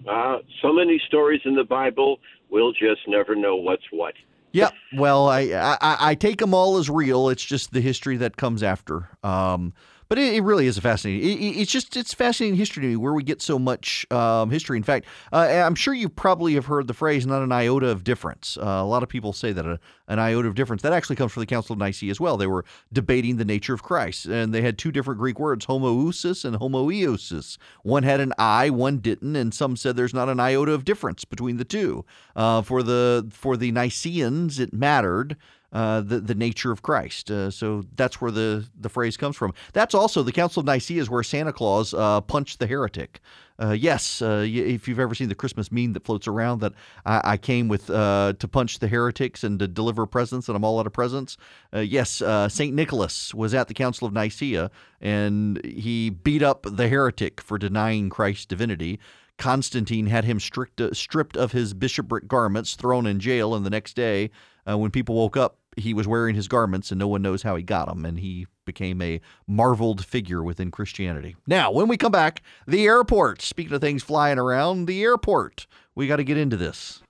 Uh, 0.07 0.39
so 0.61 0.73
many 0.73 1.01
stories 1.07 1.41
in 1.45 1.55
the 1.55 1.65
Bible, 1.65 2.19
we'll 2.51 2.73
just 2.73 3.01
never 3.09 3.35
know 3.35 3.57
what's 3.57 3.85
what. 3.91 4.15
Yeah, 4.53 4.71
well, 4.95 5.29
I, 5.29 5.41
I, 5.81 5.97
I 6.11 6.15
take 6.15 6.39
them 6.39 6.55
all 6.55 6.77
as 6.77 6.89
real. 6.89 7.29
It's 7.29 7.45
just 7.45 7.73
the 7.73 7.81
history 7.81 8.17
that 8.19 8.37
comes 8.37 8.63
after. 8.63 9.09
Um, 9.25 9.73
but 10.09 10.19
it, 10.19 10.35
it, 10.35 10.41
really 10.43 10.67
is 10.67 10.77
a 10.79 10.81
fascinating. 10.81 11.29
It, 11.29 11.61
it's 11.61 11.71
just 11.71 11.97
it's 11.97 12.13
fascinating 12.13 12.57
history 12.57 12.83
to 12.83 12.89
me 12.89 12.97
where 12.97 13.13
we 13.13 13.23
get 13.23 13.41
so 13.41 13.59
much 13.59 14.11
um, 14.11 14.51
history. 14.51 14.77
In 14.77 14.83
fact, 14.83 15.07
uh, 15.33 15.39
I'm 15.39 15.75
sure 15.75 15.95
you 15.95 16.09
probably 16.09 16.55
have 16.55 16.67
heard 16.67 16.87
the 16.87 16.95
phrase 16.95 17.27
"not 17.27 17.43
an 17.43 17.53
iota 17.53 17.89
of 17.89 18.05
difference." 18.05 18.57
Uh, 18.57 18.65
a 18.65 18.85
lot 18.85 19.03
of 19.03 19.09
people 19.09 19.33
say 19.33 19.53
that 19.53 19.67
a, 19.67 19.79
an 20.09 20.19
iota 20.19 20.49
of 20.49 20.55
difference 20.55 20.83
that 20.83 20.93
actually 20.93 21.17
comes 21.17 21.33
from 21.33 21.41
the 21.41 21.47
Council 21.47 21.73
of 21.73 21.79
Nicaea 21.79 22.11
as 22.11 22.21
well. 22.21 22.37
They 22.37 22.47
were 22.47 22.65
debating 22.93 23.37
the 23.37 23.45
nature 23.45 23.75
of 23.75 23.83
Christ, 23.83 24.27
and 24.27 24.53
they 24.53 24.63
had 24.63 24.79
two 24.79 24.93
different 24.93 25.19
Greek 25.19 25.39
words: 25.39 25.67
homoousios 25.67 26.45
and 26.45 26.57
homoiousios. 26.57 27.59
One 27.83 28.03
had 28.03 28.21
an 28.21 28.33
I, 28.39 28.71
one 28.71 28.99
didn't, 28.99 29.37
and 29.37 29.55
some 29.55 29.77
said 29.77 29.97
there's 29.97 30.15
not 30.15 30.29
an 30.29 30.41
iota 30.41 30.73
of 30.73 30.85
difference 30.85 31.25
between 31.25 31.57
the 31.57 31.65
two. 31.65 32.05
Uh, 32.37 32.63
for 32.63 32.83
the 32.83 33.27
for 33.31 33.57
the 33.57 33.73
Nicaeans, 33.73 34.59
it 34.59 34.73
mattered 34.73 35.37
uh, 35.75 36.01
the 36.01 36.20
the 36.20 36.37
nature 36.37 36.70
of 36.70 36.83
Christ. 36.83 37.33
Uh, 37.33 37.51
so 37.51 37.85
that's 37.97 38.20
where 38.20 38.31
the 38.31 38.66
the 38.79 38.89
phrase 38.89 39.16
comes 39.16 39.37
from. 39.37 39.53
That's 39.72 39.93
also 39.93 40.22
the 40.22 40.33
Council 40.33 40.61
of 40.61 40.66
Nicaea 40.66 41.03
is 41.03 41.11
where 41.11 41.25
Santa 41.25 41.53
Claus 41.53 41.93
uh, 41.93 42.20
punched 42.20 42.61
the 42.61 42.68
heretic. 42.68 43.20
Uh, 43.61 43.70
yes, 43.70 44.22
uh, 44.22 44.45
if 44.47 44.87
you've 44.87 45.01
ever 45.01 45.14
seen 45.14 45.29
the 45.29 45.35
Christmas 45.35 45.70
meme 45.70 45.93
that 45.93 46.05
floats 46.05 46.27
around 46.27 46.61
that 46.61 46.72
I, 47.05 47.20
I 47.25 47.37
came 47.37 47.68
with 47.68 47.87
to 47.87 48.49
punch 48.51 48.79
the 48.79 48.89
heretics 48.89 49.45
and 49.45 49.59
to 49.59 49.68
deliver 49.68 50.07
presents 50.07 50.49
and 50.49 50.57
I'm 50.57 50.64
all 50.64 50.81
out 50.81 50.87
of 50.87 50.93
presents. 50.93 51.37
yes, 51.72 52.22
Saint 52.49 52.75
Nicholas 52.75 53.33
was 53.33 53.55
at 53.55 53.68
the 53.68 53.75
Council 53.75 54.09
of 54.09 54.12
Nicaea 54.12 54.70
and 55.01 55.64
he 55.64 56.11
beat 56.11 56.43
up 56.43 56.66
the 56.68 56.89
heretic 56.89 57.41
for 57.41 57.59
denying 57.59 58.11
Christ's 58.11 58.47
divinity. 58.47 58.99
Constantine 59.39 60.07
had 60.07 60.25
him 60.25 60.39
strict, 60.39 60.81
stripped 60.93 61.37
of 61.37 61.53
his 61.53 61.75
bishopric 61.75 62.29
garments, 62.29 62.75
thrown 62.75 63.07
in 63.07 63.18
jail, 63.18 63.55
and 63.55 63.66
the 63.66 63.70
next 63.70 63.95
day, 63.95 64.31
uh, 64.68 64.79
when 64.79 64.91
people 64.91 65.14
woke 65.16 65.37
up, 65.37 65.59
he 65.77 65.95
was 65.95 66.07
wearing 66.07 66.35
his 66.35 66.49
garments 66.49 66.91
and 66.91 66.99
no 66.99 67.09
one 67.09 67.22
knows 67.22 67.43
how 67.43 67.57
he 67.57 67.62
got 67.62 67.89
them 67.89 68.05
and 68.05 68.18
he 68.18 68.47
became 68.64 69.01
a 69.03 69.20
marveled 69.47 70.05
figure 70.05 70.43
within 70.43 70.70
Christianity. 70.70 71.37
Now, 71.47 71.70
when 71.70 71.89
we 71.89 71.97
come 71.97 72.12
back, 72.12 72.43
the 72.66 72.87
airport. 72.87 73.43
Speaking 73.43 73.75
of 73.75 73.81
things 73.81 74.03
flying 74.03 74.39
around, 74.39 74.87
the 74.87 75.03
airport. 75.03 75.66
We 75.95 76.07
got 76.07 76.16
to 76.16 76.25
get 76.25 76.39
into 76.39 76.57
this. 76.57 77.01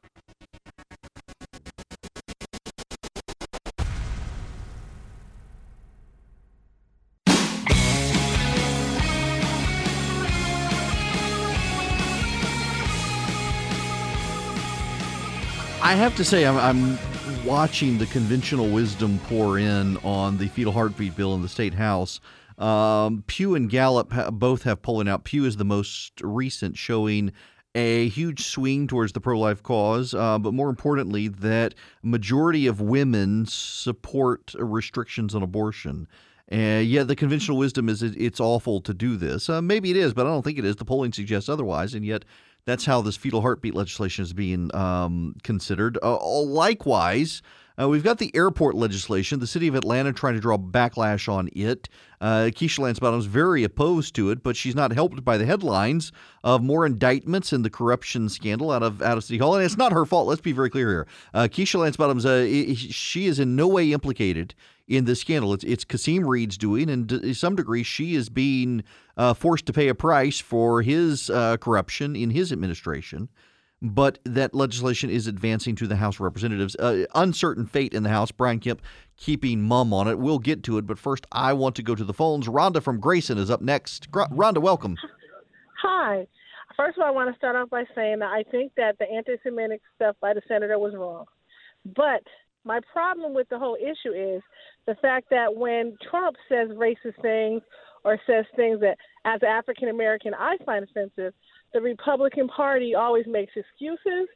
I 15.84 15.96
have 15.96 16.16
to 16.16 16.24
say, 16.24 16.46
I'm, 16.46 16.56
I'm 16.56 16.98
watching 17.44 17.98
the 17.98 18.06
conventional 18.06 18.68
wisdom 18.68 19.18
pour 19.28 19.58
in 19.58 19.98
on 19.98 20.38
the 20.38 20.48
fetal 20.48 20.72
heartbeat 20.72 21.14
bill 21.14 21.34
in 21.34 21.42
the 21.42 21.48
state 21.48 21.74
house. 21.74 22.20
Um, 22.56 23.22
Pew 23.26 23.54
and 23.54 23.68
Gallup 23.68 24.12
ha- 24.12 24.30
both 24.30 24.62
have 24.62 24.80
polling 24.80 25.08
out. 25.08 25.24
Pew 25.24 25.44
is 25.44 25.56
the 25.56 25.64
most 25.64 26.20
recent, 26.22 26.78
showing 26.78 27.32
a 27.74 28.08
huge 28.08 28.46
swing 28.46 28.86
towards 28.86 29.12
the 29.12 29.20
pro-life 29.20 29.62
cause, 29.62 30.14
uh, 30.14 30.38
but 30.38 30.54
more 30.54 30.70
importantly, 30.70 31.28
that 31.28 31.74
majority 32.02 32.66
of 32.66 32.80
women 32.80 33.44
support 33.46 34.54
restrictions 34.58 35.34
on 35.34 35.42
abortion. 35.42 36.06
Uh, 36.52 36.80
yeah, 36.82 37.02
the 37.02 37.16
conventional 37.16 37.58
wisdom 37.58 37.88
is 37.88 38.02
it, 38.02 38.14
it's 38.16 38.40
awful 38.40 38.80
to 38.80 38.94
do 38.94 39.16
this. 39.16 39.50
Uh, 39.50 39.60
maybe 39.60 39.90
it 39.90 39.96
is, 39.96 40.14
but 40.14 40.26
I 40.26 40.30
don't 40.30 40.42
think 40.42 40.58
it 40.58 40.64
is. 40.64 40.76
The 40.76 40.84
polling 40.84 41.12
suggests 41.12 41.48
otherwise, 41.48 41.94
and 41.94 42.04
yet 42.04 42.24
that's 42.66 42.84
how 42.84 43.00
this 43.02 43.16
fetal 43.16 43.40
heartbeat 43.40 43.74
legislation 43.74 44.22
is 44.22 44.32
being 44.32 44.74
um, 44.74 45.36
considered. 45.42 45.98
Uh, 46.02 46.18
likewise, 46.42 47.42
uh, 47.80 47.88
we've 47.88 48.04
got 48.04 48.18
the 48.18 48.34
airport 48.34 48.74
legislation. 48.74 49.40
The 49.40 49.46
city 49.46 49.66
of 49.66 49.74
Atlanta 49.74 50.12
trying 50.12 50.34
to 50.34 50.40
draw 50.40 50.56
backlash 50.56 51.28
on 51.28 51.48
it. 51.54 51.88
Uh, 52.20 52.50
Keisha 52.54 52.78
Lance 52.78 53.00
Bottoms 53.00 53.26
very 53.26 53.64
opposed 53.64 54.14
to 54.14 54.30
it, 54.30 54.42
but 54.42 54.56
she's 54.56 54.74
not 54.74 54.92
helped 54.92 55.24
by 55.24 55.36
the 55.36 55.44
headlines 55.44 56.12
of 56.44 56.62
more 56.62 56.86
indictments 56.86 57.52
in 57.52 57.62
the 57.62 57.70
corruption 57.70 58.28
scandal 58.28 58.70
out 58.70 58.82
of 58.82 59.02
out 59.02 59.18
of 59.18 59.24
City 59.24 59.38
Hall. 59.38 59.56
And 59.56 59.64
it's 59.64 59.76
not 59.76 59.92
her 59.92 60.04
fault. 60.04 60.28
Let's 60.28 60.40
be 60.40 60.52
very 60.52 60.70
clear 60.70 60.88
here. 60.88 61.06
Uh, 61.34 61.48
Keisha 61.50 61.80
Lance 61.80 61.96
Bottoms, 61.96 62.24
uh, 62.24 62.46
she 62.74 63.26
is 63.26 63.40
in 63.40 63.56
no 63.56 63.66
way 63.66 63.92
implicated 63.92 64.54
in 64.86 65.04
this 65.04 65.20
scandal. 65.20 65.52
It's 65.52 65.64
it's 65.64 65.84
Kasim 65.84 66.26
Reed's 66.26 66.56
doing, 66.56 66.88
and 66.88 67.08
to 67.08 67.34
some 67.34 67.56
degree, 67.56 67.82
she 67.82 68.14
is 68.14 68.28
being 68.28 68.84
uh, 69.16 69.34
forced 69.34 69.66
to 69.66 69.72
pay 69.72 69.88
a 69.88 69.94
price 69.94 70.38
for 70.38 70.82
his 70.82 71.28
uh, 71.28 71.56
corruption 71.56 72.14
in 72.14 72.30
his 72.30 72.52
administration 72.52 73.28
but 73.82 74.18
that 74.24 74.54
legislation 74.54 75.10
is 75.10 75.26
advancing 75.26 75.76
to 75.76 75.86
the 75.86 75.96
House 75.96 76.16
of 76.16 76.20
Representatives. 76.20 76.74
Uh, 76.76 77.04
uncertain 77.14 77.66
fate 77.66 77.92
in 77.92 78.02
the 78.02 78.08
House. 78.08 78.30
Brian 78.30 78.58
Kemp 78.58 78.80
keeping 79.16 79.62
mum 79.62 79.92
on 79.92 80.08
it. 80.08 80.18
We'll 80.18 80.38
get 80.38 80.62
to 80.64 80.78
it, 80.78 80.86
but 80.86 80.98
first, 80.98 81.26
I 81.32 81.52
want 81.52 81.76
to 81.76 81.82
go 81.82 81.94
to 81.94 82.04
the 82.04 82.14
phones. 82.14 82.46
Rhonda 82.46 82.82
from 82.82 83.00
Grayson 83.00 83.38
is 83.38 83.50
up 83.50 83.60
next. 83.60 84.10
Rhonda, 84.10 84.58
welcome. 84.58 84.96
Hi. 85.82 86.26
First 86.76 86.98
of 86.98 87.02
all, 87.02 87.08
I 87.08 87.12
want 87.12 87.32
to 87.32 87.36
start 87.36 87.56
off 87.56 87.70
by 87.70 87.84
saying 87.94 88.18
that 88.20 88.30
I 88.30 88.42
think 88.50 88.72
that 88.76 88.98
the 88.98 89.08
anti 89.08 89.34
Semitic 89.44 89.80
stuff 89.94 90.16
by 90.20 90.34
the 90.34 90.42
senator 90.48 90.78
was 90.78 90.94
wrong. 90.94 91.26
But 91.94 92.22
my 92.64 92.80
problem 92.92 93.34
with 93.34 93.48
the 93.48 93.58
whole 93.58 93.76
issue 93.76 94.12
is 94.12 94.42
the 94.86 94.94
fact 94.96 95.26
that 95.30 95.54
when 95.54 95.96
Trump 96.10 96.36
says 96.48 96.68
racist 96.70 97.20
things 97.22 97.62
or 98.04 98.18
says 98.26 98.44
things 98.56 98.80
that, 98.80 98.96
as 99.24 99.40
an 99.42 99.48
African 99.48 99.88
American, 99.88 100.34
I 100.34 100.56
find 100.64 100.84
offensive, 100.84 101.32
the 101.74 101.80
Republican 101.82 102.48
Party 102.48 102.94
always 102.94 103.26
makes 103.26 103.52
excuses 103.56 104.28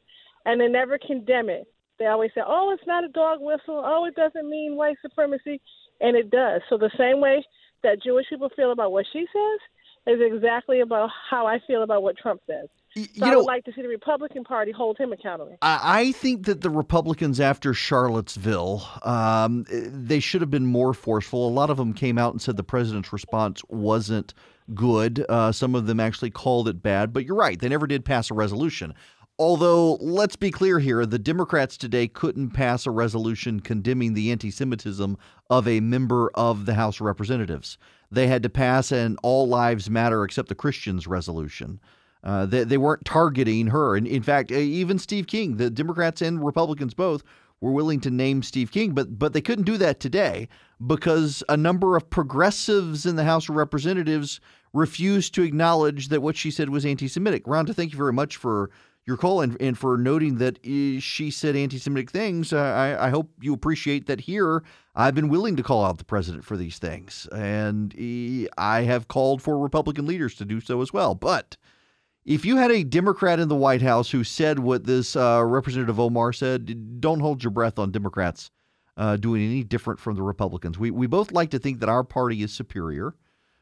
and 0.45 0.61
they 0.61 0.67
never 0.67 0.99
condemn 0.99 1.49
it. 1.49 1.65
They 1.97 2.05
always 2.05 2.31
say, 2.35 2.41
oh, 2.45 2.71
it's 2.73 2.85
not 2.85 3.03
a 3.03 3.09
dog 3.09 3.39
whistle. 3.41 3.81
Oh, 3.83 4.05
it 4.05 4.15
doesn't 4.15 4.47
mean 4.47 4.75
white 4.75 4.97
supremacy. 5.01 5.59
And 5.99 6.15
it 6.15 6.29
does. 6.29 6.61
So 6.69 6.77
the 6.77 6.91
same 6.97 7.19
way 7.19 7.43
that 7.83 8.03
Jewish 8.03 8.27
people 8.29 8.49
feel 8.55 8.71
about 8.71 8.91
what 8.91 9.05
she 9.11 9.19
says 9.19 10.13
is 10.15 10.21
exactly 10.21 10.81
about 10.81 11.09
how 11.29 11.45
I 11.45 11.59
feel 11.65 11.83
about 11.83 12.03
what 12.03 12.17
Trump 12.17 12.41
says. 12.47 12.67
So 12.95 13.25
you 13.25 13.31
I 13.31 13.35
would 13.35 13.45
like 13.45 13.65
to 13.65 13.73
see 13.73 13.81
the 13.81 13.87
Republican 13.87 14.43
Party 14.43 14.71
hold 14.71 14.97
him 14.97 15.11
accountable. 15.11 15.57
I 15.61 16.11
think 16.13 16.45
that 16.45 16.61
the 16.61 16.69
Republicans 16.69 17.39
after 17.39 17.73
Charlottesville, 17.73 18.87
um, 19.03 19.65
they 19.69 20.19
should 20.19 20.41
have 20.41 20.49
been 20.49 20.65
more 20.65 20.93
forceful. 20.93 21.47
A 21.47 21.51
lot 21.51 21.69
of 21.69 21.77
them 21.77 21.93
came 21.93 22.17
out 22.17 22.33
and 22.33 22.41
said 22.41 22.57
the 22.57 22.63
president's 22.63 23.13
response 23.13 23.61
wasn't 23.69 24.33
good. 24.73 25.25
Uh, 25.29 25.51
some 25.51 25.75
of 25.75 25.85
them 25.85 25.99
actually 25.99 26.29
called 26.29 26.67
it 26.67 26.81
bad, 26.81 27.13
but 27.13 27.25
you're 27.25 27.35
right. 27.35 27.59
They 27.59 27.69
never 27.69 27.87
did 27.87 28.05
pass 28.05 28.31
a 28.31 28.33
resolution. 28.33 28.93
Although, 29.37 29.93
let's 30.01 30.35
be 30.35 30.51
clear 30.51 30.79
here, 30.79 31.05
the 31.05 31.17
Democrats 31.17 31.77
today 31.77 32.07
couldn't 32.09 32.49
pass 32.49 32.85
a 32.85 32.91
resolution 32.91 33.61
condemning 33.61 34.13
the 34.13 34.31
anti 34.31 34.51
Semitism 34.51 35.17
of 35.49 35.67
a 35.67 35.79
member 35.79 36.29
of 36.33 36.65
the 36.65 36.73
House 36.73 36.97
of 36.97 37.05
Representatives. 37.05 37.77
They 38.11 38.27
had 38.27 38.43
to 38.43 38.49
pass 38.49 38.91
an 38.91 39.17
All 39.23 39.47
Lives 39.47 39.89
Matter 39.89 40.23
except 40.25 40.49
the 40.49 40.55
Christians 40.55 41.07
resolution. 41.07 41.79
Uh, 42.21 42.45
they, 42.45 42.65
they 42.65 42.77
weren't 42.77 43.05
targeting 43.05 43.67
her. 43.67 43.95
And 43.95 44.05
in 44.05 44.23
fact, 44.23 44.51
even 44.51 44.99
Steve 44.99 45.27
King, 45.27 45.55
the 45.55 45.69
Democrats 45.69 46.21
and 46.21 46.45
Republicans 46.45 46.93
both, 46.93 47.23
were 47.61 47.71
willing 47.71 47.99
to 48.01 48.09
name 48.09 48.41
Steve 48.43 48.71
King, 48.71 48.91
but 48.93 49.19
but 49.19 49.33
they 49.33 49.41
couldn't 49.41 49.65
do 49.65 49.77
that 49.77 49.99
today 49.99 50.47
because 50.85 51.43
a 51.49 51.57
number 51.57 51.97
of 51.97 52.09
progressives 52.09 53.05
in 53.05 53.15
the 53.15 53.25
House 53.25 53.49
of 53.49 53.55
Representatives 53.55 54.39
refused 54.73 55.33
to 55.35 55.43
acknowledge 55.43 56.09
that 56.09 56.21
what 56.21 56.35
she 56.35 56.51
said 56.51 56.69
was 56.69 56.85
anti-Semitic. 56.85 57.45
Rhonda, 57.45 57.73
thank 57.73 57.91
you 57.91 57.97
very 57.97 58.13
much 58.13 58.37
for 58.37 58.69
your 59.05 59.17
call 59.17 59.41
and, 59.41 59.57
and 59.59 59.77
for 59.77 59.97
noting 59.97 60.37
that 60.37 60.59
eh, 60.63 60.99
she 60.99 61.31
said 61.31 61.55
anti-Semitic 61.55 62.11
things. 62.11 62.53
Uh, 62.53 62.59
I, 62.59 63.07
I 63.07 63.09
hope 63.09 63.31
you 63.41 63.53
appreciate 63.53 64.05
that 64.05 64.21
here. 64.21 64.63
I've 64.95 65.15
been 65.15 65.29
willing 65.29 65.55
to 65.55 65.63
call 65.63 65.83
out 65.83 65.97
the 65.97 66.03
president 66.03 66.43
for 66.45 66.57
these 66.57 66.77
things, 66.77 67.27
and 67.31 67.93
eh, 67.97 68.47
I 68.57 68.81
have 68.81 69.07
called 69.07 69.41
for 69.41 69.57
Republican 69.57 70.05
leaders 70.05 70.35
to 70.35 70.45
do 70.45 70.61
so 70.61 70.81
as 70.81 70.93
well. 70.93 71.15
But 71.15 71.57
if 72.25 72.45
you 72.45 72.57
had 72.57 72.69
a 72.69 72.83
Democrat 72.83 73.39
in 73.39 73.47
the 73.47 73.55
White 73.55 73.81
House 73.81 74.11
who 74.11 74.23
said 74.23 74.59
what 74.59 74.85
this 74.85 75.15
uh, 75.15 75.43
Representative 75.43 75.99
Omar 75.99 76.31
said, 76.31 77.01
don't 77.01 77.21
hold 77.21 77.43
your 77.43 77.51
breath 77.51 77.79
on 77.79 77.91
Democrats 77.91 78.51
uh, 78.97 79.15
doing 79.15 79.41
any 79.41 79.63
different 79.63 79.99
from 79.99 80.15
the 80.15 80.21
Republicans. 80.21 80.77
We, 80.77 80.91
we 80.91 81.07
both 81.07 81.31
like 81.31 81.49
to 81.51 81.59
think 81.59 81.79
that 81.79 81.89
our 81.89 82.03
party 82.03 82.43
is 82.43 82.53
superior. 82.53 83.15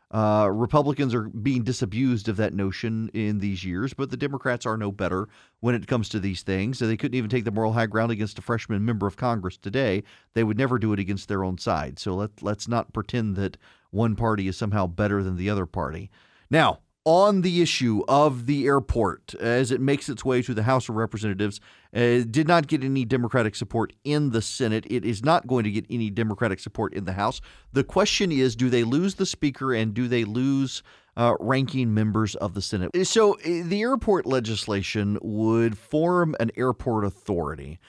Uh, 0.09 0.49
Republicans 0.49 1.13
are 1.13 1.23
being 1.23 1.63
disabused 1.63 2.29
of 2.29 2.37
that 2.37 2.53
notion 2.53 3.09
in 3.13 3.39
these 3.39 3.65
years, 3.65 3.93
but 3.93 4.09
the 4.09 4.15
Democrats 4.15 4.65
are 4.65 4.77
no 4.77 4.91
better 4.91 5.27
when 5.59 5.75
it 5.75 5.87
comes 5.87 6.07
to 6.07 6.19
these 6.19 6.43
things. 6.43 6.79
They 6.79 6.95
couldn't 6.95 7.17
even 7.17 7.29
take 7.29 7.43
the 7.43 7.51
moral 7.51 7.73
high 7.73 7.87
ground 7.87 8.11
against 8.11 8.39
a 8.39 8.41
freshman 8.41 8.85
member 8.85 9.05
of 9.05 9.17
Congress 9.17 9.57
today. 9.57 10.03
They 10.33 10.45
would 10.45 10.57
never 10.57 10.79
do 10.79 10.93
it 10.93 10.99
against 10.99 11.27
their 11.27 11.43
own 11.43 11.57
side. 11.57 11.99
So 11.99 12.15
let, 12.15 12.41
let's 12.41 12.69
not 12.69 12.93
pretend 12.93 13.35
that 13.35 13.57
one 13.91 14.15
party 14.15 14.47
is 14.47 14.55
somehow 14.55 14.87
better 14.87 15.21
than 15.23 15.35
the 15.35 15.49
other 15.49 15.65
party. 15.65 16.09
Now, 16.49 16.79
on 17.07 17.39
the 17.39 17.61
issue 17.61 18.03
of 18.09 18.47
the 18.47 18.65
airport 18.65 19.33
as 19.35 19.71
it 19.71 19.79
makes 19.79 20.09
its 20.09 20.25
way 20.25 20.41
to 20.41 20.53
the 20.53 20.63
House 20.63 20.89
of 20.89 20.95
Representatives. 20.97 21.61
Uh, 21.95 22.19
did 22.29 22.49
not 22.49 22.67
get 22.67 22.83
any 22.83 23.05
Democratic 23.05 23.55
support 23.55 23.93
in 24.03 24.31
the 24.31 24.41
Senate. 24.41 24.85
It 24.89 25.05
is 25.05 25.23
not 25.23 25.47
going 25.47 25.63
to 25.63 25.71
get 25.71 25.85
any 25.89 26.09
Democratic 26.09 26.59
support 26.59 26.93
in 26.93 27.05
the 27.05 27.13
House. 27.13 27.39
The 27.71 27.85
question 27.85 28.29
is 28.29 28.57
do 28.57 28.69
they 28.69 28.83
lose 28.83 29.15
the 29.15 29.25
Speaker 29.25 29.73
and 29.73 29.93
do 29.93 30.09
they 30.09 30.25
lose 30.25 30.83
uh, 31.15 31.35
ranking 31.39 31.93
members 31.93 32.35
of 32.35 32.53
the 32.53 32.61
Senate? 32.61 32.91
So 33.07 33.35
uh, 33.35 33.37
the 33.45 33.81
airport 33.83 34.25
legislation 34.25 35.17
would 35.21 35.77
form 35.77 36.35
an 36.41 36.51
airport 36.57 37.05
authority. 37.05 37.79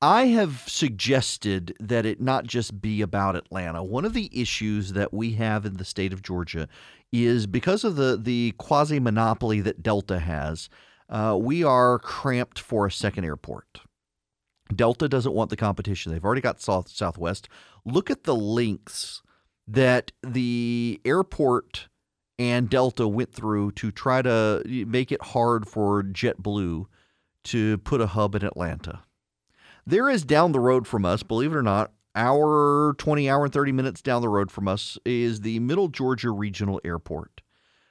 I 0.00 0.26
have 0.26 0.62
suggested 0.68 1.76
that 1.80 2.06
it 2.06 2.20
not 2.20 2.46
just 2.46 2.80
be 2.80 3.02
about 3.02 3.34
Atlanta. 3.34 3.82
One 3.82 4.04
of 4.04 4.12
the 4.12 4.30
issues 4.32 4.92
that 4.92 5.12
we 5.12 5.32
have 5.32 5.66
in 5.66 5.76
the 5.76 5.84
state 5.84 6.12
of 6.12 6.22
Georgia 6.22 6.68
is 7.12 7.46
because 7.46 7.82
of 7.82 7.96
the 7.96 8.16
the 8.16 8.54
quasi 8.58 9.00
monopoly 9.00 9.60
that 9.60 9.82
Delta 9.82 10.20
has, 10.20 10.68
uh, 11.08 11.36
we 11.40 11.64
are 11.64 11.98
cramped 11.98 12.60
for 12.60 12.86
a 12.86 12.92
second 12.92 13.24
airport. 13.24 13.80
Delta 14.72 15.08
doesn't 15.08 15.34
want 15.34 15.50
the 15.50 15.56
competition. 15.56 16.12
They've 16.12 16.24
already 16.24 16.42
got 16.42 16.60
South 16.60 16.88
Southwest. 16.88 17.48
Look 17.84 18.08
at 18.08 18.22
the 18.22 18.36
links 18.36 19.22
that 19.66 20.12
the 20.22 21.00
airport 21.04 21.88
and 22.38 22.70
Delta 22.70 23.08
went 23.08 23.32
through 23.34 23.72
to 23.72 23.90
try 23.90 24.22
to 24.22 24.62
make 24.86 25.10
it 25.10 25.22
hard 25.22 25.66
for 25.66 26.04
JetBlue 26.04 26.86
to 27.44 27.78
put 27.78 28.00
a 28.00 28.06
hub 28.06 28.36
in 28.36 28.44
Atlanta. 28.44 29.00
There 29.88 30.10
is 30.10 30.22
down 30.22 30.52
the 30.52 30.60
road 30.60 30.86
from 30.86 31.06
us, 31.06 31.22
believe 31.22 31.50
it 31.50 31.56
or 31.56 31.62
not, 31.62 31.92
hour, 32.14 32.94
20 32.98 33.30
hour 33.30 33.44
and 33.44 33.52
30 33.54 33.72
minutes 33.72 34.02
down 34.02 34.20
the 34.20 34.28
road 34.28 34.50
from 34.50 34.68
us 34.68 34.98
is 35.06 35.40
the 35.40 35.60
Middle 35.60 35.88
Georgia 35.88 36.30
Regional 36.30 36.78
Airport. 36.84 37.40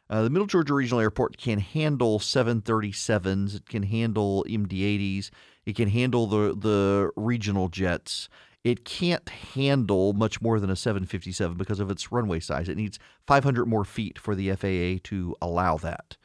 Uh, 0.07 0.21
the 0.21 0.29
Middle 0.29 0.45
Georgia 0.45 0.75
Regional 0.75 0.99
Airport 0.99 1.37
can 1.37 1.57
handle 1.57 2.19
737s, 2.19 3.55
it 3.55 3.67
can 3.67 3.81
handle 3.81 4.45
MD-80s, 4.47 5.31
it 5.65 5.75
can 5.75 5.89
handle 5.89 6.27
the 6.27 6.55
the 6.55 7.09
regional 7.15 7.67
jets. 7.67 8.29
It 8.63 8.85
can't 8.85 9.27
handle 9.27 10.13
much 10.13 10.39
more 10.39 10.59
than 10.59 10.69
a 10.69 10.75
757 10.75 11.57
because 11.57 11.79
of 11.79 11.89
its 11.89 12.11
runway 12.11 12.41
size. 12.41 12.69
It 12.69 12.77
needs 12.77 12.99
500 13.25 13.65
more 13.65 13.85
feet 13.85 14.19
for 14.19 14.35
the 14.35 14.51
FAA 14.51 15.01
to 15.09 15.35
allow 15.41 15.77
that. 15.77 16.17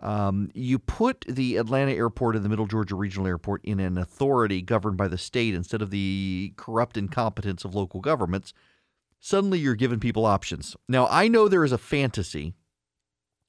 Um, 0.00 0.50
you 0.54 0.78
put 0.78 1.24
the 1.28 1.56
Atlanta 1.56 1.92
airport 1.92 2.36
and 2.36 2.44
the 2.44 2.48
Middle 2.48 2.66
Georgia 2.66 2.94
Regional 2.94 3.26
Airport 3.26 3.64
in 3.64 3.80
an 3.80 3.98
authority 3.98 4.62
governed 4.62 4.96
by 4.96 5.08
the 5.08 5.18
state 5.18 5.54
instead 5.54 5.82
of 5.82 5.90
the 5.90 6.52
corrupt 6.56 6.96
incompetence 6.96 7.64
of 7.64 7.74
local 7.74 8.00
governments. 8.00 8.52
Suddenly, 9.20 9.58
you're 9.58 9.74
giving 9.74 9.98
people 9.98 10.24
options. 10.24 10.76
Now, 10.88 11.08
I 11.10 11.26
know 11.26 11.48
there 11.48 11.64
is 11.64 11.72
a 11.72 11.78
fantasy 11.78 12.54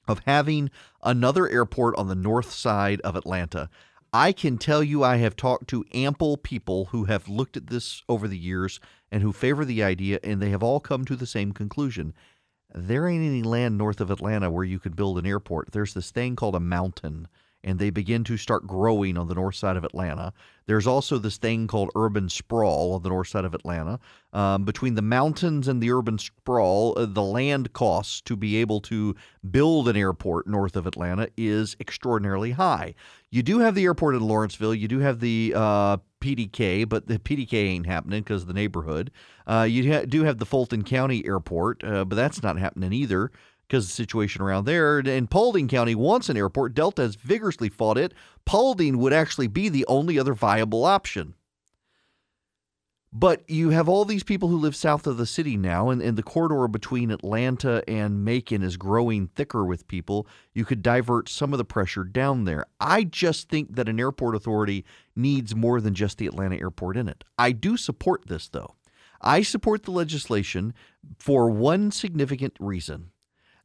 of 0.08 0.22
having 0.26 0.70
another 1.02 1.48
airport 1.48 1.96
on 1.96 2.08
the 2.08 2.16
north 2.16 2.50
side 2.50 3.00
of 3.02 3.14
Atlanta. 3.14 3.68
I 4.12 4.32
can 4.32 4.58
tell 4.58 4.82
you, 4.82 5.04
I 5.04 5.18
have 5.18 5.36
talked 5.36 5.68
to 5.68 5.84
ample 5.94 6.36
people 6.36 6.86
who 6.86 7.04
have 7.04 7.28
looked 7.28 7.56
at 7.56 7.68
this 7.68 8.02
over 8.08 8.26
the 8.26 8.38
years 8.38 8.80
and 9.12 9.22
who 9.22 9.32
favor 9.32 9.64
the 9.64 9.84
idea, 9.84 10.18
and 10.24 10.42
they 10.42 10.50
have 10.50 10.64
all 10.64 10.80
come 10.80 11.04
to 11.04 11.14
the 11.14 11.26
same 11.26 11.52
conclusion 11.52 12.12
there 12.74 13.08
ain't 13.08 13.24
any 13.24 13.42
land 13.42 13.76
north 13.76 14.00
of 14.00 14.10
Atlanta 14.10 14.50
where 14.50 14.64
you 14.64 14.78
could 14.78 14.96
build 14.96 15.18
an 15.18 15.26
airport. 15.26 15.72
There's 15.72 15.94
this 15.94 16.10
thing 16.10 16.36
called 16.36 16.54
a 16.54 16.60
mountain, 16.60 17.28
and 17.62 17.78
they 17.78 17.90
begin 17.90 18.24
to 18.24 18.36
start 18.36 18.66
growing 18.66 19.18
on 19.18 19.28
the 19.28 19.34
north 19.34 19.56
side 19.56 19.76
of 19.76 19.84
Atlanta. 19.84 20.32
There's 20.66 20.86
also 20.86 21.18
this 21.18 21.36
thing 21.36 21.66
called 21.66 21.90
urban 21.94 22.28
sprawl 22.28 22.94
on 22.94 23.02
the 23.02 23.08
north 23.08 23.28
side 23.28 23.44
of 23.44 23.54
Atlanta. 23.54 23.98
Um, 24.32 24.64
between 24.64 24.94
the 24.94 25.02
mountains 25.02 25.66
and 25.66 25.82
the 25.82 25.90
urban 25.90 26.16
sprawl, 26.18 26.94
uh, 26.96 27.06
the 27.06 27.22
land 27.22 27.72
costs 27.72 28.20
to 28.22 28.36
be 28.36 28.56
able 28.56 28.80
to 28.82 29.16
build 29.50 29.88
an 29.88 29.96
airport 29.96 30.46
north 30.46 30.76
of 30.76 30.86
Atlanta 30.86 31.28
is 31.36 31.76
extraordinarily 31.80 32.52
high. 32.52 32.94
You 33.30 33.42
do 33.42 33.58
have 33.58 33.74
the 33.74 33.84
airport 33.84 34.14
in 34.14 34.22
Lawrenceville. 34.22 34.74
You 34.74 34.88
do 34.88 35.00
have 35.00 35.20
the 35.20 35.52
uh, 35.56 35.96
PDK, 36.20 36.88
but 36.88 37.06
the 37.06 37.18
PDK 37.18 37.54
ain't 37.54 37.86
happening 37.86 38.22
because 38.22 38.42
of 38.42 38.48
the 38.48 38.54
neighborhood. 38.54 39.10
Uh, 39.46 39.66
you 39.68 39.92
ha- 39.92 40.04
do 40.06 40.24
have 40.24 40.38
the 40.38 40.46
Fulton 40.46 40.84
County 40.84 41.24
Airport, 41.26 41.82
uh, 41.82 42.04
but 42.04 42.16
that's 42.16 42.42
not 42.42 42.58
happening 42.58 42.92
either 42.92 43.30
because 43.66 43.86
the 43.86 43.92
situation 43.92 44.42
around 44.42 44.64
there. 44.64 44.98
And 44.98 45.30
Paulding 45.30 45.68
County 45.68 45.94
wants 45.94 46.28
an 46.28 46.36
airport. 46.36 46.74
Delta 46.74 47.02
has 47.02 47.14
vigorously 47.14 47.68
fought 47.68 47.98
it. 47.98 48.12
Paulding 48.44 48.98
would 48.98 49.12
actually 49.12 49.46
be 49.46 49.68
the 49.68 49.86
only 49.86 50.18
other 50.18 50.34
viable 50.34 50.84
option. 50.84 51.34
But 53.12 53.42
you 53.50 53.70
have 53.70 53.88
all 53.88 54.04
these 54.04 54.22
people 54.22 54.48
who 54.48 54.56
live 54.56 54.76
south 54.76 55.04
of 55.06 55.16
the 55.16 55.26
city 55.26 55.56
now, 55.56 55.90
and, 55.90 56.00
and 56.00 56.16
the 56.16 56.22
corridor 56.22 56.68
between 56.68 57.10
Atlanta 57.10 57.82
and 57.88 58.24
Macon 58.24 58.62
is 58.62 58.76
growing 58.76 59.26
thicker 59.26 59.64
with 59.64 59.88
people. 59.88 60.28
You 60.54 60.64
could 60.64 60.80
divert 60.80 61.28
some 61.28 61.52
of 61.52 61.58
the 61.58 61.64
pressure 61.64 62.04
down 62.04 62.44
there. 62.44 62.66
I 62.78 63.02
just 63.02 63.48
think 63.48 63.74
that 63.74 63.88
an 63.88 63.98
airport 63.98 64.36
authority 64.36 64.84
needs 65.16 65.56
more 65.56 65.80
than 65.80 65.94
just 65.94 66.18
the 66.18 66.28
Atlanta 66.28 66.60
airport 66.60 66.96
in 66.96 67.08
it. 67.08 67.24
I 67.36 67.50
do 67.50 67.76
support 67.76 68.28
this, 68.28 68.48
though. 68.48 68.76
I 69.20 69.42
support 69.42 69.82
the 69.82 69.90
legislation 69.90 70.72
for 71.18 71.50
one 71.50 71.90
significant 71.90 72.56
reason. 72.60 73.10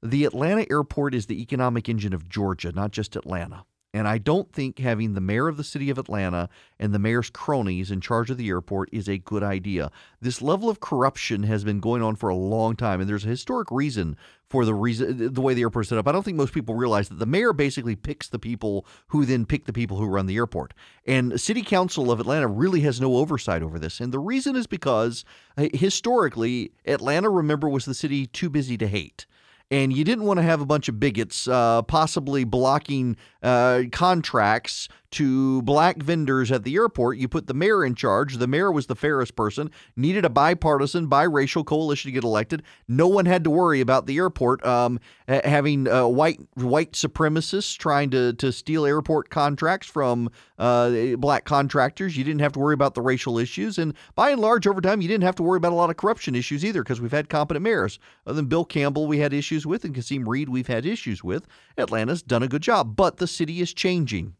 The 0.02 0.26
Atlanta 0.26 0.66
airport 0.72 1.14
is 1.14 1.28
the 1.28 1.40
economic 1.40 1.88
engine 1.88 2.14
of 2.14 2.28
Georgia, 2.28 2.72
not 2.72 2.92
just 2.92 3.16
Atlanta. 3.16 3.66
And 3.96 4.10
I 4.10 4.18
don't 4.18 4.52
think 4.52 4.80
having 4.80 5.14
the 5.14 5.22
mayor 5.22 5.48
of 5.48 5.56
the 5.56 5.64
city 5.64 5.90
of 5.90 5.98
Atlanta 5.98 6.50
and 6.78 6.94
the 6.94 7.00
mayor's 7.00 7.30
cronies 7.30 7.92
in 7.92 8.02
charge 8.02 8.30
of 8.30 8.36
the 8.36 8.50
airport 8.50 8.90
is 8.92 9.08
a 9.08 9.20
good 9.20 9.42
idea. 9.42 9.90
This 10.20 10.42
level 10.42 10.70
of 10.70 10.82
corruption 10.82 11.44
has 11.44 11.64
been 11.64 11.80
going 11.80 12.04
on 12.04 12.18
for 12.18 12.28
a 12.28 12.36
long 12.36 12.76
time, 12.76 13.00
and 13.00 13.10
there's 13.10 13.24
a 13.24 13.30
historic 13.30 13.72
reason 13.72 14.18
for 14.50 14.66
the 14.66 14.74
reason 14.74 15.34
the 15.34 15.40
way 15.40 15.54
the 15.54 15.62
airport 15.62 15.86
is 15.86 15.90
set 15.90 15.98
up. 15.98 16.10
I 16.10 16.12
don't 16.12 16.24
think 16.24 16.36
most 16.36 16.54
people 16.54 16.76
realize 16.76 17.08
that 17.08 17.20
the 17.20 17.26
mayor 17.26 17.54
basically 17.54 17.96
picks 17.96 18.28
the 18.28 18.38
people 18.38 18.86
who 19.08 19.24
then 19.24 19.46
pick 19.46 19.64
the 19.64 19.72
people 19.72 19.96
who 19.96 20.08
run 20.08 20.26
the 20.26 20.36
airport. 20.36 20.74
And 21.08 21.32
the 21.32 21.40
city 21.40 21.62
council 21.62 22.12
of 22.12 22.20
Atlanta 22.20 22.50
really 22.50 22.82
has 22.82 23.00
no 23.00 23.16
oversight 23.16 23.64
over 23.64 23.80
this. 23.80 24.02
And 24.02 24.12
the 24.12 24.20
reason 24.20 24.58
is 24.58 24.68
because 24.68 25.24
uh, 25.56 25.70
historically 25.74 26.74
Atlanta 26.86 27.30
remember 27.30 27.70
was 27.70 27.86
the 27.86 27.94
city 27.94 28.26
too 28.26 28.50
busy 28.50 28.78
to 28.78 28.90
hate 28.90 29.26
and 29.72 29.96
you 29.96 30.04
didn't 30.04 30.26
want 30.26 30.38
to 30.38 30.44
have 30.44 30.62
a 30.62 30.66
bunch 30.66 30.88
of 30.88 31.00
bigots 31.00 31.48
uh, 31.48 31.82
possibly 31.84 32.44
blocking 32.44 33.18
uh, 33.42 33.84
contracts 33.92 34.88
to 35.16 35.62
black 35.62 35.98
vendors 36.04 36.52
at 36.52 36.64
the 36.64 36.76
airport. 36.76 37.18
You 37.18 37.28
put 37.28 37.48
the 37.48 37.54
mayor 37.54 37.86
in 37.86 37.96
charge. 37.96 38.36
The 38.36 38.48
mayor 38.48 38.72
was 38.72 38.88
the 38.88 38.96
fairest 38.96 39.36
person, 39.36 39.72
needed 39.96 40.26
a 40.26 40.30
bipartisan, 40.30 41.10
biracial 41.10 41.66
coalition 41.66 42.10
to 42.10 42.14
get 42.14 42.26
elected. 42.26 42.64
No 42.90 43.08
one 43.08 43.26
had 43.26 43.46
to 43.46 43.50
worry 43.50 43.80
about 43.80 44.08
the 44.08 44.18
airport 44.18 44.66
um, 44.66 45.00
having 45.28 45.88
uh, 45.88 46.08
white 46.08 46.40
white 46.56 46.92
supremacists 46.92 47.78
trying 47.78 48.10
to, 48.10 48.34
to 48.34 48.52
steal 48.52 48.86
airport 48.86 49.30
contracts 49.30 49.88
from 49.88 50.30
uh, 50.60 51.16
black 51.18 51.46
contractors. 51.46 52.18
You 52.18 52.26
didn't 52.26 52.42
have 52.42 52.52
to 52.54 52.60
worry 52.60 52.74
about 52.74 52.94
the 52.94 53.02
racial 53.02 53.38
issues. 53.38 53.78
And 53.78 53.94
by 54.16 54.32
and 54.32 54.42
large, 54.42 54.68
over 54.68 54.82
time, 54.82 55.02
you 55.02 55.08
didn't 55.08 55.24
have 55.24 55.36
to 55.36 55.44
worry 55.44 55.58
about 55.58 55.72
a 55.72 55.76
lot 55.76 55.90
of 55.90 55.98
corruption 55.98 56.36
issues 56.36 56.66
either 56.66 56.84
because 56.84 57.00
we've 57.00 57.12
had 57.12 57.30
competent 57.30 57.64
mayors. 57.64 58.00
Other 58.28 58.36
than 58.36 58.48
Bill 58.48 58.66
Campbell, 58.66 59.08
we 59.08 59.20
had 59.20 59.34
issues 59.34 59.66
with, 59.66 59.86
and 59.86 59.96
Kasim 59.96 60.28
Reed, 60.28 60.50
we've 60.50 60.68
had 60.68 60.86
issues 60.86 61.24
with. 61.24 61.48
Atlanta's 61.78 62.22
done 62.22 62.44
a 62.44 62.50
good 62.50 62.62
job, 62.62 62.98
but 62.98 63.18
the 63.18 63.28
city 63.28 63.62
is 63.62 63.74
changing 63.74 64.36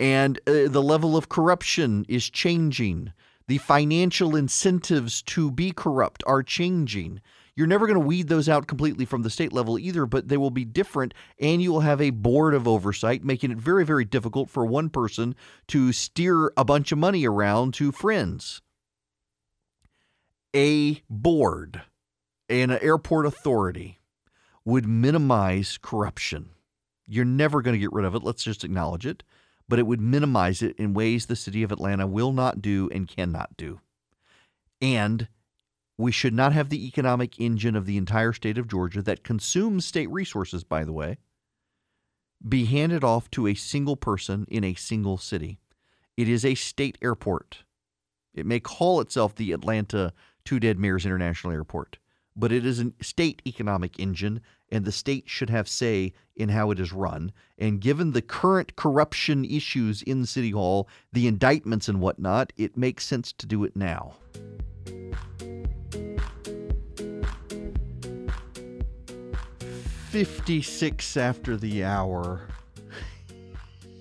and 0.00 0.38
uh, 0.46 0.66
the 0.66 0.82
level 0.82 1.14
of 1.16 1.28
corruption 1.28 2.06
is 2.08 2.28
changing. 2.30 3.12
The 3.46 3.58
financial 3.58 4.34
incentives 4.34 5.22
to 5.24 5.50
be 5.50 5.72
corrupt 5.72 6.24
are 6.26 6.42
changing. 6.42 7.20
You're 7.54 7.66
never 7.66 7.86
going 7.86 8.00
to 8.00 8.06
weed 8.06 8.28
those 8.28 8.48
out 8.48 8.66
completely 8.66 9.04
from 9.04 9.22
the 9.22 9.28
state 9.28 9.52
level 9.52 9.78
either, 9.78 10.06
but 10.06 10.28
they 10.28 10.38
will 10.38 10.50
be 10.50 10.64
different, 10.64 11.12
and 11.38 11.60
you 11.60 11.70
will 11.70 11.80
have 11.80 12.00
a 12.00 12.10
board 12.10 12.54
of 12.54 12.66
oversight, 12.66 13.22
making 13.22 13.50
it 13.50 13.58
very, 13.58 13.84
very 13.84 14.06
difficult 14.06 14.48
for 14.48 14.64
one 14.64 14.88
person 14.88 15.34
to 15.68 15.92
steer 15.92 16.50
a 16.56 16.64
bunch 16.64 16.92
of 16.92 16.98
money 16.98 17.26
around 17.26 17.74
to 17.74 17.92
friends. 17.92 18.62
A 20.56 21.02
board, 21.10 21.82
and 22.48 22.72
an 22.72 22.78
airport 22.80 23.26
authority, 23.26 24.00
would 24.64 24.86
minimize 24.86 25.78
corruption. 25.82 26.50
You're 27.06 27.26
never 27.26 27.60
going 27.60 27.74
to 27.74 27.80
get 27.80 27.92
rid 27.92 28.06
of 28.06 28.14
it. 28.14 28.22
Let's 28.22 28.42
just 28.42 28.64
acknowledge 28.64 29.04
it 29.04 29.22
but 29.70 29.78
it 29.78 29.86
would 29.86 30.00
minimize 30.00 30.62
it 30.62 30.74
in 30.78 30.94
ways 30.94 31.26
the 31.26 31.36
city 31.36 31.62
of 31.62 31.70
Atlanta 31.70 32.04
will 32.04 32.32
not 32.32 32.60
do 32.60 32.90
and 32.92 33.06
cannot 33.06 33.56
do. 33.56 33.80
And 34.82 35.28
we 35.96 36.10
should 36.10 36.34
not 36.34 36.52
have 36.52 36.70
the 36.70 36.88
economic 36.88 37.38
engine 37.38 37.76
of 37.76 37.86
the 37.86 37.96
entire 37.96 38.32
state 38.32 38.58
of 38.58 38.66
Georgia 38.66 39.00
that 39.02 39.22
consumes 39.22 39.86
state 39.86 40.10
resources, 40.10 40.64
by 40.64 40.84
the 40.84 40.92
way, 40.92 41.18
be 42.46 42.64
handed 42.64 43.04
off 43.04 43.30
to 43.30 43.46
a 43.46 43.54
single 43.54 43.94
person 43.94 44.44
in 44.50 44.64
a 44.64 44.74
single 44.74 45.18
city. 45.18 45.60
It 46.16 46.28
is 46.28 46.44
a 46.44 46.56
state 46.56 46.98
airport. 47.00 47.58
It 48.34 48.46
may 48.46 48.58
call 48.58 49.00
itself 49.00 49.36
the 49.36 49.52
Atlanta 49.52 50.12
Two 50.44 50.58
Dead 50.58 50.80
Mayors 50.80 51.06
International 51.06 51.52
Airport, 51.52 51.98
but 52.36 52.52
it 52.52 52.64
is 52.64 52.80
a 52.80 52.92
state 53.00 53.42
economic 53.46 53.98
engine 53.98 54.40
and 54.70 54.84
the 54.84 54.92
state 54.92 55.28
should 55.28 55.50
have 55.50 55.68
say 55.68 56.12
in 56.36 56.48
how 56.48 56.70
it 56.70 56.78
is 56.78 56.92
run. 56.92 57.32
And 57.58 57.80
given 57.80 58.12
the 58.12 58.22
current 58.22 58.76
corruption 58.76 59.44
issues 59.44 60.02
in 60.02 60.24
City 60.26 60.50
Hall, 60.50 60.88
the 61.12 61.26
indictments 61.26 61.88
and 61.88 62.00
whatnot, 62.00 62.52
it 62.56 62.76
makes 62.76 63.04
sense 63.04 63.32
to 63.32 63.46
do 63.46 63.64
it 63.64 63.74
now. 63.74 64.14
Fifty-six 70.10 71.16
after 71.16 71.56
the 71.56 71.84
hour. 71.84 72.48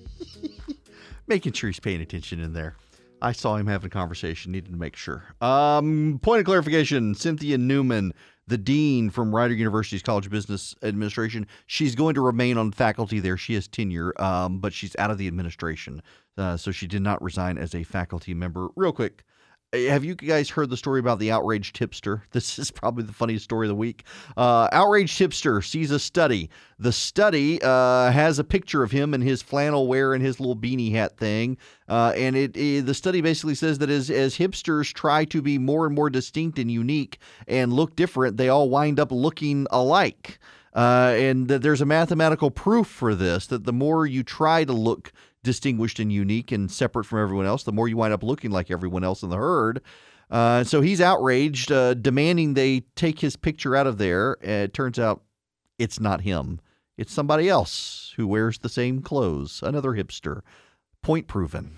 Making 1.27 1.53
sure 1.53 1.69
he's 1.69 1.79
paying 1.79 2.01
attention 2.01 2.39
in 2.39 2.53
there. 2.53 2.75
I 3.21 3.31
saw 3.31 3.55
him 3.55 3.67
having 3.67 3.87
a 3.87 3.89
conversation. 3.89 4.51
Needed 4.51 4.71
to 4.71 4.77
make 4.77 4.95
sure. 4.95 5.23
Um, 5.41 6.19
point 6.21 6.39
of 6.39 6.45
clarification: 6.45 7.15
Cynthia 7.15 7.57
Newman 7.57 8.13
the 8.49 8.57
dean 8.57 9.11
from 9.11 9.33
Rider 9.33 9.53
University's 9.53 10.01
College 10.01 10.25
of 10.25 10.31
Business 10.31 10.75
Administration. 10.81 11.45
She's 11.67 11.93
going 11.93 12.15
to 12.15 12.21
remain 12.21 12.57
on 12.57 12.71
faculty 12.71 13.19
there. 13.19 13.37
She 13.37 13.53
has 13.53 13.67
tenure, 13.67 14.19
um, 14.21 14.57
but 14.57 14.73
she's 14.73 14.95
out 14.97 15.11
of 15.11 15.19
the 15.19 15.27
administration. 15.27 16.01
Uh, 16.35 16.57
so 16.57 16.71
she 16.71 16.87
did 16.87 17.03
not 17.03 17.21
resign 17.21 17.59
as 17.59 17.75
a 17.75 17.83
faculty 17.83 18.33
member. 18.33 18.69
Real 18.75 18.91
quick, 18.91 19.23
have 19.71 20.03
you 20.03 20.15
guys 20.15 20.49
heard 20.49 20.69
the 20.69 20.77
story 20.77 20.99
about 20.99 21.19
the 21.19 21.31
outraged 21.31 21.75
tipster? 21.75 22.23
This 22.31 22.57
is 22.57 22.71
probably 22.71 23.03
the 23.03 23.13
funniest 23.13 23.43
story 23.43 23.67
of 23.67 23.69
the 23.69 23.75
week. 23.75 24.03
Uh, 24.37 24.67
outraged 24.71 25.17
tipster 25.17 25.61
sees 25.61 25.91
a 25.91 25.99
study. 25.99 26.49
The 26.79 26.91
study 26.91 27.61
uh, 27.61 28.11
has 28.11 28.39
a 28.39 28.43
picture 28.43 28.81
of 28.81 28.91
him 28.91 29.13
in 29.13 29.21
his 29.21 29.41
flannel 29.41 29.87
wear 29.87 30.13
and 30.13 30.23
his 30.23 30.39
little 30.39 30.55
beanie 30.55 30.91
hat 30.91 31.17
thing. 31.17 31.57
Uh, 31.87 32.13
and 32.15 32.35
it, 32.35 32.55
it, 32.55 32.85
the 32.85 32.93
study 32.93 33.21
basically 33.21 33.55
says 33.55 33.79
that 33.79 33.89
as, 33.89 34.09
as 34.09 34.37
hipsters 34.37 34.93
try 34.93 35.25
to 35.25 35.41
be 35.41 35.57
more 35.57 35.85
and 35.85 35.95
more 35.95 36.09
distinct 36.09 36.57
and 36.59 36.71
unique 36.71 37.19
and 37.47 37.73
look 37.73 37.95
different, 37.95 38.37
they 38.37 38.49
all 38.49 38.69
wind 38.69 38.99
up 38.99 39.11
looking 39.11 39.67
alike. 39.69 40.39
Uh, 40.73 41.15
and 41.17 41.47
that 41.47 41.63
there's 41.63 41.81
a 41.81 41.85
mathematical 41.85 42.51
proof 42.51 42.87
for 42.87 43.15
this 43.15 43.47
that 43.47 43.65
the 43.65 43.73
more 43.73 44.05
you 44.05 44.23
try 44.23 44.63
to 44.63 44.71
look 44.71 45.11
distinguished 45.43 45.99
and 45.99 46.11
unique 46.11 46.51
and 46.51 46.71
separate 46.71 47.05
from 47.05 47.19
everyone 47.19 47.45
else, 47.45 47.63
the 47.63 47.71
more 47.71 47.87
you 47.87 47.97
wind 47.97 48.13
up 48.13 48.23
looking 48.23 48.51
like 48.51 48.69
everyone 48.71 49.03
else 49.03 49.23
in 49.23 49.29
the 49.29 49.37
herd. 49.37 49.81
Uh, 50.29 50.63
so 50.63 50.81
he's 50.81 51.01
outraged, 51.01 51.71
uh, 51.71 51.93
demanding 51.95 52.53
they 52.53 52.81
take 52.95 53.19
his 53.19 53.35
picture 53.35 53.75
out 53.75 53.87
of 53.87 53.97
there. 53.97 54.37
it 54.41 54.73
turns 54.73 54.99
out 54.99 55.23
it's 55.79 55.99
not 55.99 56.21
him, 56.21 56.59
it's 56.97 57.13
somebody 57.13 57.47
else 57.49 58.13
who 58.17 58.27
wears 58.27 58.59
the 58.59 58.69
same 58.69 59.01
clothes, 59.01 59.61
another 59.63 59.91
hipster. 59.91 60.41
Point 61.01 61.27
proven. 61.27 61.77